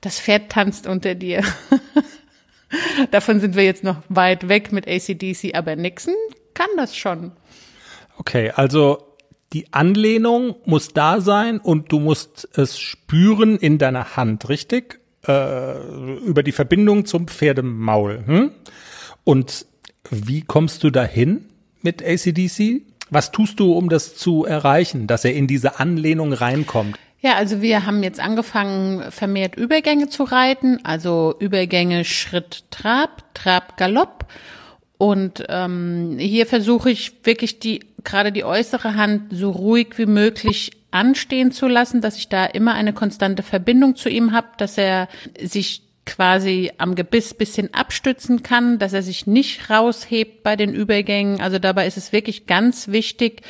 das 0.00 0.20
Pferd 0.20 0.52
tanzt 0.52 0.86
unter 0.86 1.16
dir. 1.16 1.42
Davon 3.10 3.40
sind 3.40 3.56
wir 3.56 3.64
jetzt 3.64 3.84
noch 3.84 4.02
weit 4.08 4.48
weg 4.48 4.72
mit 4.72 4.86
ACDC, 4.86 5.54
aber 5.54 5.76
Nixon 5.76 6.14
kann 6.54 6.68
das 6.76 6.96
schon. 6.96 7.32
Okay, 8.18 8.50
also 8.50 8.98
die 9.52 9.72
Anlehnung 9.72 10.56
muss 10.64 10.88
da 10.88 11.20
sein 11.20 11.58
und 11.58 11.90
du 11.90 11.98
musst 11.98 12.48
es 12.56 12.78
spüren 12.78 13.56
in 13.56 13.78
deiner 13.78 14.16
Hand, 14.16 14.48
richtig? 14.48 15.00
Äh, 15.26 15.78
über 16.24 16.42
die 16.42 16.52
Verbindung 16.52 17.04
zum 17.04 17.26
Pferdemaul. 17.26 18.22
Hm? 18.26 18.50
Und 19.24 19.66
wie 20.10 20.42
kommst 20.42 20.82
du 20.84 20.90
dahin 20.90 21.46
mit 21.82 22.02
ACDC? 22.02 22.82
Was 23.10 23.32
tust 23.32 23.58
du, 23.58 23.72
um 23.72 23.88
das 23.88 24.14
zu 24.14 24.44
erreichen, 24.44 25.06
dass 25.08 25.24
er 25.24 25.34
in 25.34 25.46
diese 25.46 25.80
Anlehnung 25.80 26.32
reinkommt? 26.32 26.96
Ja, 27.22 27.34
also 27.34 27.60
wir 27.60 27.84
haben 27.84 28.02
jetzt 28.02 28.18
angefangen, 28.18 29.10
vermehrt 29.12 29.56
Übergänge 29.56 30.08
zu 30.08 30.24
reiten, 30.24 30.78
also 30.84 31.34
Übergänge 31.38 32.04
Schritt, 32.04 32.64
Trab, 32.70 33.34
Trab, 33.34 33.76
Galopp. 33.76 34.26
Und 34.96 35.44
ähm, 35.48 36.16
hier 36.18 36.46
versuche 36.46 36.90
ich 36.90 37.24
wirklich 37.24 37.58
die 37.58 37.80
gerade 38.04 38.32
die 38.32 38.44
äußere 38.44 38.94
Hand 38.94 39.32
so 39.32 39.50
ruhig 39.50 39.98
wie 39.98 40.06
möglich 40.06 40.72
anstehen 40.90 41.52
zu 41.52 41.68
lassen, 41.68 42.00
dass 42.00 42.16
ich 42.16 42.28
da 42.28 42.46
immer 42.46 42.74
eine 42.74 42.92
konstante 42.92 43.42
Verbindung 43.42 43.96
zu 43.96 44.08
ihm 44.08 44.32
habe, 44.32 44.48
dass 44.56 44.78
er 44.78 45.08
sich 45.40 45.82
quasi 46.06 46.72
am 46.78 46.94
Gebiss 46.94 47.34
bisschen 47.34 47.72
abstützen 47.72 48.42
kann, 48.42 48.78
dass 48.78 48.92
er 48.92 49.02
sich 49.02 49.26
nicht 49.26 49.70
raushebt 49.70 50.42
bei 50.42 50.56
den 50.56 50.74
Übergängen. 50.74 51.40
Also 51.40 51.58
dabei 51.58 51.86
ist 51.86 51.96
es 51.96 52.12
wirklich 52.12 52.46
ganz 52.46 52.88
wichtig, 52.88 53.42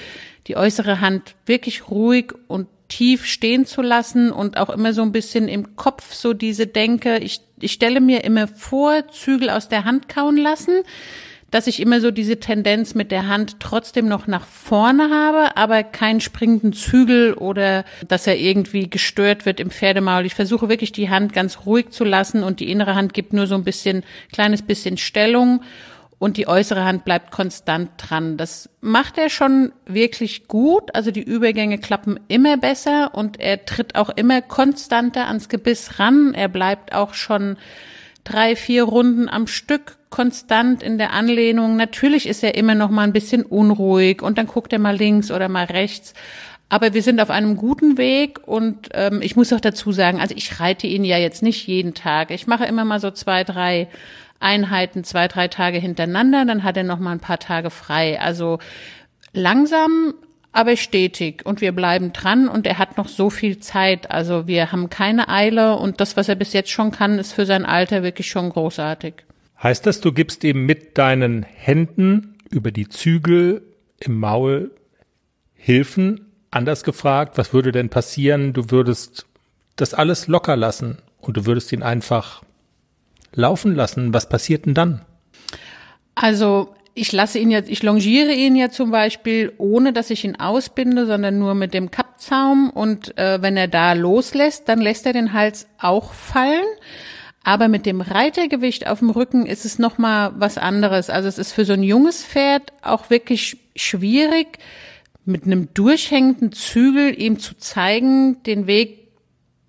die 0.46 0.56
äußere 0.56 1.00
Hand 1.00 1.36
wirklich 1.46 1.88
ruhig 1.88 2.32
und 2.48 2.66
tief 2.90 3.24
stehen 3.24 3.64
zu 3.64 3.80
lassen 3.80 4.30
und 4.30 4.58
auch 4.58 4.68
immer 4.68 4.92
so 4.92 5.00
ein 5.00 5.12
bisschen 5.12 5.48
im 5.48 5.76
Kopf 5.76 6.12
so 6.12 6.34
diese 6.34 6.66
Denke, 6.66 7.18
ich 7.18 7.40
ich 7.62 7.72
stelle 7.72 8.00
mir 8.00 8.24
immer 8.24 8.48
vor, 8.48 9.08
Zügel 9.08 9.50
aus 9.50 9.68
der 9.68 9.84
Hand 9.84 10.08
kauen 10.08 10.36
lassen 10.36 10.82
dass 11.50 11.66
ich 11.66 11.80
immer 11.80 12.00
so 12.00 12.10
diese 12.10 12.38
Tendenz 12.38 12.94
mit 12.94 13.10
der 13.10 13.26
Hand 13.26 13.58
trotzdem 13.60 14.08
noch 14.08 14.26
nach 14.26 14.46
vorne 14.46 15.10
habe, 15.10 15.56
aber 15.56 15.82
keinen 15.82 16.20
springenden 16.20 16.72
Zügel 16.72 17.34
oder 17.34 17.84
dass 18.06 18.26
er 18.26 18.38
irgendwie 18.38 18.88
gestört 18.88 19.46
wird 19.46 19.60
im 19.60 19.70
Pferdemaul. 19.70 20.26
Ich 20.26 20.34
versuche 20.34 20.68
wirklich 20.68 20.92
die 20.92 21.10
Hand 21.10 21.32
ganz 21.32 21.66
ruhig 21.66 21.90
zu 21.90 22.04
lassen 22.04 22.42
und 22.42 22.60
die 22.60 22.70
innere 22.70 22.94
Hand 22.94 23.14
gibt 23.14 23.32
nur 23.32 23.46
so 23.46 23.56
ein 23.56 23.64
bisschen, 23.64 24.04
kleines 24.32 24.62
bisschen 24.62 24.96
Stellung 24.96 25.62
und 26.20 26.36
die 26.36 26.46
äußere 26.46 26.84
Hand 26.84 27.06
bleibt 27.06 27.30
konstant 27.30 27.92
dran. 27.96 28.36
Das 28.36 28.68
macht 28.82 29.16
er 29.16 29.30
schon 29.30 29.72
wirklich 29.86 30.48
gut. 30.48 30.94
Also 30.94 31.10
die 31.10 31.22
Übergänge 31.22 31.78
klappen 31.78 32.20
immer 32.28 32.58
besser 32.58 33.14
und 33.14 33.40
er 33.40 33.64
tritt 33.64 33.94
auch 33.94 34.10
immer 34.10 34.42
konstanter 34.42 35.28
ans 35.28 35.48
Gebiss 35.48 35.98
ran. 35.98 36.34
Er 36.34 36.48
bleibt 36.48 36.94
auch 36.94 37.14
schon 37.14 37.56
drei, 38.22 38.54
vier 38.54 38.84
Runden 38.84 39.30
am 39.30 39.46
Stück 39.46 39.96
konstant 40.10 40.82
in 40.82 40.98
der 40.98 41.14
Anlehnung. 41.14 41.76
Natürlich 41.76 42.28
ist 42.28 42.44
er 42.44 42.54
immer 42.54 42.74
noch 42.74 42.90
mal 42.90 43.04
ein 43.04 43.14
bisschen 43.14 43.42
unruhig 43.42 44.20
und 44.20 44.36
dann 44.36 44.46
guckt 44.46 44.74
er 44.74 44.78
mal 44.78 44.94
links 44.94 45.30
oder 45.30 45.48
mal 45.48 45.64
rechts. 45.64 46.12
Aber 46.68 46.92
wir 46.92 47.02
sind 47.02 47.18
auf 47.22 47.30
einem 47.30 47.56
guten 47.56 47.96
Weg 47.96 48.46
und 48.46 48.90
ähm, 48.92 49.22
ich 49.22 49.36
muss 49.36 49.54
auch 49.54 49.60
dazu 49.60 49.90
sagen, 49.90 50.20
also 50.20 50.34
ich 50.36 50.60
reite 50.60 50.86
ihn 50.86 51.04
ja 51.04 51.16
jetzt 51.16 51.42
nicht 51.42 51.66
jeden 51.66 51.94
Tag. 51.94 52.30
Ich 52.30 52.46
mache 52.46 52.66
immer 52.66 52.84
mal 52.84 53.00
so 53.00 53.10
zwei, 53.10 53.42
drei 53.42 53.88
Einheiten, 54.40 55.04
zwei, 55.04 55.28
drei 55.28 55.48
Tage 55.48 55.78
hintereinander, 55.78 56.44
dann 56.44 56.64
hat 56.64 56.76
er 56.76 56.82
noch 56.82 56.98
mal 56.98 57.12
ein 57.12 57.20
paar 57.20 57.38
Tage 57.38 57.70
frei. 57.70 58.20
Also 58.20 58.58
langsam, 59.32 60.14
aber 60.52 60.76
stetig 60.76 61.44
und 61.44 61.60
wir 61.60 61.72
bleiben 61.72 62.12
dran 62.12 62.48
und 62.48 62.66
er 62.66 62.78
hat 62.78 62.96
noch 62.96 63.08
so 63.08 63.30
viel 63.30 63.60
Zeit. 63.60 64.10
Also 64.10 64.46
wir 64.46 64.72
haben 64.72 64.90
keine 64.90 65.28
Eile 65.28 65.76
und 65.76 66.00
das, 66.00 66.16
was 66.16 66.28
er 66.28 66.34
bis 66.34 66.52
jetzt 66.52 66.70
schon 66.70 66.90
kann, 66.90 67.18
ist 67.18 67.32
für 67.32 67.46
sein 67.46 67.64
Alter 67.64 68.02
wirklich 68.02 68.28
schon 68.28 68.50
großartig. 68.50 69.14
Heißt 69.62 69.86
das, 69.86 70.00
du 70.00 70.12
gibst 70.12 70.42
ihm 70.42 70.64
mit 70.66 70.98
deinen 70.98 71.42
Händen 71.42 72.38
über 72.50 72.72
die 72.72 72.88
Zügel 72.88 73.62
im 74.00 74.18
Maul 74.18 74.72
Hilfen? 75.54 76.32
Anders 76.50 76.82
gefragt, 76.82 77.36
was 77.36 77.52
würde 77.52 77.70
denn 77.70 77.90
passieren? 77.90 78.54
Du 78.54 78.70
würdest 78.70 79.26
das 79.76 79.94
alles 79.94 80.26
locker 80.26 80.56
lassen 80.56 80.98
und 81.20 81.36
du 81.36 81.46
würdest 81.46 81.72
ihn 81.72 81.82
einfach 81.82 82.42
laufen 83.34 83.74
lassen. 83.74 84.12
Was 84.12 84.28
passiert 84.28 84.66
denn 84.66 84.74
dann? 84.74 85.04
Also 86.14 86.74
ich 86.94 87.12
lasse 87.12 87.38
ihn 87.38 87.50
jetzt, 87.50 87.70
ich 87.70 87.82
longiere 87.82 88.32
ihn 88.32 88.56
ja 88.56 88.70
zum 88.70 88.90
Beispiel, 88.90 89.52
ohne 89.58 89.92
dass 89.92 90.10
ich 90.10 90.24
ihn 90.24 90.36
ausbinde, 90.36 91.06
sondern 91.06 91.38
nur 91.38 91.54
mit 91.54 91.72
dem 91.72 91.90
Kappzaum. 91.90 92.70
Und 92.70 93.16
äh, 93.16 93.40
wenn 93.40 93.56
er 93.56 93.68
da 93.68 93.92
loslässt, 93.92 94.68
dann 94.68 94.80
lässt 94.80 95.06
er 95.06 95.12
den 95.12 95.32
Hals 95.32 95.66
auch 95.78 96.12
fallen. 96.12 96.66
Aber 97.42 97.68
mit 97.68 97.86
dem 97.86 98.00
Reitergewicht 98.00 98.86
auf 98.86 98.98
dem 98.98 99.10
Rücken 99.10 99.46
ist 99.46 99.64
es 99.64 99.78
noch 99.78 99.96
mal 99.96 100.32
was 100.36 100.58
anderes. 100.58 101.08
Also 101.08 101.28
es 101.28 101.38
ist 101.38 101.52
für 101.52 101.64
so 101.64 101.72
ein 101.72 101.82
junges 101.82 102.22
Pferd 102.22 102.72
auch 102.82 103.08
wirklich 103.08 103.56
schwierig, 103.74 104.58
mit 105.24 105.44
einem 105.44 105.72
durchhängenden 105.72 106.52
Zügel 106.52 107.18
ihm 107.18 107.38
zu 107.38 107.56
zeigen, 107.56 108.42
den 108.42 108.66
Weg 108.66 109.08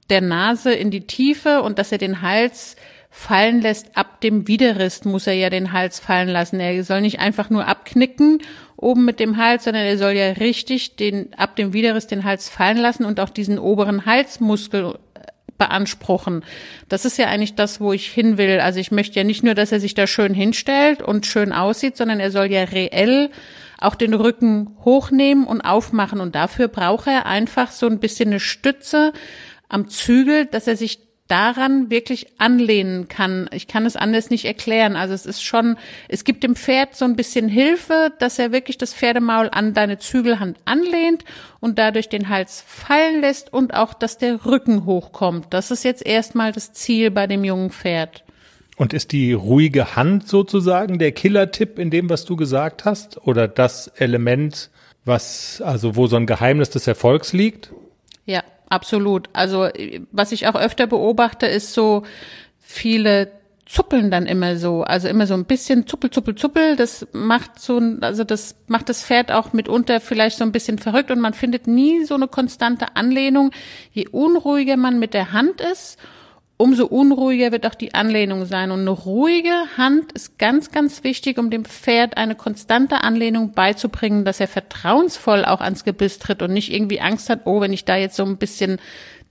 der 0.09 0.21
Nase 0.21 0.73
in 0.73 0.91
die 0.91 1.07
Tiefe 1.07 1.61
und 1.61 1.79
dass 1.79 1.91
er 1.91 1.97
den 1.97 2.21
Hals 2.21 2.75
fallen 3.11 3.61
lässt. 3.61 3.95
Ab 3.95 4.21
dem 4.21 4.47
Widerrist 4.47 5.05
muss 5.05 5.27
er 5.27 5.33
ja 5.33 5.49
den 5.49 5.73
Hals 5.73 5.99
fallen 5.99 6.29
lassen. 6.29 6.59
Er 6.59 6.83
soll 6.83 7.01
nicht 7.01 7.19
einfach 7.19 7.49
nur 7.49 7.67
abknicken 7.67 8.39
oben 8.77 9.05
mit 9.05 9.19
dem 9.19 9.37
Hals, 9.37 9.65
sondern 9.65 9.83
er 9.83 9.97
soll 9.97 10.13
ja 10.13 10.31
richtig 10.31 10.95
den, 10.95 11.33
ab 11.35 11.55
dem 11.55 11.73
Widerrist 11.73 12.09
den 12.09 12.23
Hals 12.23 12.49
fallen 12.49 12.77
lassen 12.77 13.05
und 13.05 13.19
auch 13.19 13.29
diesen 13.29 13.59
oberen 13.59 14.05
Halsmuskel 14.05 14.97
beanspruchen. 15.57 16.43
Das 16.89 17.05
ist 17.05 17.19
ja 17.19 17.27
eigentlich 17.27 17.53
das, 17.53 17.79
wo 17.79 17.93
ich 17.93 18.07
hin 18.07 18.39
will. 18.39 18.59
Also 18.59 18.79
ich 18.79 18.89
möchte 18.89 19.19
ja 19.19 19.23
nicht 19.23 19.43
nur, 19.43 19.53
dass 19.53 19.71
er 19.71 19.79
sich 19.79 19.93
da 19.93 20.07
schön 20.07 20.33
hinstellt 20.33 21.03
und 21.03 21.27
schön 21.27 21.53
aussieht, 21.53 21.97
sondern 21.97 22.19
er 22.19 22.31
soll 22.31 22.47
ja 22.47 22.63
reell 22.63 23.29
auch 23.77 23.93
den 23.93 24.15
Rücken 24.15 24.75
hochnehmen 24.83 25.45
und 25.45 25.61
aufmachen. 25.61 26.19
Und 26.19 26.33
dafür 26.33 26.67
braucht 26.67 27.05
er 27.05 27.27
einfach 27.27 27.71
so 27.71 27.85
ein 27.85 27.99
bisschen 27.99 28.29
eine 28.29 28.39
Stütze 28.39 29.13
am 29.69 29.87
Zügel, 29.87 30.47
dass 30.47 30.65
er 30.65 30.77
sich 30.77 31.10
daran 31.31 31.89
wirklich 31.89 32.27
anlehnen 32.39 33.07
kann. 33.07 33.49
Ich 33.53 33.67
kann 33.67 33.85
es 33.85 33.95
anders 33.95 34.29
nicht 34.29 34.43
erklären. 34.43 34.97
Also 34.97 35.13
es 35.13 35.25
ist 35.25 35.41
schon, 35.41 35.77
es 36.09 36.25
gibt 36.25 36.43
dem 36.43 36.57
Pferd 36.57 36.95
so 36.95 37.05
ein 37.05 37.15
bisschen 37.15 37.47
Hilfe, 37.47 38.11
dass 38.19 38.37
er 38.37 38.51
wirklich 38.51 38.77
das 38.77 38.93
Pferdemaul 38.93 39.47
an 39.49 39.73
deine 39.73 39.97
Zügelhand 39.97 40.57
anlehnt 40.65 41.23
und 41.61 41.79
dadurch 41.79 42.09
den 42.09 42.27
Hals 42.27 42.61
fallen 42.67 43.21
lässt 43.21 43.53
und 43.53 43.73
auch, 43.73 43.93
dass 43.93 44.17
der 44.17 44.45
Rücken 44.45 44.85
hochkommt. 44.85 45.47
Das 45.51 45.71
ist 45.71 45.85
jetzt 45.85 46.05
erstmal 46.05 46.51
das 46.51 46.73
Ziel 46.73 47.11
bei 47.11 47.27
dem 47.27 47.45
jungen 47.45 47.71
Pferd. 47.71 48.25
Und 48.75 48.93
ist 48.93 49.13
die 49.13 49.31
ruhige 49.31 49.95
Hand 49.95 50.27
sozusagen 50.27 50.99
der 50.99 51.13
Killer-Tipp 51.13 51.79
in 51.79 51.91
dem, 51.91 52.09
was 52.09 52.25
du 52.25 52.35
gesagt 52.35 52.83
hast? 52.83 53.25
Oder 53.25 53.47
das 53.47 53.87
Element, 53.87 54.69
was, 55.05 55.61
also 55.61 55.95
wo 55.95 56.07
so 56.07 56.17
ein 56.17 56.25
Geheimnis 56.25 56.71
des 56.71 56.87
Erfolgs 56.87 57.31
liegt? 57.31 57.71
Ja, 58.25 58.43
absolut. 58.71 59.29
Also 59.33 59.69
was 60.11 60.31
ich 60.31 60.47
auch 60.47 60.55
öfter 60.55 60.87
beobachte, 60.87 61.45
ist 61.45 61.73
so 61.73 62.03
viele 62.59 63.31
zuppeln 63.65 64.11
dann 64.11 64.25
immer 64.25 64.57
so, 64.57 64.83
also 64.83 65.07
immer 65.07 65.27
so 65.27 65.33
ein 65.33 65.45
bisschen 65.45 65.87
zuppel, 65.87 66.09
zuppel, 66.09 66.35
zuppel. 66.35 66.75
Das 66.75 67.07
macht 67.13 67.59
so, 67.59 67.81
also 68.01 68.23
das 68.23 68.55
macht 68.67 68.89
das 68.89 69.03
Pferd 69.03 69.31
auch 69.31 69.53
mitunter 69.53 70.01
vielleicht 70.01 70.37
so 70.37 70.43
ein 70.43 70.51
bisschen 70.51 70.77
verrückt 70.77 71.09
und 71.09 71.21
man 71.21 71.33
findet 71.33 71.67
nie 71.67 72.03
so 72.03 72.15
eine 72.15 72.27
konstante 72.27 72.95
Anlehnung. 72.95 73.51
Je 73.93 74.07
unruhiger 74.09 74.75
man 74.75 74.99
mit 74.99 75.13
der 75.13 75.31
Hand 75.31 75.61
ist 75.61 75.97
umso 76.61 76.85
unruhiger 76.85 77.51
wird 77.51 77.65
auch 77.65 77.75
die 77.75 77.93
Anlehnung 77.93 78.45
sein. 78.45 78.71
Und 78.71 78.81
eine 78.81 78.91
ruhige 78.91 79.53
Hand 79.77 80.11
ist 80.11 80.37
ganz, 80.37 80.71
ganz 80.71 81.03
wichtig, 81.03 81.37
um 81.37 81.49
dem 81.49 81.65
Pferd 81.65 82.17
eine 82.17 82.35
konstante 82.35 83.03
Anlehnung 83.03 83.53
beizubringen, 83.53 84.25
dass 84.25 84.39
er 84.39 84.47
vertrauensvoll 84.47 85.43
auch 85.43 85.61
ans 85.61 85.83
Gebiss 85.83 86.19
tritt 86.19 86.41
und 86.41 86.53
nicht 86.53 86.71
irgendwie 86.71 87.01
Angst 87.01 87.29
hat, 87.29 87.41
oh, 87.45 87.61
wenn 87.61 87.73
ich 87.73 87.85
da 87.85 87.95
jetzt 87.95 88.15
so 88.15 88.23
ein 88.23 88.37
bisschen 88.37 88.77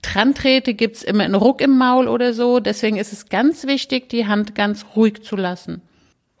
dran 0.01 0.33
trete, 0.33 0.73
gibt's 0.73 1.03
immer 1.03 1.23
einen 1.23 1.35
Ruck 1.35 1.61
im 1.61 1.77
Maul 1.77 2.07
oder 2.07 2.33
so. 2.33 2.59
Deswegen 2.59 2.97
ist 2.97 3.13
es 3.13 3.29
ganz 3.29 3.65
wichtig, 3.65 4.09
die 4.09 4.27
Hand 4.27 4.53
ganz 4.53 4.85
ruhig 4.95 5.23
zu 5.23 5.35
lassen. 5.35 5.81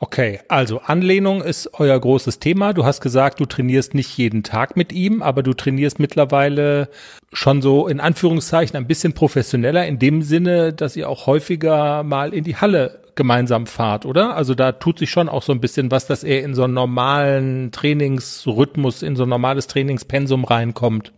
Okay, 0.03 0.39
also 0.47 0.81
Anlehnung 0.81 1.43
ist 1.43 1.69
euer 1.73 1.97
großes 1.97 2.39
Thema. 2.39 2.73
Du 2.73 2.85
hast 2.85 3.01
gesagt, 3.01 3.39
du 3.39 3.45
trainierst 3.45 3.93
nicht 3.93 4.17
jeden 4.17 4.41
Tag 4.41 4.75
mit 4.75 4.91
ihm, 4.91 5.21
aber 5.21 5.43
du 5.43 5.53
trainierst 5.53 5.99
mittlerweile 5.99 6.89
schon 7.31 7.61
so 7.61 7.87
in 7.87 7.99
Anführungszeichen 7.99 8.75
ein 8.75 8.87
bisschen 8.87 9.13
professioneller 9.13 9.85
in 9.85 9.99
dem 9.99 10.23
Sinne, 10.23 10.73
dass 10.73 10.95
ihr 10.95 11.07
auch 11.07 11.27
häufiger 11.27 12.01
mal 12.01 12.33
in 12.33 12.43
die 12.43 12.55
Halle 12.55 13.01
gemeinsam 13.13 13.67
fahrt, 13.67 14.07
oder? 14.07 14.35
Also 14.35 14.55
da 14.55 14.71
tut 14.71 14.97
sich 14.97 15.11
schon 15.11 15.29
auch 15.29 15.43
so 15.43 15.51
ein 15.51 15.61
bisschen 15.61 15.91
was, 15.91 16.07
dass 16.07 16.23
er 16.23 16.43
in 16.43 16.55
so 16.55 16.63
einen 16.63 16.73
normalen 16.73 17.71
Trainingsrhythmus, 17.71 19.03
in 19.03 19.15
so 19.15 19.21
ein 19.21 19.29
normales 19.29 19.67
Trainingspensum 19.67 20.45
reinkommt. 20.45 21.11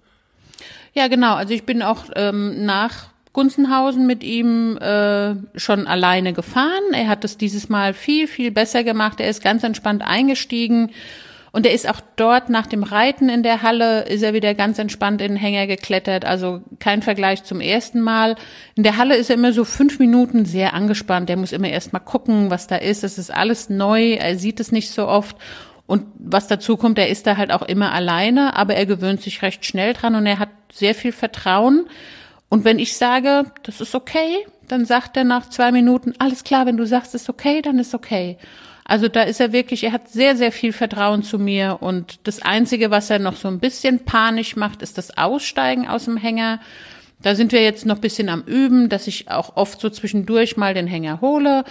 Ja, 0.92 1.08
genau. 1.08 1.36
Also 1.36 1.54
ich 1.54 1.66
bin 1.66 1.84
auch 1.84 2.04
ähm, 2.18 2.66
nach 2.66 3.13
Gunzenhausen 3.34 4.06
mit 4.06 4.24
ihm 4.24 4.78
äh, 4.78 5.36
schon 5.56 5.88
alleine 5.88 6.34
gefahren. 6.34 6.94
Er 6.94 7.08
hat 7.08 7.26
es 7.26 7.38
dieses 7.38 7.68
Mal 7.68 7.94
viel, 7.94 8.28
viel 8.28 8.52
besser 8.52 8.84
gemacht. 8.84 9.20
Er 9.20 9.30
ist 9.30 9.44
ganz 9.44 9.64
entspannt 9.64 10.04
eingestiegen. 10.04 10.92
Und 11.52 11.68
er 11.68 11.74
ist 11.74 11.88
auch 11.88 12.00
dort 12.16 12.50
nach 12.50 12.66
dem 12.66 12.82
Reiten 12.82 13.30
in 13.30 13.44
der 13.44 13.62
Halle, 13.62 14.06
ist 14.06 14.24
er 14.24 14.34
wieder 14.34 14.56
ganz 14.56 14.80
entspannt 14.80 15.22
in 15.22 15.34
den 15.34 15.38
Hänger 15.38 15.68
geklettert. 15.68 16.26
Also 16.26 16.62
kein 16.80 17.04
Vergleich 17.04 17.44
zum 17.44 17.62
ersten 17.62 18.02
Mal. 18.02 18.36
In 18.76 18.82
der 18.82 18.98
Halle 18.98 19.16
ist 19.16 19.30
er 19.30 19.36
immer 19.36 19.54
so 19.54 19.64
fünf 19.64 20.00
Minuten 20.00 20.46
sehr 20.46 20.74
angespannt. 20.74 21.30
Er 21.30 21.38
muss 21.38 21.52
immer 21.52 21.70
erst 21.70 21.94
mal 21.94 22.00
gucken, 22.00 22.50
was 22.50 22.66
da 22.66 22.76
ist. 22.76 23.04
Es 23.04 23.20
ist 23.20 23.32
alles 23.32 23.70
neu. 23.70 24.14
Er 24.14 24.38
sieht 24.38 24.60
es 24.60 24.72
nicht 24.72 24.90
so 24.90 25.08
oft. 25.08 25.36
Und 25.86 26.06
was 26.18 26.48
dazu 26.48 26.78
kommt, 26.78 26.98
er 26.98 27.10
ist 27.10 27.28
da 27.28 27.38
halt 27.38 27.52
auch 27.52 27.62
immer 27.62 27.92
alleine, 27.92 28.56
aber 28.56 28.76
er 28.76 28.86
gewöhnt 28.86 29.22
sich 29.22 29.42
recht 29.42 29.66
schnell 29.66 29.94
dran 29.94 30.16
und 30.16 30.26
er 30.26 30.40
hat 30.40 30.50
sehr 30.72 30.96
viel 30.96 31.12
Vertrauen. 31.12 31.88
Und 32.54 32.66
wenn 32.66 32.78
ich 32.78 32.96
sage, 32.96 33.46
das 33.64 33.82
ist 33.82 33.96
okay, 33.96 34.46
dann 34.68 34.86
sagt 34.86 35.18
er 35.18 35.24
nach 35.24 35.50
zwei 35.50 35.72
Minuten, 35.72 36.14
alles 36.20 36.44
klar, 36.44 36.68
wenn 36.68 36.78
du 36.78 36.86
sagst, 36.86 37.16
ist 37.16 37.28
okay, 37.28 37.64
dann 37.64 37.80
ist 37.80 37.96
okay. 37.96 38.38
Also 38.86 39.08
da 39.08 39.24
ist 39.24 39.40
er 39.40 39.54
wirklich, 39.54 39.84
er 39.84 39.92
hat 39.92 40.08
sehr, 40.08 40.36
sehr 40.36 40.52
viel 40.52 40.72
Vertrauen 40.72 41.24
zu 41.24 41.40
mir 41.40 41.80
und 41.82 42.28
das 42.28 42.44
Einzige, 42.44 42.92
was 42.92 43.10
er 43.10 43.18
noch 43.18 43.38
so 43.38 43.48
ein 43.48 43.60
bisschen 43.60 44.06
panisch 44.06 44.56
macht, 44.56 44.84
ist 44.84 45.00
das 45.00 45.18
Aussteigen 45.18 45.88
aus 45.88 46.06
dem 46.06 46.16
Hänger. 46.16 46.60
Da 47.24 47.34
sind 47.34 47.54
wir 47.54 47.64
jetzt 47.64 47.88
noch 47.88 47.96
ein 47.96 48.02
bisschen 48.02 48.30
am 48.30 48.44
Üben, 48.44 48.88
dass 48.88 49.08
ich 49.08 49.32
auch 49.32 49.56
oft 49.56 49.82
so 49.82 49.90
zwischendurch 49.90 50.56
mal 50.56 50.76
den 50.76 50.86
Hänger 50.86 51.22
hole, 51.22 51.64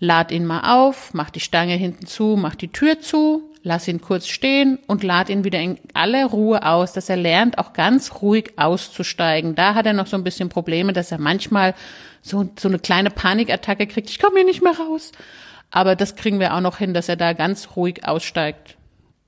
lad 0.00 0.32
ihn 0.32 0.44
mal 0.44 0.80
auf, 0.80 1.14
mach 1.14 1.30
die 1.30 1.40
Stange 1.40 1.76
hinten 1.76 2.04
zu, 2.04 2.36
mach 2.38 2.56
die 2.56 2.68
Tür 2.68 3.00
zu, 3.00 3.49
lass 3.62 3.88
ihn 3.88 4.00
kurz 4.00 4.26
stehen 4.28 4.78
und 4.86 5.02
lad 5.02 5.28
ihn 5.28 5.44
wieder 5.44 5.60
in 5.60 5.78
aller 5.94 6.26
Ruhe 6.26 6.64
aus, 6.66 6.92
dass 6.92 7.08
er 7.08 7.16
lernt, 7.16 7.58
auch 7.58 7.72
ganz 7.72 8.22
ruhig 8.22 8.52
auszusteigen. 8.56 9.54
Da 9.54 9.74
hat 9.74 9.86
er 9.86 9.92
noch 9.92 10.06
so 10.06 10.16
ein 10.16 10.24
bisschen 10.24 10.48
Probleme, 10.48 10.92
dass 10.92 11.12
er 11.12 11.18
manchmal 11.18 11.74
so, 12.22 12.48
so 12.58 12.68
eine 12.68 12.78
kleine 12.78 13.10
Panikattacke 13.10 13.86
kriegt. 13.86 14.10
Ich 14.10 14.18
komme 14.18 14.36
hier 14.36 14.46
nicht 14.46 14.62
mehr 14.62 14.76
raus. 14.76 15.12
Aber 15.70 15.94
das 15.94 16.16
kriegen 16.16 16.40
wir 16.40 16.54
auch 16.54 16.60
noch 16.60 16.78
hin, 16.78 16.94
dass 16.94 17.08
er 17.08 17.16
da 17.16 17.32
ganz 17.32 17.76
ruhig 17.76 18.06
aussteigt. 18.06 18.76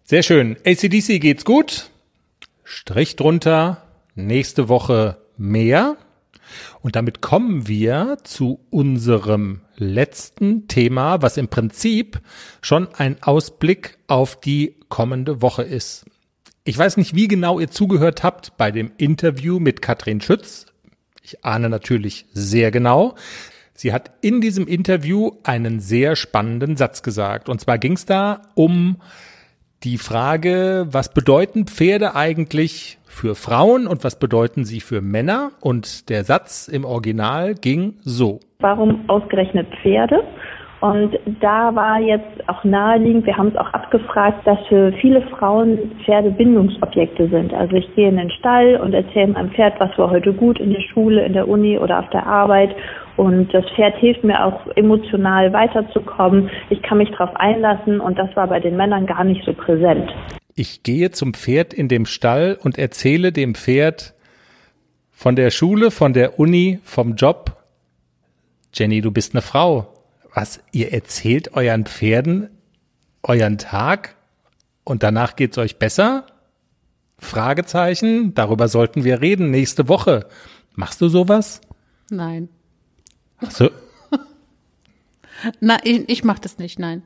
Sehr 0.05 0.23
schön. 0.23 0.57
ACDC 0.67 1.21
geht's 1.21 1.45
gut. 1.45 1.91
Strich 2.65 3.17
drunter. 3.17 3.83
Nächste 4.15 4.69
Woche 4.69 5.19
mehr. 5.37 5.97
Und 6.81 6.97
damit 6.97 7.21
kommen 7.21 7.69
wir 7.69 8.19
zu 8.25 8.61
unserem 8.71 9.61
letzten 9.83 10.69
Thema, 10.69 11.23
was 11.23 11.37
im 11.37 11.49
Prinzip 11.49 12.21
schon 12.61 12.89
ein 12.95 13.23
Ausblick 13.23 13.99
auf 14.07 14.41
die 14.41 14.77
kommende 14.89 15.43
Woche 15.43 15.63
ist. 15.63 16.07
Ich 16.65 16.79
weiß 16.79 16.97
nicht, 16.97 17.15
wie 17.15 17.29
genau 17.29 17.59
ihr 17.59 17.71
zugehört 17.71 18.23
habt 18.23 18.57
bei 18.57 18.71
dem 18.71 18.93
Interview 18.97 19.59
mit 19.59 19.83
Katrin 19.83 20.21
Schütz. 20.21 20.67
Ich 21.23 21.45
ahne 21.45 21.69
natürlich 21.69 22.27
sehr 22.33 22.71
genau. 22.71 23.17
Sie 23.75 23.93
hat 23.93 24.13
in 24.21 24.41
diesem 24.41 24.67
Interview 24.69 25.33
einen 25.43 25.81
sehr 25.81 26.15
spannenden 26.15 26.77
Satz 26.77 27.03
gesagt. 27.03 27.49
Und 27.49 27.61
zwar 27.61 27.79
ging 27.79 27.95
es 27.95 28.07
da 28.07 28.43
um 28.55 28.97
die 29.85 29.99
Frage, 29.99 30.87
was 30.91 31.13
bedeuten 31.13 31.67
Pferde 31.67 32.15
eigentlich 32.15 32.99
für 33.05 33.35
Frauen 33.35 33.87
und 33.87 34.05
was 34.05 34.19
bedeuten 34.19 34.65
sie 34.65 34.81
für 34.81 35.01
Männer? 35.01 35.51
Und 35.61 36.09
der 36.09 36.25
Satz 36.25 36.69
im 36.69 36.85
Original 36.85 37.55
ging 37.55 37.95
so. 38.01 38.41
Warum 38.61 39.09
ausgerechnet 39.09 39.67
Pferde? 39.83 40.23
Und 40.83 41.17
da 41.41 41.73
war 41.77 42.01
jetzt 42.01 42.49
auch 42.49 42.65
naheliegend, 42.65 43.25
wir 43.25 43.37
haben 43.37 43.49
es 43.49 43.57
auch 43.57 43.73
abgefragt, 43.73 44.45
dass 44.45 44.59
für 44.67 44.93
viele 45.01 45.23
Frauen 45.23 45.79
Pferde 46.05 46.33
Bindungsobjekte 46.33 47.29
sind. 47.29 47.55
Also 47.55 47.77
ich 47.77 47.95
gehe 47.95 48.09
in 48.09 48.17
den 48.17 48.33
Stall 48.33 48.81
und 48.83 48.93
erzähle 48.93 49.29
meinem 49.29 49.53
Pferd, 49.53 49.79
was 49.79 49.97
war 49.97 50.11
heute 50.11 50.33
gut 50.33 50.59
in 50.59 50.73
der 50.73 50.81
Schule, 50.81 51.25
in 51.25 51.35
der 51.35 51.47
Uni 51.47 51.79
oder 51.79 52.01
auf 52.01 52.11
der 52.11 52.27
Arbeit. 52.27 52.75
Und 53.17 53.53
das 53.53 53.65
Pferd 53.75 53.97
hilft 53.97 54.25
mir 54.25 54.45
auch 54.45 54.67
emotional 54.77 55.53
weiterzukommen. 55.53 56.51
Ich 56.71 56.83
kann 56.83 56.99
mich 56.99 57.11
darauf 57.11 57.35
einlassen 57.37 58.01
und 58.01 58.19
das 58.19 58.35
war 58.37 58.49
bei 58.49 58.61
den 58.61 58.77
Männern 58.77 59.07
gar 59.07 59.25
nicht 59.25 59.45
so 59.45 59.53
präsent. 59.53 60.11
Ich 60.55 60.83
gehe 60.83 61.11
zum 61.11 61.35
Pferd 61.35 61.73
in 61.73 61.89
dem 61.89 62.07
Stall 62.07 62.59
und 62.63 62.79
erzähle 62.79 63.33
dem 63.33 63.55
Pferd 63.55 64.15
von 65.11 65.37
der 65.37 65.51
Schule, 65.51 65.91
von 65.91 66.13
der 66.13 66.39
Uni, 66.39 66.81
vom 66.83 67.15
Job. 67.15 67.57
Jenny, 68.75 69.01
du 69.01 69.11
bist 69.11 69.35
eine 69.35 69.43
Frau 69.43 69.93
was, 70.35 70.61
ihr 70.73 70.93
erzählt 70.93 71.55
euren 71.55 71.85
Pferden 71.87 72.49
euren 73.23 73.59
Tag 73.59 74.17
und 74.85 75.03
danach 75.03 75.37
geht's 75.37 75.59
euch 75.59 75.79
besser? 75.79 76.27
Fragezeichen, 77.19 78.35
darüber 78.35 78.67
sollten 78.67 79.05
wir 79.05 79.21
reden 79.21 79.51
nächste 79.51 79.89
Woche. 79.89 80.27
Machst 80.75 81.01
du 81.01 81.09
sowas? 81.09 81.61
Nein. 82.11 82.49
Ach 83.45 83.51
so. 83.51 83.71
Na, 85.61 85.79
ich, 85.83 86.09
ich 86.09 86.25
mach 86.25 86.39
das 86.39 86.59
nicht, 86.59 86.79
nein. 86.79 87.03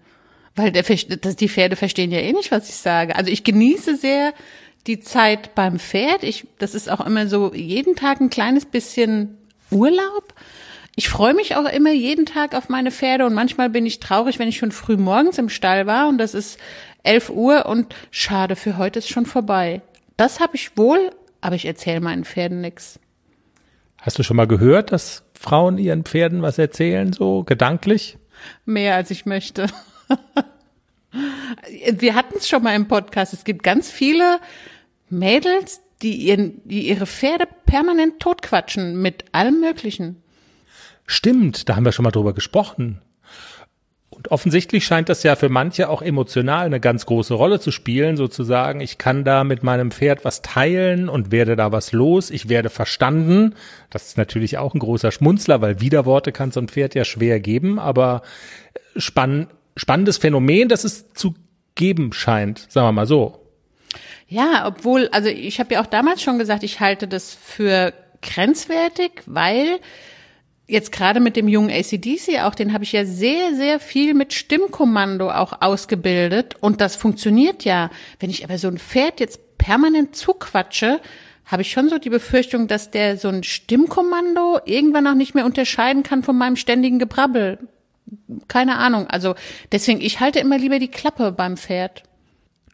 Weil 0.54 0.72
der, 0.72 0.82
das, 0.82 1.36
die 1.36 1.48
Pferde 1.48 1.76
verstehen 1.76 2.10
ja 2.10 2.18
eh 2.18 2.32
nicht, 2.32 2.50
was 2.50 2.68
ich 2.68 2.76
sage. 2.76 3.16
Also 3.16 3.30
ich 3.30 3.44
genieße 3.44 3.96
sehr 3.96 4.32
die 4.86 5.00
Zeit 5.00 5.54
beim 5.54 5.78
Pferd. 5.78 6.22
Ich, 6.22 6.46
das 6.58 6.74
ist 6.74 6.90
auch 6.90 7.04
immer 7.04 7.26
so 7.28 7.52
jeden 7.54 7.96
Tag 7.96 8.20
ein 8.20 8.30
kleines 8.30 8.64
bisschen 8.66 9.38
Urlaub 9.70 10.34
ich 10.98 11.10
freue 11.10 11.34
mich 11.34 11.56
auch 11.56 11.66
immer 11.66 11.92
jeden 11.92 12.24
Tag 12.24 12.54
auf 12.54 12.70
meine 12.70 12.90
Pferde 12.90 13.26
und 13.26 13.34
manchmal 13.34 13.68
bin 13.68 13.84
ich 13.84 14.00
traurig, 14.00 14.38
wenn 14.38 14.48
ich 14.48 14.56
schon 14.56 14.72
früh 14.72 14.96
morgens 14.96 15.36
im 15.36 15.50
Stall 15.50 15.86
war 15.86 16.08
und 16.08 16.16
das 16.16 16.32
ist 16.32 16.58
11 17.02 17.30
Uhr 17.30 17.66
und 17.66 17.94
schade, 18.10 18.56
für 18.56 18.78
heute 18.78 18.98
ist 18.98 19.10
schon 19.10 19.26
vorbei. 19.26 19.82
Das 20.16 20.40
habe 20.40 20.56
ich 20.56 20.76
wohl, 20.78 21.10
aber 21.42 21.54
ich 21.54 21.66
erzähle 21.66 22.00
meinen 22.00 22.24
Pferden 22.24 22.62
nix. 22.62 22.98
Hast 24.06 24.20
du 24.20 24.22
schon 24.22 24.36
mal 24.36 24.46
gehört, 24.46 24.92
dass 24.92 25.24
Frauen 25.34 25.78
ihren 25.78 26.04
Pferden 26.04 26.40
was 26.40 26.58
erzählen, 26.58 27.12
so 27.12 27.42
gedanklich? 27.42 28.18
Mehr 28.64 28.94
als 28.94 29.10
ich 29.10 29.26
möchte. 29.26 29.66
Wir 31.90 32.14
hatten 32.14 32.36
es 32.36 32.48
schon 32.48 32.62
mal 32.62 32.76
im 32.76 32.86
Podcast. 32.86 33.32
Es 33.32 33.42
gibt 33.42 33.64
ganz 33.64 33.90
viele 33.90 34.38
Mädels, 35.10 35.80
die, 36.02 36.14
ihren, 36.14 36.60
die 36.68 36.86
ihre 36.88 37.06
Pferde 37.06 37.48
permanent 37.66 38.20
totquatschen 38.20 39.02
mit 39.02 39.24
allem 39.32 39.58
Möglichen. 39.58 40.22
Stimmt, 41.08 41.68
da 41.68 41.74
haben 41.74 41.84
wir 41.84 41.90
schon 41.90 42.04
mal 42.04 42.12
drüber 42.12 42.32
gesprochen. 42.32 43.02
Offensichtlich 44.30 44.84
scheint 44.84 45.08
das 45.08 45.22
ja 45.22 45.36
für 45.36 45.48
manche 45.48 45.88
auch 45.88 46.02
emotional 46.02 46.66
eine 46.66 46.80
ganz 46.80 47.06
große 47.06 47.34
Rolle 47.34 47.60
zu 47.60 47.70
spielen, 47.70 48.16
sozusagen, 48.16 48.80
ich 48.80 48.98
kann 48.98 49.24
da 49.24 49.44
mit 49.44 49.62
meinem 49.62 49.90
Pferd 49.90 50.24
was 50.24 50.42
teilen 50.42 51.08
und 51.08 51.30
werde 51.30 51.56
da 51.56 51.72
was 51.72 51.92
los, 51.92 52.30
ich 52.30 52.48
werde 52.48 52.70
verstanden. 52.70 53.54
Das 53.90 54.08
ist 54.08 54.18
natürlich 54.18 54.58
auch 54.58 54.74
ein 54.74 54.80
großer 54.80 55.12
Schmunzler, 55.12 55.60
weil 55.60 55.80
Widerworte 55.80 56.32
kann 56.32 56.50
so 56.50 56.60
ein 56.60 56.68
Pferd 56.68 56.94
ja 56.94 57.04
schwer 57.04 57.40
geben, 57.40 57.78
aber 57.78 58.22
spann 58.96 59.48
spannendes 59.76 60.16
Phänomen, 60.16 60.68
das 60.68 60.84
es 60.84 61.12
zu 61.12 61.34
geben 61.74 62.12
scheint, 62.14 62.66
sagen 62.70 62.86
wir 62.86 62.92
mal 62.92 63.06
so. 63.06 63.42
Ja, 64.28 64.66
obwohl, 64.66 65.08
also 65.12 65.28
ich 65.28 65.60
habe 65.60 65.74
ja 65.74 65.82
auch 65.82 65.86
damals 65.86 66.22
schon 66.22 66.38
gesagt, 66.38 66.62
ich 66.62 66.80
halte 66.80 67.06
das 67.06 67.34
für 67.34 67.92
grenzwertig, 68.22 69.22
weil 69.26 69.78
jetzt 70.66 70.92
gerade 70.92 71.20
mit 71.20 71.36
dem 71.36 71.48
jungen 71.48 71.70
ACDC 71.70 72.42
auch, 72.42 72.54
den 72.54 72.72
habe 72.72 72.84
ich 72.84 72.92
ja 72.92 73.04
sehr, 73.04 73.54
sehr 73.54 73.78
viel 73.80 74.14
mit 74.14 74.32
Stimmkommando 74.32 75.30
auch 75.30 75.60
ausgebildet 75.60 76.56
und 76.60 76.80
das 76.80 76.96
funktioniert 76.96 77.64
ja. 77.64 77.90
Wenn 78.18 78.30
ich 78.30 78.44
aber 78.44 78.58
so 78.58 78.68
ein 78.68 78.78
Pferd 78.78 79.20
jetzt 79.20 79.58
permanent 79.58 80.16
zuquatsche, 80.16 81.00
habe 81.44 81.62
ich 81.62 81.70
schon 81.70 81.88
so 81.88 81.98
die 81.98 82.10
Befürchtung, 82.10 82.66
dass 82.66 82.90
der 82.90 83.16
so 83.16 83.28
ein 83.28 83.44
Stimmkommando 83.44 84.58
irgendwann 84.64 85.06
auch 85.06 85.14
nicht 85.14 85.34
mehr 85.34 85.46
unterscheiden 85.46 86.02
kann 86.02 86.24
von 86.24 86.36
meinem 86.36 86.56
ständigen 86.56 86.98
Gebrabbel. 86.98 87.58
Keine 88.48 88.78
Ahnung. 88.78 89.06
Also 89.06 89.34
deswegen, 89.70 90.00
ich 90.00 90.20
halte 90.20 90.40
immer 90.40 90.58
lieber 90.58 90.80
die 90.80 90.90
Klappe 90.90 91.30
beim 91.32 91.56
Pferd. 91.56 92.02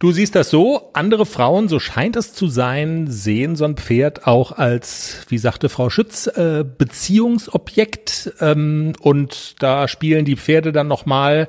Du 0.03 0.11
siehst 0.11 0.35
das 0.35 0.51
so, 0.51 0.91
andere 0.95 1.25
Frauen, 1.25 1.69
so 1.69 1.79
scheint 1.79 2.17
es 2.17 2.35
zu 2.35 2.49
sein, 2.49 3.07
sehen 3.07 3.55
so 3.55 3.65
ein 3.65 3.77
Pferd 3.77 4.27
auch 4.27 4.51
als, 4.51 5.25
wie 5.29 5.39
sagte 5.39 5.69
Frau 5.69 5.91
Schütz, 5.91 6.27
äh, 6.27 6.65
Beziehungsobjekt 6.65 8.33
ähm, 8.41 8.95
und 9.01 9.63
da 9.63 9.87
spielen 9.87 10.25
die 10.25 10.35
Pferde 10.35 10.73
dann 10.73 10.89
nochmal 10.89 11.47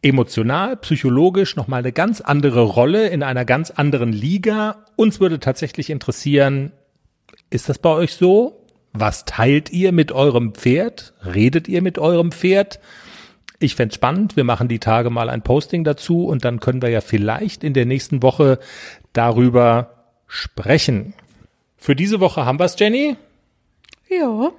emotional, 0.00 0.76
psychologisch 0.76 1.56
nochmal 1.56 1.80
eine 1.80 1.90
ganz 1.90 2.20
andere 2.20 2.62
Rolle 2.62 3.08
in 3.08 3.24
einer 3.24 3.44
ganz 3.44 3.72
anderen 3.72 4.12
Liga. 4.12 4.84
Uns 4.94 5.18
würde 5.18 5.40
tatsächlich 5.40 5.90
interessieren, 5.90 6.70
ist 7.50 7.68
das 7.68 7.80
bei 7.80 7.90
euch 7.90 8.14
so? 8.14 8.64
Was 8.92 9.24
teilt 9.24 9.72
ihr 9.72 9.90
mit 9.90 10.12
eurem 10.12 10.54
Pferd? 10.54 11.14
Redet 11.24 11.66
ihr 11.66 11.82
mit 11.82 11.98
eurem 11.98 12.30
Pferd? 12.30 12.78
Ich 13.62 13.76
fände 13.76 13.94
spannend. 13.94 14.36
Wir 14.36 14.42
machen 14.42 14.66
die 14.66 14.80
Tage 14.80 15.08
mal 15.08 15.30
ein 15.30 15.42
Posting 15.42 15.84
dazu 15.84 16.26
und 16.26 16.44
dann 16.44 16.58
können 16.58 16.82
wir 16.82 16.88
ja 16.88 17.00
vielleicht 17.00 17.62
in 17.62 17.74
der 17.74 17.86
nächsten 17.86 18.20
Woche 18.20 18.58
darüber 19.12 20.08
sprechen. 20.26 21.14
Für 21.76 21.94
diese 21.94 22.18
Woche 22.18 22.44
haben 22.44 22.58
wir's, 22.58 22.76
Jenny. 22.78 23.16
Ja. 24.08 24.50